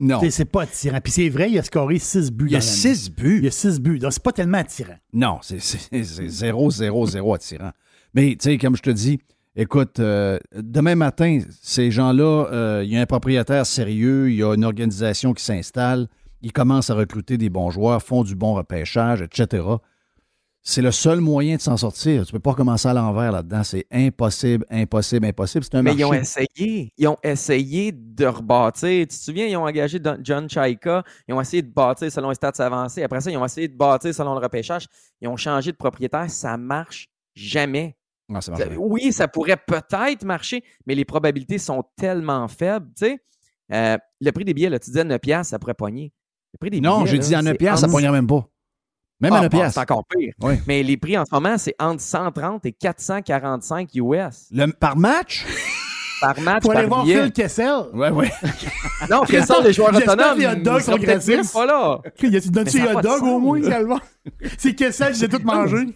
[0.03, 0.21] Non.
[0.31, 0.99] C'est pas attirant.
[1.03, 2.47] Puis c'est vrai, il a scoré 6 buts.
[2.49, 2.63] Il y a.
[2.63, 3.39] 6 buts.
[3.41, 3.99] Il y a 6 buts.
[3.99, 4.97] Donc, c'est pas tellement attirant.
[5.13, 7.73] Non, c'est c'est- c'est zéro, zéro, zéro attirant.
[8.15, 9.19] Mais, tu sais, comme je te dis,
[9.55, 14.43] écoute, euh, demain matin, ces gens-là, euh, il y a un propriétaire sérieux, il y
[14.43, 16.09] a une organisation qui s'installe,
[16.43, 19.63] ils commencent à recruter des bons joueurs, font du bon repêchage, etc.
[20.63, 22.27] C'est le seul moyen de s'en sortir.
[22.27, 23.63] Tu peux pas commencer à l'envers là-dedans.
[23.65, 25.65] C'est impossible, impossible, impossible.
[25.65, 26.01] C'est un Mais marché.
[26.01, 26.93] ils ont essayé.
[26.99, 29.01] Ils ont essayé de rebâtir.
[29.01, 31.03] Tu te souviens, ils ont engagé John Chaika.
[31.27, 33.03] Ils ont essayé de bâtir selon les stats avancés.
[33.03, 34.87] Après ça, ils ont essayé de bâtir selon le repêchage.
[35.23, 36.29] Ils ont changé de propriétaire.
[36.31, 37.97] Ça marche jamais.
[38.29, 38.77] Non, ça marche jamais.
[38.77, 42.87] oui, ça pourrait peut-être marcher, mais les probabilités sont tellement faibles.
[42.99, 43.19] Tu sais,
[43.73, 46.13] Euh, le prix des billets, là, tu disais 9 piastres, ça pourrait pogner.
[46.53, 48.47] Le prix des Non, j'ai dit à 9 c'est piastres, ça ne poignerait même pas.
[49.21, 49.75] Même à Ah, 9 bon, piastres.
[49.75, 50.33] C'est encore pire.
[50.43, 50.55] Oui.
[50.67, 54.49] Mais les prix en ce moment, c'est entre 130 et 445 US.
[54.51, 55.47] Le- par match?
[56.21, 57.23] Par match, aller par voir billet.
[57.23, 57.75] Phil Kessel.
[57.95, 58.27] Oui, oui.
[59.11, 60.39] Non, sont les joueurs autonomes?
[60.39, 61.51] les hot dogs sont gratis.
[61.53, 62.01] pas là.
[62.23, 63.99] Il y a-tu donné hot au moins, Calva?
[64.59, 65.87] C'est Kessel, j'ai tout mangé.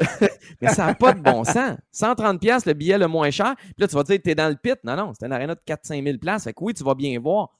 [0.60, 1.76] Mais ça n'a pas de bon sens.
[1.92, 3.54] 130 pièces le billet le moins cher.
[3.58, 4.76] Puis là, tu vas te dire, t'es dans le pit.
[4.84, 6.44] Non, non, c'est un aréna de 4-5 000 places.
[6.44, 7.50] Fait que oui, tu vas bien voir.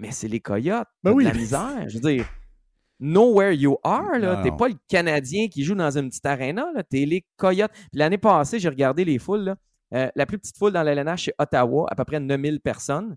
[0.00, 0.88] Mais c'est les coyotes.
[1.04, 1.24] Ben oui.
[1.24, 1.88] de la misère.
[1.88, 2.26] Je veux dire,
[3.00, 4.18] know where you are.
[4.18, 4.42] Là.
[4.42, 6.66] T'es pas le Canadien qui joue dans une petite aréna.
[6.74, 6.82] Là.
[6.82, 7.70] T'es les coyotes.
[7.92, 9.40] L'année passée, j'ai regardé les foules.
[9.40, 9.56] là.
[9.92, 13.16] Euh, la plus petite foule dans l'LNH, c'est Ottawa, à peu près 9000 personnes.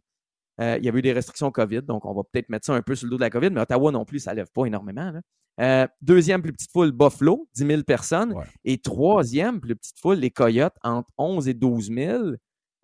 [0.59, 2.81] Euh, il y avait eu des restrictions COVID, donc on va peut-être mettre ça un
[2.81, 4.65] peu sur le dos de la COVID, mais Ottawa non plus, ça ne lève pas
[4.65, 5.11] énormément.
[5.11, 5.21] là.
[5.61, 8.33] Euh, deuxième plus petite foule, Buffalo, 10 000 personnes.
[8.33, 8.45] Ouais.
[8.65, 12.23] Et troisième plus petite foule, les Coyotes, entre 11 et 12 000.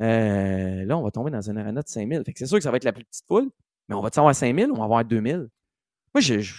[0.01, 2.23] Euh, là, on va tomber dans un arena de 5 000.
[2.23, 3.49] Fait que c'est sûr que ça va être la plus petite foule,
[3.89, 5.37] mais on va avoir 5 000 ou on va avoir 2 000?
[6.13, 6.53] Moi, je, je,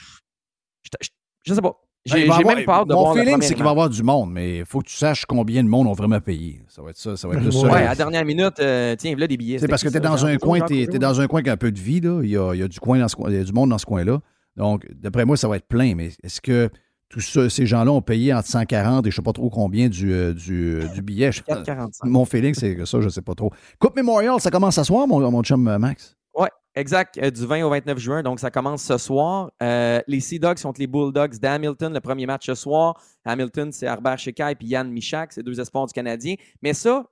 [0.82, 1.08] je, je-
[1.46, 1.80] je sais pas.
[2.06, 4.58] J'ai même peur de Mon voir feeling, c'est qu'il va y avoir du monde, mais
[4.60, 6.62] il faut que tu saches combien de monde ont vraiment payé.
[6.68, 7.14] Ça va être ça.
[7.16, 7.70] Ça va être le Ouais, seul.
[7.70, 9.58] Ouais, à la dernière minute, euh, tiens, voilà des billets.
[9.58, 10.58] C'est parce que tu es dans un coin,
[10.98, 12.20] dans un coin qui a un peu de vie, là.
[12.22, 13.52] Il y a, il y a du coin dans ce coin, il y a du
[13.52, 14.18] monde dans ce coin-là.
[14.56, 15.94] Donc, d'après moi, ça va être plein.
[15.94, 16.70] Mais est-ce que
[17.10, 19.88] tous ceux- ces gens-là ont payé entre 140 et je ne sais pas trop combien
[19.90, 21.32] du, euh, du, euh, du billet?
[21.32, 22.08] Je- 4,45.
[22.08, 23.52] mon feeling, c'est que ça, je ne sais pas trop.
[23.78, 26.16] Coupe Memorial, ça commence à soir, mon, mon chum euh, Max?
[26.34, 27.18] Oui, exact.
[27.18, 28.22] euh, du 20 au 29 juin.
[28.22, 29.50] Donc, ça commence ce soir.
[29.62, 31.92] Euh, les Sea Dogs sont les Bulldogs d'Hamilton.
[31.92, 33.00] Le premier match ce soir.
[33.24, 35.32] Hamilton, c'est Harbert Shekai et Yann Michak.
[35.32, 36.34] C'est deux espoirs du Canadien.
[36.62, 37.04] Mais ça,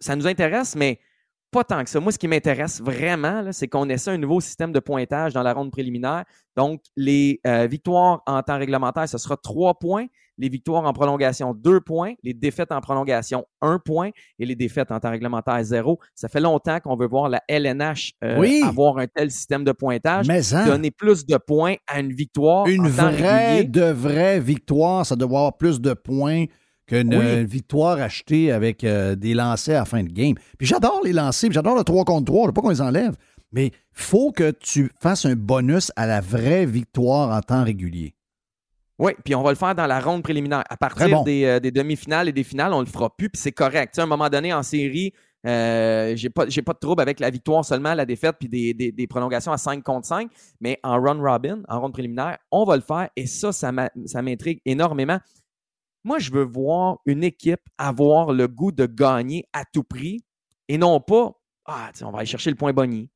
[0.00, 0.98] ça nous intéresse, mais
[1.50, 2.00] pas tant que ça.
[2.00, 5.52] Moi, ce qui m'intéresse vraiment, c'est qu'on essaie un nouveau système de pointage dans la
[5.52, 6.24] ronde préliminaire.
[6.56, 10.06] Donc, les euh, victoires en temps réglementaire, ce sera trois points.
[10.38, 12.14] Les victoires en prolongation, deux points.
[12.22, 14.10] Les défaites en prolongation, un point.
[14.38, 16.00] Et les défaites en temps réglementaire, zéro.
[16.14, 18.62] Ça fait longtemps qu'on veut voir la LNH euh, Oui.
[18.66, 20.26] avoir un tel système de pointage.
[20.26, 22.66] Mais hein, Donner plus de points à une victoire.
[22.66, 23.68] une en temps vraie, régulier.
[23.68, 26.46] de vraie victoire, ça doit avoir plus de points
[26.86, 27.24] qu'une Oui.
[27.24, 30.34] euh, victoire achetée avec euh, des lancers à la fin de game.
[30.58, 33.14] Puis j'adore les lancers, j'adore le 3 contre 3, je veux pas qu'on les enlève.
[33.52, 38.13] Mais faut que tu fasses un bonus à la vraie victoire en temps régulier.
[38.98, 40.62] Oui, puis on va le faire dans la ronde préliminaire.
[40.68, 41.22] À partir bon.
[41.24, 43.92] des, euh, des demi-finales et des finales, on le fera plus, puis c'est correct.
[43.92, 45.12] Tu sais, à un moment donné, en série,
[45.46, 48.92] euh, j'ai pas, pas de trouble avec la victoire seulement, la défaite, puis des, des-
[48.92, 50.30] des prolongations à 5 contre 5.
[50.60, 53.08] Mais en run robin, en ronde préliminaire, on va le faire.
[53.16, 53.72] Et ça, ça
[54.22, 55.18] m'intrigue énormément.
[56.04, 60.22] Moi, je veux voir une équipe avoir le goût de gagner à tout prix
[60.68, 61.32] et non pas,
[61.66, 63.10] ah, on va aller chercher le point boni.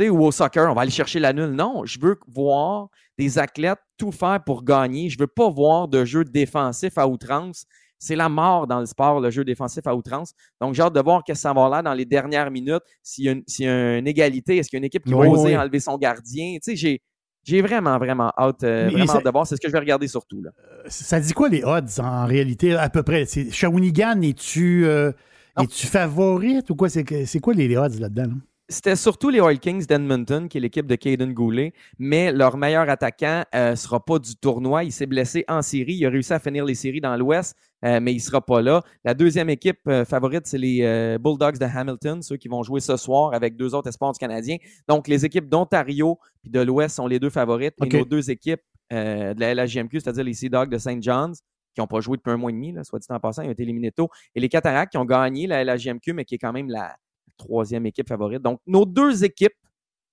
[0.00, 1.50] Sais, ou au soccer, on va aller chercher la nulle.
[1.50, 5.10] Non, je veux voir des athlètes tout faire pour gagner.
[5.10, 7.66] Je veux pas voir de jeu défensif à outrance.
[7.98, 10.32] C'est la mort dans le sport, le jeu défensif à outrance.
[10.58, 12.82] Donc, j'ai hâte de voir qu'est-ce que ça va là dans les dernières minutes.
[13.02, 15.04] S'il y a une, s'il y a une égalité, est-ce qu'il y a une équipe
[15.04, 15.56] qui Oui, va oser oui.
[15.58, 16.54] enlever son gardien?
[16.54, 17.02] Tu sais, j'ai,
[17.44, 19.46] j'ai vraiment, vraiment hâte, euh, vraiment ça- hâte de voir.
[19.46, 20.40] C'est ce que je vais regarder surtout.
[20.40, 20.50] Là.
[20.88, 23.26] Ça dit quoi les odds en réalité, à peu près?
[23.26, 25.12] Shawinigan, es-tu euh,
[25.60, 26.88] es-tu favorite ou quoi?
[26.88, 28.22] C'est quoi les, les odds là-dedans?
[28.28, 28.34] là?
[28.72, 32.88] C'était surtout les Oil Kings d'Edmonton, qui est l'équipe de Caden Goulet, mais leur meilleur
[32.88, 34.84] attaquant ne sera pas du tournoi.
[34.84, 35.94] Il s'est blessé en série.
[35.94, 38.62] Il a réussi à finir les séries dans l'Ouest, euh, mais il ne sera pas
[38.62, 38.84] là.
[39.04, 42.78] La deuxième équipe euh, favorite, c'est les euh, Bulldogs de Hamilton, ceux qui vont jouer
[42.78, 44.56] ce soir avec deux autres espoirs du Canadien.
[44.86, 47.74] Donc, les équipes d'Ontario et de l'Ouest sont les deux favorites.
[47.80, 47.92] OK.
[47.92, 51.02] Et nos deux équipes euh, de la LHJMQ, c'est-à-dire les Sea Dogs de St.
[51.02, 51.40] John's,
[51.74, 53.48] qui n'ont pas joué depuis un mois et demi, là, soit dit en passant, ils
[53.48, 54.10] ont été éliminés tôt.
[54.36, 56.94] Et les Cataractes qui ont gagné la LHJMQ, mais qui est quand même la
[57.40, 58.42] troisième équipe favorite.
[58.42, 59.54] Donc, nos deux équipes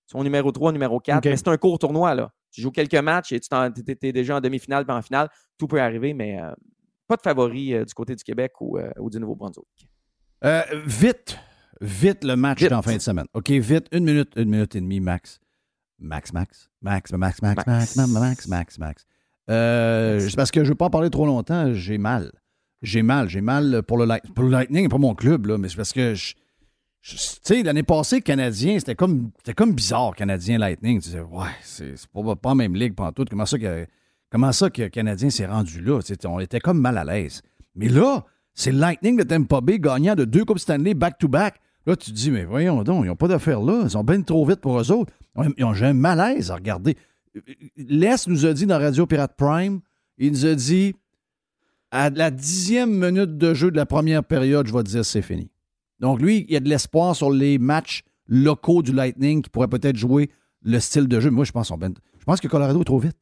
[0.05, 1.25] sont numéro 3, numéro 4, OK.
[1.25, 2.15] mais c'est un court tournoi.
[2.15, 2.31] Là.
[2.51, 3.49] Tu joues quelques matchs et tu
[3.83, 5.27] t'es déjà en demi-finale puis en finale.
[5.57, 6.51] Tout peut arriver, mais euh,
[7.07, 9.67] pas de favori euh, du côté du Québec ou, euh, ou du Nouveau-Brunswick.
[10.85, 11.37] Vite,
[11.81, 12.69] vite le match Vite.
[12.69, 13.25] d'en fin de semaine.
[13.33, 15.39] OK, vite, une minute, une minute et demie max.
[15.99, 18.07] Max, max, max, max, max, max, max, Max.
[18.13, 19.05] max, max, max.
[19.47, 22.31] C'est parce que je ne veux pas en parler trop longtemps, j'ai mal.
[22.83, 24.05] J'ai mal, j'ai mal pour le,
[24.35, 26.35] pour le Lightning, pas mon club, là, mais c'est parce que je-
[27.15, 30.99] tu sais, l'année passée, Canadien, c'était comme, comme bizarre, Canadien Lightning.
[30.99, 33.29] Tu disais, ouais, c'est pas, pas la même ligue pantoute.
[33.29, 33.85] Comment ça que,
[34.29, 35.99] comment ça que Canadien s'est rendu là?
[36.25, 37.41] On était comme mal à l'aise.
[37.75, 41.55] Mais là, c'est Lightning de Tampa Bay gagnant de deux Coupes Stanley back-to-back.
[41.85, 43.81] Là, tu te dis, mais voyons donc, ils n'ont pas d'affaires là.
[43.83, 45.13] Ils sont bien trop vite pour eux autres.
[45.57, 46.97] Ils ont- un malaise à regarder.
[47.77, 49.79] Les nous a dit dans Radio Pirate Prime,
[50.17, 50.95] il nous a dit,
[51.91, 55.21] à la dixième minute de jeu de la première période, je vais te dire, c'est
[55.21, 55.49] fini.
[55.99, 59.67] Donc, lui, il y a de l'espoir sur les matchs locaux du Lightning qui pourraient
[59.67, 60.29] peut-être jouer
[60.61, 61.29] le style de jeu.
[61.29, 63.17] Moi, je pense, qu'on ben- je pense que Colorado est trop vite.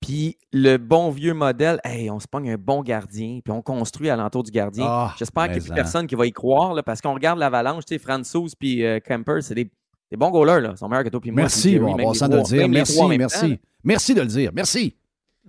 [0.00, 4.10] Puis le bon vieux modèle, hey, on se pogne un bon gardien, puis on construit
[4.10, 4.84] alentour du gardien.
[4.86, 7.38] Ah, J'espère qu'il n'y a plus personne qui va y croire, là, parce qu'on regarde
[7.38, 9.64] l'avalanche, tu sais, Franzouz puis euh, Kemper, c'est des,
[10.10, 10.72] des bons goalers, là.
[10.72, 11.42] Ils sont meilleurs que toi puis moi.
[11.42, 12.68] Merci, bon, de le dire.
[12.68, 13.58] Merci, temps, merci.
[13.82, 14.50] Merci de le dire.
[14.54, 14.94] Merci.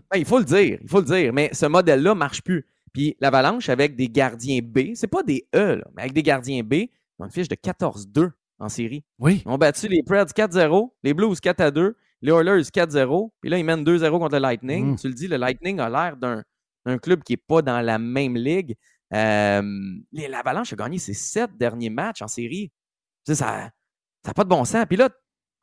[0.09, 2.65] Ben, il faut le dire, il faut le dire, mais ce modèle-là ne marche plus.
[2.95, 6.63] Puis l'Avalanche avec des gardiens B, c'est pas des E, là, mais avec des gardiens
[6.63, 6.89] B, ils
[7.19, 9.03] ont une fiche de 14-2 en série.
[9.19, 9.43] Oui.
[9.45, 11.91] Ils ont battu les Preds 4-0, les Blues 4-2,
[12.21, 14.93] les Oilers 4-0, puis là, ils mènent 2-0 contre le Lightning.
[14.93, 14.95] Mm.
[14.95, 18.37] Tu le dis, le Lightning a l'air d'un club qui n'est pas dans la même
[18.37, 18.77] ligue.
[19.13, 19.61] Euh,
[20.13, 22.71] L'Avalanche a gagné ses sept derniers matchs en série.
[23.25, 23.71] Tu sais, ça
[24.25, 24.85] n'a pas de bon sens.
[24.87, 25.09] Puis là,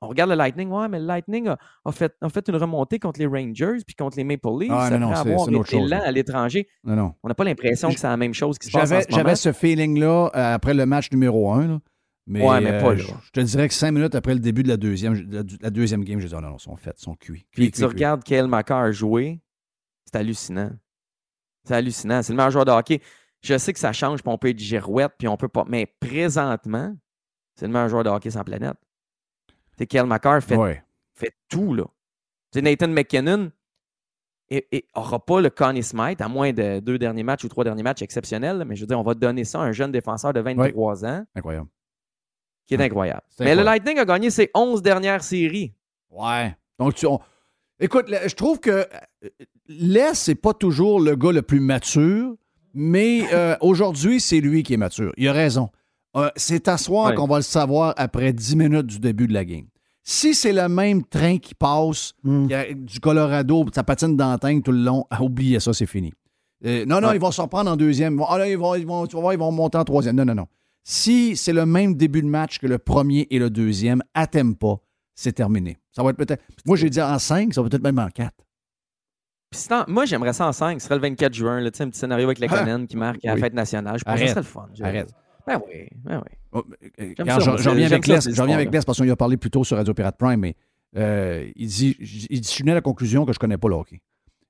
[0.03, 2.99] on regarde le Lightning, ouais, mais le Lightning a, a fait, a fait une remontée
[2.99, 5.57] contre les Rangers puis contre les Maple Leafs Ah, non, non, après c'est- avoir une
[5.57, 6.69] autre chose, à l'étranger.
[6.85, 7.15] Non, non.
[7.23, 10.31] On n'a pas l'impression que c'est la même chose qui se passe J'avais, ce feeling-là
[10.35, 11.66] euh, après le match numéro un.
[11.69, 11.81] là.
[12.27, 13.03] Mais, Ouais, mais pas euh, là.
[13.24, 15.70] je, te dirais que cinq minutes après le début de la deuxième, de la, la
[15.70, 17.47] deuxième game, je dis, oh non, non, ils sont faits, ils sont cuits.
[17.51, 17.85] Puis tu cuits.
[17.85, 19.41] regardes Kyle McCarr jouer,
[20.05, 20.70] c'est hallucinant.
[21.65, 22.23] C'est hallucinant.
[22.23, 23.01] C'est le meilleur joueur de hockey.
[23.41, 25.65] Je sais que ça change, puis on peut être girouette, puis on peut pas.
[25.69, 26.95] Mais présentement,
[27.57, 28.77] c'est le meilleur joueur de hockey sur la planète.
[29.83, 30.81] C'est Kyle McCarr fait, Ouais.
[31.13, 31.83] fait tout, là.
[32.55, 33.51] Sais, Nathan McKinnon
[34.95, 38.03] n'aura pas le Connie Smythe, à moins de deux derniers matchs ou trois derniers matchs
[38.03, 41.05] exceptionnels, mais je veux dire, on va donner ça à un jeune défenseur de 23
[41.05, 41.67] ans, Incroyable.
[42.67, 43.23] qui est incroyable.
[43.41, 43.65] Mais le.
[43.65, 45.75] Lightning a gagné ses 11 dernières séries.
[46.11, 46.55] Ouais.
[46.79, 47.19] Donc, tu, on-
[47.81, 49.29] écoute, je trouve que euh,
[49.67, 52.37] Les, c'est pas toujours le gars le plus mature,
[52.73, 55.13] mais euh, aujourd'hui, c'est lui qui est mature.
[55.17, 55.71] Il a raison.
[56.15, 57.15] Euh, c'est à soir Ouais.
[57.17, 59.67] qu'on va le savoir après 10 minutes du début de la game.
[60.05, 62.47] Si c'est le même train qui passe Hmm.
[62.49, 66.12] qui a- du Colorado, ça patine d'antenne tout le long, ah, oubliez ça, c'est fini.
[66.65, 67.16] Euh, non, non, Ouais.
[67.16, 68.20] ils vont s'en prendre en deuxième.
[68.29, 70.16] Ah, là, ils vont, ils vont, tu vas voir, ils vont monter en troisième.
[70.16, 70.47] Non, non, non.
[70.85, 74.77] Si c'est le même début de match que le premier et le deuxième, à pas,
[75.15, 75.79] c'est terminé.
[75.93, 76.43] Ça va être peut-être.
[76.66, 78.35] Moi, j'ai dit en 5, ça va peut-être même en 4.
[79.51, 80.81] Puis c'est en- moi, j'aimerais ça en 5.
[80.81, 83.35] Ce serait le 24 juin, là, un petit scénario avec Lekonen qui marque à la
[83.35, 83.41] Oui.
[83.41, 83.99] fête nationale.
[83.99, 84.66] Je pense que ça serait le fun.
[84.83, 85.12] Arrête.
[85.47, 86.36] Ben oui, ben oui.
[86.52, 88.73] Oh, euh, J'aime quand ça, je, moi, je reviens avec Les, ces je reviens avec.
[88.73, 90.55] Les parce qu'on lui a parlé plus tôt sur Radio Pirate Prime, mais
[90.97, 93.69] euh, il, dit, il dit, je suis venu à la conclusion que je connais pas
[93.69, 94.01] le hockey.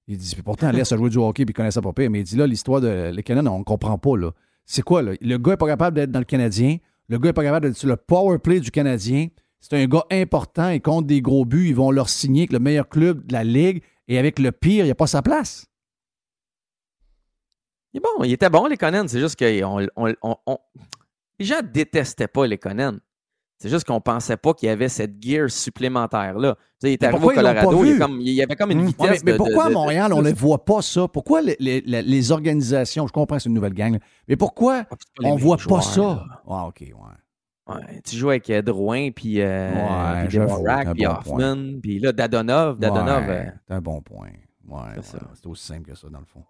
[0.09, 2.25] Il dit, pourtant, Les a joué du hockey puis il connaissait pas pire, mais il
[2.25, 4.17] dit là, l'histoire de les Canadiens, on ne comprend pas.
[4.17, 4.33] là.
[4.65, 5.13] C'est quoi, là?
[5.21, 6.79] Le gars n'est pas capable d'être dans le Canadien.
[7.09, 9.29] Le gars n'est pas capable d'être sur le power play du Canadien.
[9.61, 12.59] C'est un gars important et contre des gros buts, ils vont leur signer que le
[12.59, 15.67] meilleur club de la Ligue et avec le pire, il n'y a pas sa place.
[17.95, 19.05] Il est bon, il était bon, les Conan.
[19.07, 20.59] C'est juste que on, on- on- on-
[21.39, 22.97] les gens détestaient pas les Conan.
[23.59, 26.55] C'est juste qu'on pensait pas qu'il y avait cette gear supplémentaire-là.
[26.57, 29.09] Tu sais, il est arrivé au Colorado, il, comme- y avait comme une Ouais, vitesse.
[29.09, 31.07] mais, mais de- pourquoi de- à Montréal, on ne voit pas ça?
[31.07, 34.97] Pourquoi les, les- les- les organisations, je comprends, c'est une nouvelle gang, mais pourquoi Ah,
[34.99, 36.25] c'est on mêmes voit pas ça?
[36.49, 36.93] Ah, OK, ouais.
[37.75, 42.01] Ouais, tu joues avec euh, Drouin, puis euh, Ouais, puis c'est puis bon Hoffman, puis
[42.01, 42.81] là, Dadonov.
[42.81, 44.31] Dadonov Ouais, euh, c'est un bon point.
[44.67, 44.73] C'est
[45.15, 46.43] ouais, c'est aussi simple que ça, dans le fond.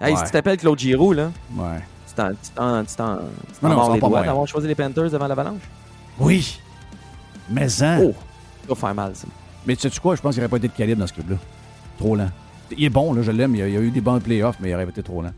[0.00, 0.18] Hey, Ouais.
[0.18, 1.78] si tu t'appelles Claude Giroux, là, Ouais.
[2.08, 5.62] tu t'en, tu t'en, tu t'en, tu ça d'avoir choisi les Panthers devant l'Avalanche.
[6.18, 6.60] Oui.
[7.50, 7.98] Mais hein.
[8.02, 8.12] Oh,
[8.62, 9.26] ça va faire mal, ça.
[9.66, 10.16] Mais tu sais quoi?
[10.16, 11.36] Je pense qu'il n'aurait pas été de calibre dans ce club-là.
[11.98, 12.28] Trop lent.
[12.76, 13.54] Il est bon, là, je l'aime.
[13.54, 15.32] Il il a eu des bons playoffs, mais il aurait été trop lent.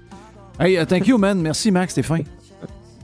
[0.59, 1.41] Hey, uh, thank you, man.
[1.41, 2.01] Merci, Max.
[2.03, 2.21] Fin.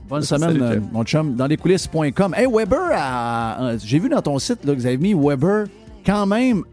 [0.09, 1.35] Bonne semaine, euh, mon chum.
[1.35, 2.33] Dans les coulisses.com.
[2.35, 5.65] Hey, Weber, a- j'ai vu dans ton site là, que vous avez mis Weber
[6.05, 6.63] quand même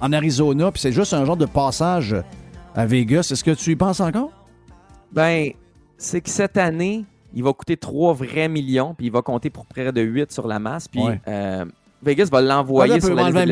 [0.00, 2.16] en Arizona, puis c'est juste un genre de passage
[2.74, 3.28] à Vegas.
[3.32, 4.30] Est-ce que tu y penses encore?
[5.12, 5.50] Ben,
[5.96, 9.66] c'est que cette année, il va coûter 3 vrais millions, puis il va compter pour
[9.66, 10.88] près de 8 sur la masse.
[10.88, 11.20] Puis Ouais.
[11.28, 11.64] euh,
[12.02, 13.46] Vegas va Ouais, l'envoyer là, sur la liste la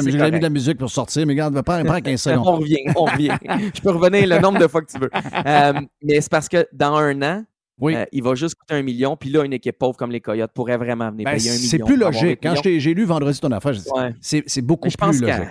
[0.00, 0.18] musique.
[0.18, 2.60] J'ai mis de la musique pour sortir, mais regarde, prends, prends 15 on secondes.
[2.60, 3.30] revient, on revient.
[3.74, 5.10] Je peux revenir le nombre de fois que tu veux.
[5.14, 5.72] Euh,
[6.02, 7.44] mais c'est parce que dans un an,
[7.78, 7.94] Oui.
[7.94, 10.50] euh, il va juste coûter un million, puis là, une équipe pauvre comme les Coyotes
[10.52, 11.68] pourrait vraiment venir Ben, payer un million.
[11.68, 12.40] c'est plus logique.
[12.42, 14.14] Quand j'ai lu vendredi ton affaire, j'ai dit, Ouais.
[14.20, 15.42] c'est beaucoup Mais je pense plus logique.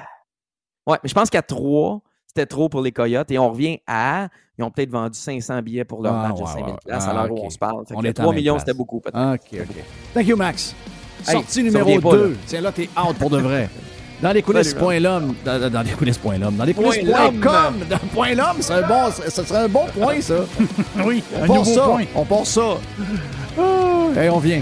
[0.87, 2.01] Ouais, mais je pense qu'à 3,
[2.35, 3.31] c'était trop pour les Coyotes.
[3.31, 4.27] Et on revient à.
[4.57, 6.73] Ils ont peut-être vendu 500 billets pour leur Ah, match ouais, à 5000 ouais.
[6.85, 7.39] places Ah, à l'heure ok.
[7.39, 7.83] où on se parle.
[7.93, 9.33] On que est à 3 même millions, c'était beaucoup, peut-être.
[9.33, 9.75] OK, OK.
[10.13, 10.75] Thank you, Max.
[11.27, 12.29] Hey, Sortie numéro revient pas, 2.
[12.29, 12.35] là.
[12.45, 13.69] Tiens, là, t'es out pour de vrai.
[14.21, 15.35] Dans les coulisses, point l'homme.
[15.43, 16.55] Dans, dans- dans les coulisses, point l'homme.
[16.55, 17.75] Dans les Point coulisses, point com.
[17.89, 20.35] Dans point l'homme, c'est un bon, ce serait un bon point, ça.
[21.05, 21.81] Oui, On un nouveau ça.
[21.87, 22.03] point.
[22.15, 22.77] On part ça.
[23.59, 24.61] Ah, Et on vient.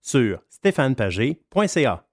[0.00, 2.04] sur stéphanepagé.ca.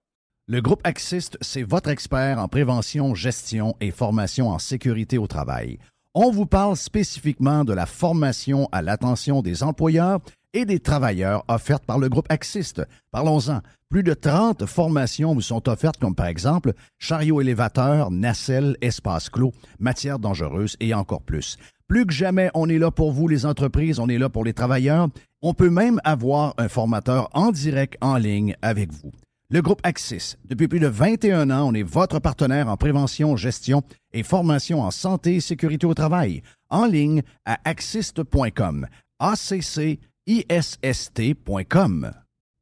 [0.47, 5.77] Le groupe Axiste, c'est votre expert en prévention, gestion et formation en sécurité au travail.
[6.13, 10.19] On vous parle spécifiquement de la formation à l'attention des employeurs
[10.53, 12.81] et des travailleurs offertes par le groupe Axiste.
[13.11, 13.61] Parlons-en.
[13.89, 19.53] Plus de 30 formations vous sont offertes, comme par exemple chariot élévateur, nacelle, espace clos,
[19.79, 21.57] matières dangereuses et encore plus.
[21.87, 24.53] Plus que jamais, on est là pour vous, les entreprises, on est là pour les
[24.53, 25.07] travailleurs.
[25.41, 29.13] On peut même avoir un formateur en direct en ligne avec vous.
[29.49, 33.81] Le groupe Axis, depuis plus de 21 ans, on est votre partenaire en prévention, gestion
[34.11, 36.41] et formation en santé et sécurité au travail.
[36.69, 38.87] En ligne à axist.com.
[39.19, 42.11] A-C-C-I-S-S-T.com.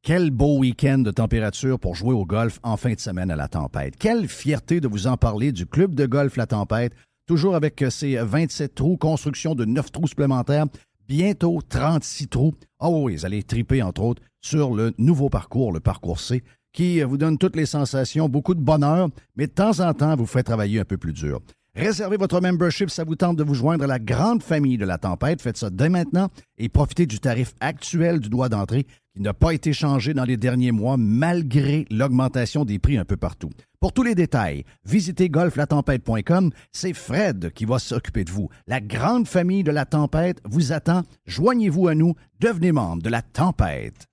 [0.06, 3.48] Quel beau week-end de température pour jouer au golf en fin de semaine à la
[3.48, 3.96] tempête.
[3.98, 6.92] Quelle fierté de vous en parler du club de golf La Tempête,
[7.26, 10.66] toujours avec euh, ses 27 trous, construction de 9 trous supplémentaires,
[11.08, 12.54] bientôt 36 trous.
[12.78, 16.42] Ah oui, vous allez triper, entre autres, sur le nouveau parcours, le parcours C,
[16.72, 20.16] qui euh, vous donne toutes les sensations, beaucoup de bonheur, mais de temps en temps,
[20.16, 21.40] vous fait travailler un peu plus dur.
[21.76, 24.96] Réservez votre membership, ça vous tente de vous joindre à la grande famille de la
[24.96, 25.42] tempête.
[25.42, 29.52] Faites ça dès maintenant et profitez du tarif actuel du droit d'entrée qui n'a pas
[29.52, 33.50] été changé dans les derniers mois malgré l'augmentation des prix un peu partout.
[33.78, 36.50] Pour tous les détails, visitez golflatempête.com.
[36.72, 38.48] C'est Fred qui va s'occuper de vous.
[38.66, 41.02] La grande famille de la tempête vous attend.
[41.26, 42.14] Joignez-vous à nous.
[42.40, 44.06] Devenez membre de la tempête.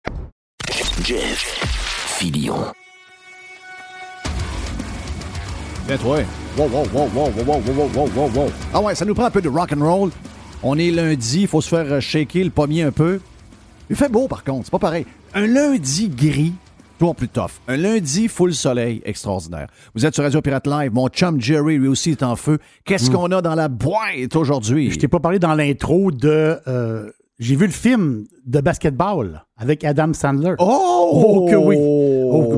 [1.02, 1.40] Jeff
[2.18, 2.74] Filion.
[5.88, 6.18] Ben toi.
[6.58, 8.48] Wow, wow, wow, wow, wow, wow, wow, wow, wow, wow.
[8.74, 10.10] Ah ouais, ça nous prend un peu de rock and roll.
[10.62, 13.20] On est lundi, il faut se faire euh, shaker le pommier un peu.
[13.90, 15.06] Il fait beau par contre, c'est pas pareil.
[15.34, 16.54] Un lundi gris,
[16.98, 17.60] toujours plus tough.
[17.68, 19.68] Un lundi full soleil, extraordinaire.
[19.94, 22.60] Vous êtes sur Radio Pirate Live, mon chum Jerry lui aussi est en feu.
[22.86, 24.90] Qu'est-ce qu'on a dans la boîte aujourd'hui?
[24.90, 26.58] Je t'ai pas parlé dans l'intro de.
[26.66, 30.54] euh, J'ai vu le film de basketball avec Adam Sandler.
[30.60, 31.10] Oh!
[31.14, 31.76] Oh que oui!
[31.78, 32.56] Oh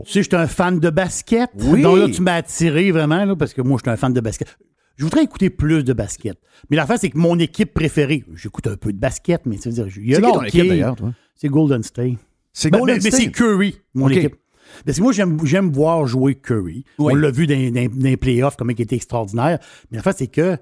[0.00, 0.06] ben.
[0.06, 1.50] Tu sais, suis un fan de basket.
[1.58, 1.82] Oui.
[1.82, 4.20] Donc là, tu m'as attiré vraiment, là, parce que moi, je suis un fan de
[4.20, 4.48] basket.
[4.96, 6.36] Je voudrais écouter plus de basket.
[6.68, 9.74] Mais l'affaire, c'est que mon équipe préférée, j'écoute un peu de basket, mais tu veux
[9.74, 11.12] dire, il y a C'est qui ton équipe d'ailleurs, toi?
[11.34, 12.18] C'est Golden State.
[12.52, 13.22] C'est Ben, Golden ben, mais State?
[13.24, 14.36] c'est Curry, mon équipe.
[14.84, 16.84] Parce que moi, j'aime, j'aime voir jouer Curry.
[16.98, 17.12] Oui.
[17.12, 19.58] On l'a vu dans, dans- dans les playoffs, comment il était extraordinaire.
[19.90, 20.56] Mais l'affaire, c'est que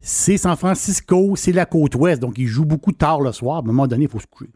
[0.00, 3.56] C'est San Francisco, c'est la côte ouest, donc il joue beaucoup tard le soir.
[3.56, 4.50] À un moment donné, il faut se coucher.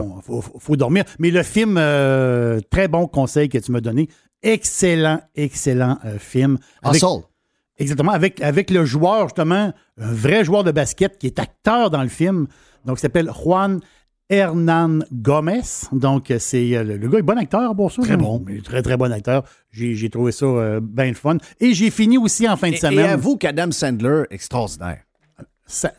[0.00, 1.04] On- faut, faut- faut dormir.
[1.18, 4.08] Mais le film, euh, très bon conseil que tu m'as donné.
[4.42, 6.58] Excellent, excellent euh, film.
[6.82, 7.22] Avec- Hustle.
[7.76, 12.02] Exactement, avec, avec le joueur, justement, un vrai joueur de basket qui est acteur dans
[12.02, 12.46] le film.
[12.84, 13.80] Donc, il s'appelle Juan
[14.30, 15.62] Hernan Gomez.
[15.92, 18.02] Donc, euh, c'est euh, le, le gars est bon acteur pour ça.
[18.02, 18.42] Très bon.
[18.46, 19.44] Mais Très, très bon acteur.
[19.70, 21.36] J'ai trouvé ça euh, bien le fun.
[21.60, 22.98] Et j'ai fini aussi en fin de Et, semaine.
[22.98, 25.02] et avoue qu'Adam Sandler, extraordinaire.
[25.66, 25.92] Ça-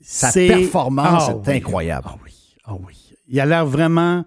[0.00, 1.56] Sa performance Ah est oui.
[1.58, 2.06] incroyable.
[2.10, 2.32] Ah oui,
[2.64, 2.94] ah oui.
[3.28, 4.24] Il a l'air vraiment.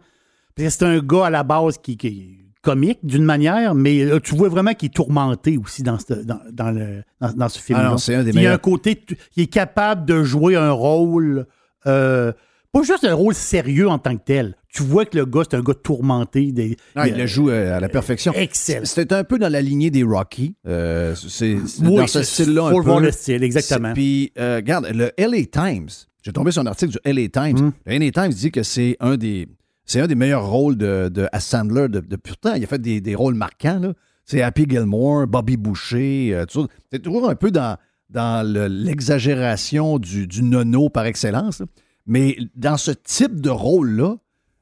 [0.58, 4.34] C'est un gars à la base qui, qui est comique d'une manière, mais là, tu
[4.36, 7.78] vois vraiment qu'il est tourmenté aussi dans ce, dans, dans le, dans, dans ce film.
[7.82, 9.00] Ah non, c'est un des Il y a un côté,
[9.36, 11.46] il est capable de jouer un rôle,
[11.86, 12.32] euh,
[12.80, 14.56] pas juste un rôle sérieux en tant que tel.
[14.70, 16.52] Tu vois que le gars, c'est un gars tourmenté.
[16.52, 16.76] Des,
[17.06, 18.34] il le joue euh, à la perfection.
[18.34, 18.82] Excellent.
[18.86, 20.56] C'est un peu dans la lignée des Rocky.
[20.68, 22.82] Euh, c'est Oui, dans ce style-là peu.
[22.82, 23.94] voir le style, exactement.
[23.94, 25.88] Puis, euh, regarde, le LA Times,
[26.24, 27.58] j'ai tombé sur un article du LA Times.
[27.68, 27.72] Hmm.
[27.86, 29.48] Le LA Times dit que c'est un des
[29.86, 32.56] c'est un des meilleurs rôles de, de Sandler de, de pourtant.
[32.56, 33.80] Il a fait des, des rôles marquants.
[33.80, 33.94] là.
[34.26, 36.32] C'est Happy Gilmore, Bobby Boucher.
[36.34, 36.68] euh, tout ça.
[36.92, 37.78] C'est toujours un peu dans,
[38.10, 41.60] dans le- l'exagération du, du nono par excellence.
[41.60, 41.66] là.
[42.08, 44.16] Mais dans ce type de rôle-là,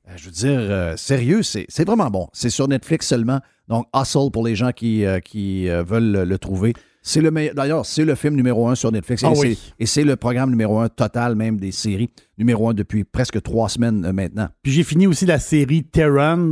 [0.08, 2.28] euh, je veux dire, euh, sérieux, c'est vraiment bon.
[2.34, 3.40] C'est sur Netflix seulement.
[3.70, 6.74] Donc, Hustle pour les gens qui, euh, qui euh, veulent le, le trouver.
[7.02, 7.54] C'est le meilleur.
[7.54, 9.24] D'ailleurs, c'est le film numéro un sur Netflix.
[9.26, 9.60] Ah et oui.
[9.86, 14.10] c'est- le programme numéro un total, même des séries, numéro un depuis presque trois semaines
[14.14, 14.48] maintenant.
[14.62, 16.52] Puis j'ai fini aussi la série Terran.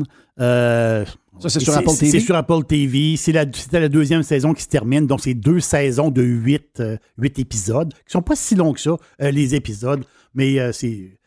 [1.40, 2.12] Ça, c'est sur Apple TV?
[2.12, 3.16] C'est sur Apple TV.
[3.18, 5.08] C'est la- C'était la, deuxième saison qui se termine.
[5.08, 8.80] Donc, c'est deux saisons de huit, euh, huit épisodes, qui sont pas si longs que
[8.80, 11.18] ça, euh, les épisodes, mais euh, c'est.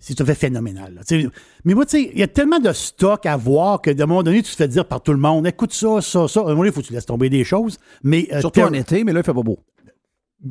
[0.00, 0.92] C'est tout à fait phénoménal.
[0.96, 1.00] là.
[1.02, 1.30] Tu
[1.64, 4.22] Mais moi, tu sais, il y a tellement de stock à voir que d'un moment
[4.22, 6.40] donné, tu te fais dire par tout le monde écoute ça, ça, ça.
[6.40, 7.78] À un moment donné, il faut que tu laisses tomber des choses.
[8.02, 9.60] Mais, euh, Surtout en été, mais là, il fait pas beau.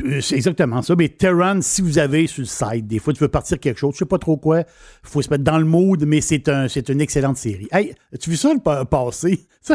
[0.06, 0.96] euh, C'est exactement ça.
[0.96, 3.94] Mais Terran, si vous avez sur le site, des fois, tu veux partir quelque chose,
[3.94, 4.66] je sais pas trop quoi, il
[5.04, 7.68] faut se mettre dans le mood, mais c'est un, une excellente série.
[7.72, 9.46] Hey, as-tu vu ça le pa- passé?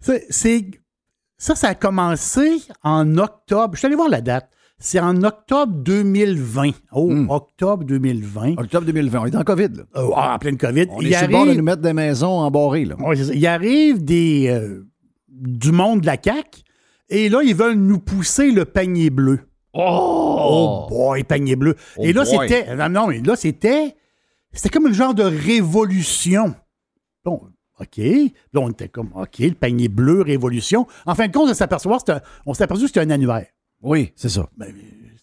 [0.00, 3.74] Ça, ça a commencé en octobre.
[3.74, 4.50] Je suis allé voir la date.
[4.78, 6.70] C'est en octobre 2020.
[6.92, 8.58] Oh, octobre 2020.
[8.58, 9.68] Octobre 2020, on est en COVID.
[9.68, 9.82] Là.
[9.96, 10.86] Euh, ah, en pleine COVID.
[10.90, 12.48] On Il est sur le bord de nous mettre des maisons.
[12.50, 12.96] Là.
[12.98, 13.34] Ouais, c'est ça.
[13.34, 14.86] Il arrive des, euh,
[15.28, 16.62] du monde de la CAQ
[17.08, 19.40] et là, ils veulent nous pousser le panier bleu.
[19.72, 21.76] Oh, boy, panier bleu.
[21.96, 22.76] Oh et là, c'était.
[22.76, 23.96] Non, non, mais là, c'était.
[24.52, 26.54] C'était comme un genre de révolution.
[27.24, 27.40] Bon,
[27.80, 27.96] OK.
[27.98, 30.86] Là, on était comme, OK, le panier bleu, révolution.
[31.06, 33.46] En fin de compte, on s'est aperçu que c'était un annuaire.
[33.84, 34.48] Oui, c'est ça.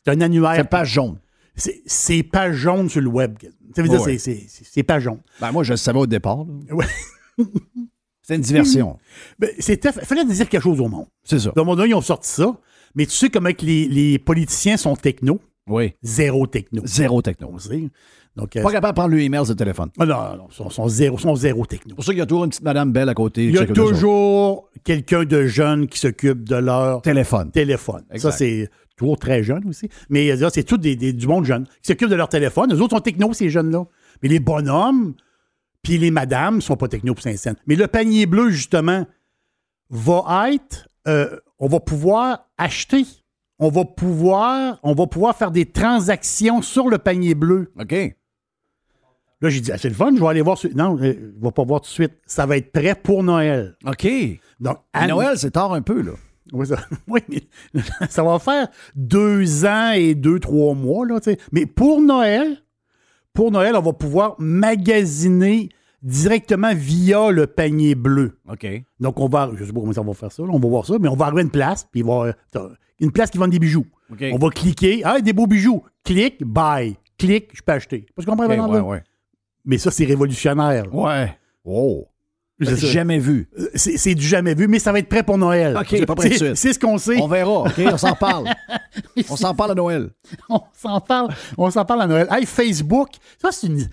[0.06, 0.56] C'est un annuaire.
[0.56, 1.18] C'est page jaune.
[1.86, 3.38] C'est page jaune sur le web.
[3.76, 4.18] Ça veut dire, Ouais.
[4.18, 5.20] c'est- page jaune.
[5.40, 6.46] Ben, moi, je le savais au départ.
[6.72, 6.86] Ouais.
[8.24, 8.98] C'est une diversion.
[9.40, 11.08] Ben, c'était, fallait dire quelque chose au monde.
[11.24, 11.50] C'est ça.
[11.50, 12.56] À un moment donné, ils ont sorti ça.
[12.94, 15.40] Mais tu sais comment que les, les politiciens sont techno?
[15.72, 15.94] Oui.
[16.04, 16.82] Zéro techno.
[16.86, 17.52] Zéro techno.
[18.36, 19.90] Donc, euh, Pas capable de prendre le email de téléphone.
[20.00, 21.90] ah non, non, non, ils sont, sont zéro, sont zéro techno.
[21.90, 23.46] C'est pour ça qu'il y a toujours une petite madame belle à côté.
[23.46, 27.52] Il y a toujours quelqu'un de jeune qui s'occupe de leur Téléphone.
[27.52, 28.04] téléphone.
[28.12, 28.32] Exact.
[28.32, 29.90] Ça, c'est toujours très jeune aussi.
[30.10, 32.72] Mais euh, là, c'est tout des, des- du monde jeune qui s'occupe de leur téléphone.
[32.72, 33.84] Les autres sont techno, ces jeunes-là.
[34.24, 35.14] Mais les bonhommes,
[35.84, 37.56] puis les madames sont pas techno pour Saint-Saëns.
[37.68, 39.06] Mais le panier bleu, justement,
[39.90, 43.04] va être, euh, on va pouvoir acheter.
[43.64, 47.72] On va pouvoir, on va pouvoir faire des transactions sur le panier bleu.
[47.80, 47.94] OK.
[47.94, 50.58] Là, j'ai dit, ah, c'est le fun, je vais aller voir.
[50.76, 52.14] Non, euh, je ne vais pas voir tout de suite.
[52.26, 53.76] Ça va être prêt pour Noël.
[53.86, 54.08] OK.
[54.60, 56.14] Donc, À Noël, c'est tard un peu, là.
[56.54, 56.78] oui, ça,
[57.08, 61.06] oui, mais ça va faire deux ans et deux, trois mois.
[61.06, 61.20] Là.
[61.52, 62.58] Mais pour Noël,
[63.32, 65.70] pour Noël, on va pouvoir magasiner
[66.02, 68.40] directement via le panier bleu.
[68.52, 68.68] OK.
[69.00, 70.86] Donc, on va, je sais pas comment ça va faire ça, là, on va voir
[70.88, 72.34] ça, mais on va arriver à une place, puis il va
[73.02, 73.86] une place qui vend des bijoux.
[74.32, 75.84] On va cliquer, ah, des beaux bijoux.
[76.06, 76.96] Clique, buy.
[77.18, 78.06] Clique, je peux acheter.
[78.16, 79.04] Parce qu'on OK, comprend ouais, ouais.
[79.66, 80.94] Mais ça, c'est révolutionnaire.
[80.94, 81.38] Ouais.
[81.64, 82.08] Oh.
[82.64, 82.76] C'est.
[82.78, 83.50] Jamais vu.
[83.58, 85.76] Euh, C'est du jamais vu, mais ça va être prêt pour Noël.
[85.76, 86.56] OK, pas prêt tout de C'est- suite.
[86.58, 87.20] C'est ce qu'on sait.
[87.20, 87.74] On verra, OK?
[87.92, 88.50] On s'en parle.
[89.30, 90.10] On s'en parle à Noël.
[90.50, 91.30] on s'en parle.
[91.58, 92.28] On s'en parle à Noël.
[92.30, 93.10] Hey, Facebook,
[93.42, 93.90] ça, c'est une.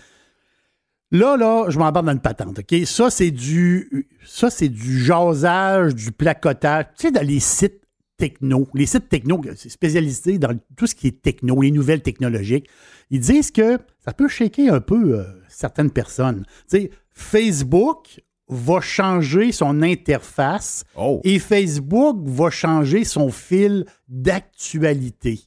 [1.10, 2.74] Là, là, je m'embarque dans une patente, OK?
[2.84, 4.06] Ça, c'est du.
[4.26, 6.84] Ça, c'est du jasage, du placotage.
[6.98, 7.80] Tu sais, dans les sites
[8.18, 12.68] techno, les sites techno, c'est spécialisé dans tout ce qui est techno, les nouvelles technologiques.
[13.10, 16.44] Ils disent que ça peut shaker un peu euh, certaines personnes.
[16.70, 21.20] Tu sais, Facebook va changer son interface Oh.
[21.24, 25.40] et Facebook va changer son fil d'actualité.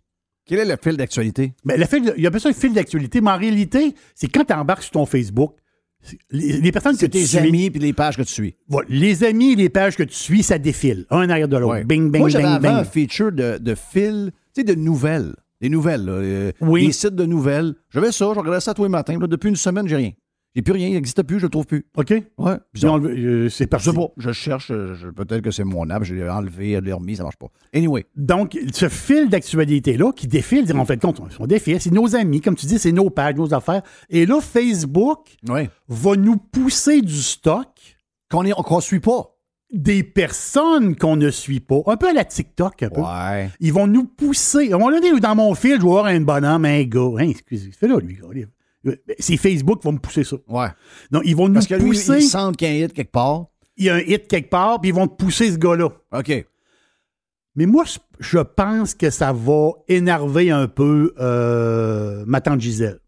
[0.46, 1.54] Quel est le fil d'actualité?
[1.64, 4.28] Ben, le fil, il y a pas ça un fil d'actualité, mais en réalité, c'est
[4.28, 5.56] quand tu embarques sur ton Facebook,
[6.32, 8.56] les, les personnes que tu tes amis puis les pages que tu suis.
[8.68, 11.74] voilà, les amis et les pages que tu suis, ça défile, un arrière de l'autre.
[11.74, 11.84] Ouais.
[11.84, 12.92] Bing, bing, Moi, j'avais bing, avant un bing.
[12.92, 15.34] feature de, de fil sais, de nouvelles.
[15.62, 16.88] Des nouvelles, là, euh, Oui.
[16.88, 17.76] Des sites de nouvelles.
[17.92, 19.20] J'avais ça, je regardais ça tous les matins.
[19.20, 20.12] Là, depuis une semaine, j'ai rien.
[20.54, 21.86] J'ai plus rien, il n'existe plus, je le trouve plus.
[21.96, 22.10] OK?
[22.38, 22.54] Ouais,
[22.84, 23.90] euh, C'est Je parti.
[23.90, 26.80] sais pas, je cherche, euh, je- peut-être que c'est mon app, je l'ai enlevé, je
[26.80, 27.48] l'ai remis, ça marche pas.
[27.74, 32.42] Anyway, Donc, ce fil d'actualité-là qui défile, en fait compte, on défile, c'est nos amis,
[32.42, 33.82] comme tu dis, c'est nos pages, nos affaires.
[34.10, 35.70] Et là, Facebook ouais.
[35.88, 37.70] va nous pousser du stock
[38.30, 39.28] qu'on est, qu'on suit pas.
[39.74, 41.80] des personnes qu'on ne suit pas.
[41.88, 43.00] Un peu à la TikTok, un peu.
[43.00, 43.50] Ouais.
[43.62, 44.70] Ils vont nous pousser.
[44.74, 47.00] À un moment donné, dans mon fil, je vais voir un bonhomme, un gars.
[47.20, 48.28] Hein, excusez, fais là, lui, gars.
[49.20, 50.38] C'est Facebook qui va me pousser ça.
[50.48, 50.68] Ouais.
[51.12, 52.20] Donc, ils vont nous Parce que lui, pousser.
[52.20, 53.46] qu'il y a un hit quelque part.
[53.78, 55.90] il y a un hit quelque part, puis ils vont te pousser ce gars-là.
[56.12, 56.46] OK.
[57.56, 57.84] Mais moi,
[58.20, 63.00] je- pense que ça va énerver un peu euh, ma tante Gisèle.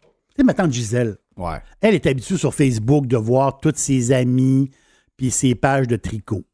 [0.00, 1.58] Tu sais, ma tante Gisèle, Ouais.
[1.80, 4.70] elle est habituée sur Facebook de voir tous ses amis
[5.16, 6.44] puis ses pages de tricot.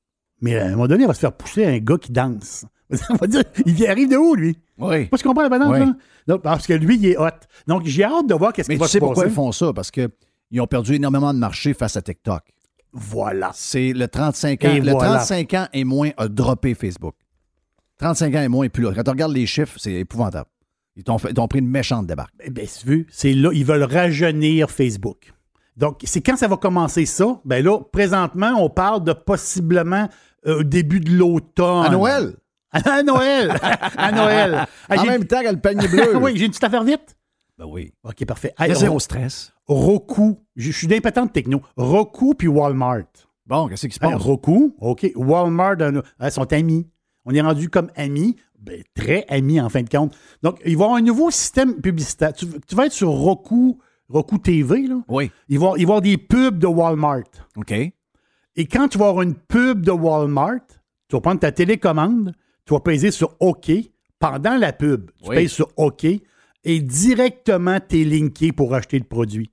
[0.40, 2.64] Mais à un moment donné, elle va se faire pousser un gars qui danse.
[3.10, 4.58] On va dire, il arrive de où, lui?
[4.78, 5.08] Oui.
[5.10, 5.78] Moi, tu comprends la Oui.
[5.80, 5.94] là?
[6.26, 7.28] Donc, parce que lui, il est hot.
[7.66, 9.32] Donc, j'ai hâte de voir qu'est-ce Mais qui tu va sais se pourquoi passer.
[9.32, 9.72] ils font ça?
[9.72, 12.42] Parce qu'ils ont perdu énormément de marché face à TikTok.
[12.92, 13.50] Voilà.
[13.54, 14.70] C'est le 35 ans.
[14.70, 15.16] Et le voilà.
[15.16, 17.14] 35 ans et moins a droppé Facebook.
[17.98, 18.92] 35 ans et moins et plus là.
[18.94, 20.48] Quand tu regardes les chiffres, c'est épouvantable.
[20.96, 21.16] Ils t'ont
[21.48, 22.34] pris une méchante débarque.
[22.44, 25.32] Eh bien, veux, c'est là, ils veulent rajeunir Facebook.
[25.76, 27.40] Donc, c'est quand ça va commencer ça?
[27.46, 30.08] Ben là, présentement, on parle de possiblement
[30.46, 31.86] euh, au début de l'automne.
[31.86, 32.34] À Noël!
[32.84, 33.54] À Noël!
[33.96, 34.66] à Noël!
[34.88, 36.16] Ah, en j'ai- même temps que le panier bleu.
[36.20, 37.16] oui, j'ai une petite affaire vite?
[37.58, 37.92] Ben oui.
[38.04, 38.52] OK, parfait.
[38.58, 39.52] Il y a Hey, zéro Ro- stress.
[39.66, 40.38] Roku.
[40.56, 41.62] Je je suis d'impétente techno.
[41.76, 43.04] Roku puis Walmart.
[43.46, 44.22] Bon, qu'est-ce qui se Hey, passe?
[44.22, 45.10] Roku, OK.
[45.14, 46.88] Walmart, euh, euh, sont amis.
[47.24, 48.36] On est rendu comme amis.
[48.58, 50.16] Ben, très amis, en fin de compte.
[50.42, 52.32] Donc, ils vont avoir un nouveau système publicitaire.
[52.32, 53.78] Tu, tu vas être sur Roku,
[54.08, 54.96] Roku TV, là.
[55.08, 55.30] Oui.
[55.48, 57.24] Ils vont, ils vont avoir des pubs de Walmart.
[57.56, 57.72] OK.
[57.72, 60.60] Et quand tu vas avoir une pub de Walmart,
[61.08, 62.32] tu vas prendre ta télécommande,
[62.66, 63.70] tu vas peser sur OK
[64.18, 65.10] pendant la pub.
[65.22, 65.36] Tu Oui.
[65.36, 69.50] pèses sur OK et directement, tu es linké pour acheter le produit.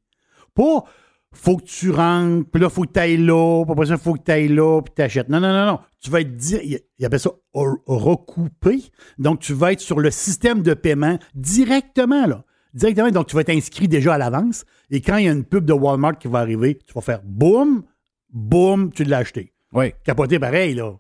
[0.54, 0.84] Pas
[1.32, 4.16] faut que tu rentres, puis là, faut que tu ailles là, puis après ça, faut
[4.16, 5.30] que tu ailles là, puis tu achètes.
[5.30, 5.80] Non, non, non, non.
[6.02, 6.36] Tu vas être.
[6.36, 8.84] di- Il appelle ça re- recoupé.
[9.20, 12.44] Donc, tu vas être sur le système de paiement directement, là.
[12.74, 13.12] Directement.
[13.12, 14.66] Donc, tu vas être inscrit déjà à l'avance.
[14.90, 17.22] Et quand il y a une pub de Walmart qui va arriver, tu vas faire
[17.24, 17.84] boum,
[18.32, 19.54] boum, tu l'as acheté.
[19.74, 19.94] Oui.
[20.04, 20.96] Capoté pareil, là.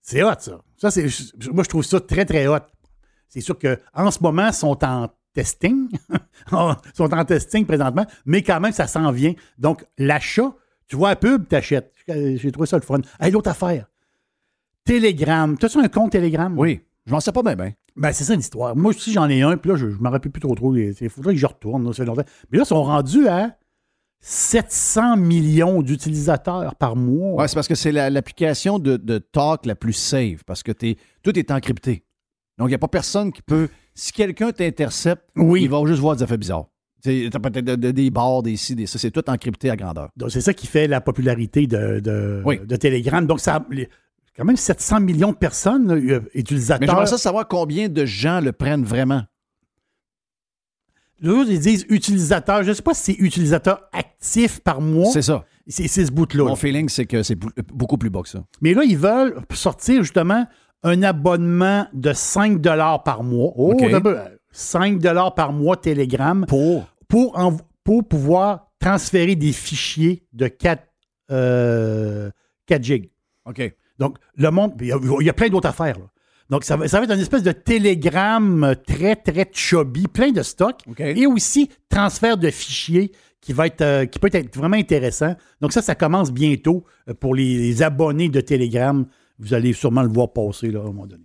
[0.00, 0.62] C'est hot, ça.
[0.82, 1.06] Ça, c'est.
[1.52, 2.58] Moi, je trouve ça très, très hot.
[3.28, 5.88] C'est sûr qu'en ce moment, ils sont en testing.
[6.50, 9.32] Ils sont en testing présentement, mais quand même, ça s'en vient.
[9.58, 10.52] Donc, l'achat,
[10.88, 11.92] tu vois la pub, t'achètes.
[12.08, 12.98] J'ai trouvé ça le fun.
[13.20, 13.86] Hey, l'autre affaire.
[14.84, 15.56] Telegram.
[15.56, 16.52] T'as-tu un compte Telegram?
[16.58, 16.80] Oui.
[17.06, 17.72] Je m'en sais pas bien, bien.
[17.94, 18.74] Ben, c'est ça l'histoire.
[18.74, 20.74] Moi aussi, j'en ai un, puis là, je ne me rappelle plus trop trop.
[20.74, 22.24] Il faudrait que je retourne, là, ça fait longtemps.
[22.50, 23.56] Mais là, ils sont rendus à
[24.22, 27.34] 700 millions d'utilisateurs par mois.
[27.42, 30.72] Ouais, c'est parce que c'est la- l'application de, de talk la plus safe, parce que
[30.72, 32.04] tout est encrypté.
[32.58, 33.68] Donc, il n'y a pas personne qui peut.
[33.94, 35.62] Si quelqu'un t'intercepte, Oui.
[35.64, 36.66] il va juste voir des effets bizarres.
[37.02, 38.96] Tu as peut-être de- de- des barres, des ci, des ça.
[38.98, 40.08] C'est tout encrypté à grandeur.
[40.16, 42.60] Donc, c'est ça qui fait la popularité de, de, Oui.
[42.64, 43.26] de Telegram.
[43.26, 43.66] Donc, ça,
[44.36, 46.88] quand même 700 millions de personnes, là, euh, Mais utilisateurs.
[46.88, 49.22] j'aimerais ça savoir combien de gens le prennent vraiment.
[51.22, 52.62] Ils disent utilisateurs.
[52.64, 55.06] Je ne sais pas si c'est utilisateurs actifs par mois.
[55.12, 55.44] C'est ça.
[55.68, 56.44] C'est ce bout-là.
[56.44, 57.36] Mon feeling, c'est que c'est
[57.72, 58.44] beaucoup plus bas que ça.
[58.60, 60.44] Mais là, ils veulent sortir justement
[60.82, 62.60] un abonnement de 5
[63.04, 63.52] par mois.
[63.56, 63.88] Oh, OK.
[63.90, 64.18] d'abord,
[64.50, 65.00] 5
[65.36, 66.86] par mois Telegram Pour?
[67.08, 70.82] pour, en- pour pouvoir transférer des fichiers de 4,
[71.30, 72.30] euh,
[72.66, 73.10] 4 gigs.
[73.46, 73.72] OK.
[73.98, 75.98] Donc, le monde, il y a, il y a plein d'autres affaires.
[75.98, 76.06] là.
[76.52, 80.42] Donc, ça va, ça va être une espèce de télégramme très, très chubby, plein de
[80.42, 80.80] stocks.
[80.86, 81.00] OK.
[81.00, 83.10] Et aussi, transfert de fichiers
[83.40, 85.34] qui, va être, euh, qui peut être vraiment intéressant.
[85.62, 89.06] Donc, ça, ça commence bientôt euh, pour les, les abonnés de Telegram.
[89.38, 91.24] Vous allez sûrement le voir passer là, à un moment donné.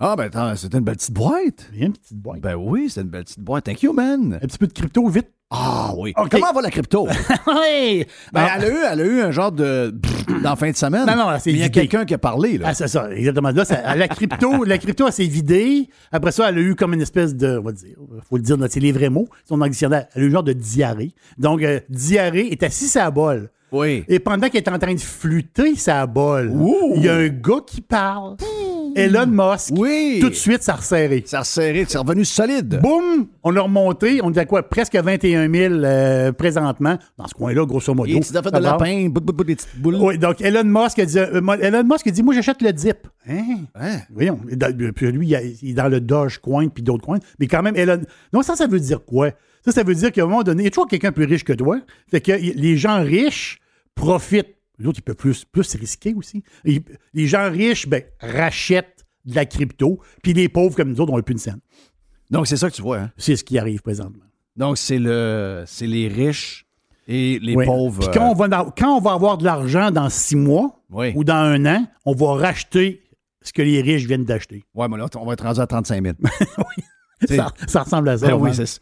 [0.00, 1.68] Ah, ben attends, c'était une belle petite boîte.
[1.72, 2.40] Il y a une petite boîte.
[2.40, 3.64] Ben oui, c'est une belle petite boîte.
[3.64, 4.34] Thank you, man.
[4.40, 5.28] Un petit peu de crypto, vite.
[5.50, 6.12] Ah oui.
[6.16, 6.28] OK.
[6.30, 7.08] Comment va la crypto?
[7.46, 8.04] oui!
[8.32, 8.56] Ben, Ah.
[8.58, 9.92] elle, a eu, elle a eu un genre de.
[10.42, 11.06] dans la fin de semaine.
[11.06, 12.66] Non, non, c'est il y a quelqu'un qui a parlé, là.
[12.68, 13.50] Ah, c'est ça, exactement.
[13.50, 15.88] Là, ça- la crypto, la crypto, elle s'est vidée.
[16.12, 17.96] Après ça, elle a eu comme une espèce de, on va dire,
[18.28, 20.06] faut le dire, c'est les vrais mots, son dictionnaire.
[20.14, 21.12] Elle a eu un genre de diarrhée.
[21.38, 23.50] Donc, euh, diarrhée est assis à la bol.
[23.72, 24.04] Oui.
[24.06, 26.52] Et pendant qu'elle est en train de flûter sa bol,
[26.94, 28.36] il y a un gars qui parle.
[28.96, 29.70] Elon Musk.
[29.76, 30.18] Oui.
[30.20, 31.22] Tout de suite, ça a resserré.
[31.26, 32.80] Ça a resserré, c'est revenu solide.
[32.82, 33.28] Boum!
[33.42, 34.20] On l'a remonté.
[34.22, 34.62] On est à quoi?
[34.68, 36.98] Presque 21 000 euh, présentement.
[37.16, 38.10] Dans ce coin-là, grosso modo.
[38.20, 39.96] Tu as fait de lapin, bout, bout, bout, des petites boules.
[40.00, 43.06] Oui, donc Elon Musk a dit, euh, Elon Musk a dit Moi, j'achète le dip.
[43.28, 43.58] Hein?
[43.74, 43.98] Hein?
[44.12, 44.40] Voyons.
[44.52, 47.18] Dans- Puis lui, il a- il est dans le Doge Coin puis d'autres coins.
[47.38, 48.00] Mais quand même, Elon.
[48.32, 49.30] Non, ça, ça veut dire quoi?
[49.64, 51.44] Ça, ça veut dire qu'à un moment donné, il y a toujours quelqu'un plus riche
[51.44, 51.78] que toi.
[52.10, 53.58] Fait que les gens riches
[53.94, 54.54] profitent.
[54.78, 56.42] Les autres, ils peuvent plus, plus risquer aussi.
[56.64, 56.82] Et
[57.14, 61.16] les gens riches, ben, rachètent de la crypto, puis les pauvres comme nous autres, on
[61.16, 61.60] n'a plus une scène.
[62.30, 62.98] Donc, c'est ça que tu vois.
[62.98, 63.10] Hein?
[63.16, 64.24] C'est ce qui arrive présentement.
[64.56, 66.66] Donc, c'est le, c'est les riches
[67.06, 67.64] et les Oui.
[67.66, 68.00] pauvres.
[68.00, 71.12] Puis quand on, va, quand on va avoir de l'argent dans six mois Oui.
[71.14, 73.02] ou dans un an, on va racheter
[73.42, 74.64] ce que les riches viennent d'acheter.
[74.74, 76.14] Ouais, mais là, on va être rendu à 35 000.
[77.28, 78.28] Ça, ça ressemble à ça.
[78.28, 78.78] Ben oui, c'est ça.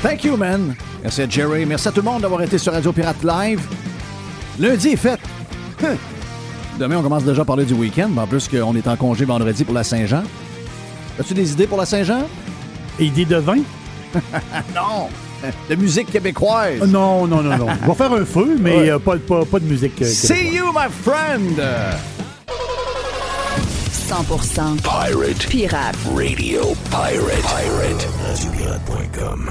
[0.00, 0.76] Thank you, man.
[1.02, 1.66] Merci à Jerry.
[1.66, 3.60] Merci à tout le monde d'avoir été sur Radio Pirate Live.
[4.58, 5.18] Lundi est fait.
[5.84, 5.96] Hein.
[6.78, 8.08] Demain, on commence déjà à parler du week-end.
[8.12, 10.22] mais En plus, qu'on est en congé vendredi pour la Saint-Jean.
[11.18, 12.22] As-tu des idées pour la Saint-Jean?
[12.98, 13.58] Idée de vin?
[14.74, 15.08] non!
[15.68, 16.80] De musique québécoise.
[16.82, 17.66] Euh, Non, non, non, non.
[17.84, 18.90] On va faire un feu, mais Ouais.
[18.90, 20.00] euh, pas, pas, pas de musique.
[20.02, 21.60] euh, See you, my friend!
[24.08, 25.96] 100% Pirate pirate.
[26.14, 27.42] Radio Pirate.
[27.42, 28.08] Pirate.
[28.26, 29.50] Radiopirate.com.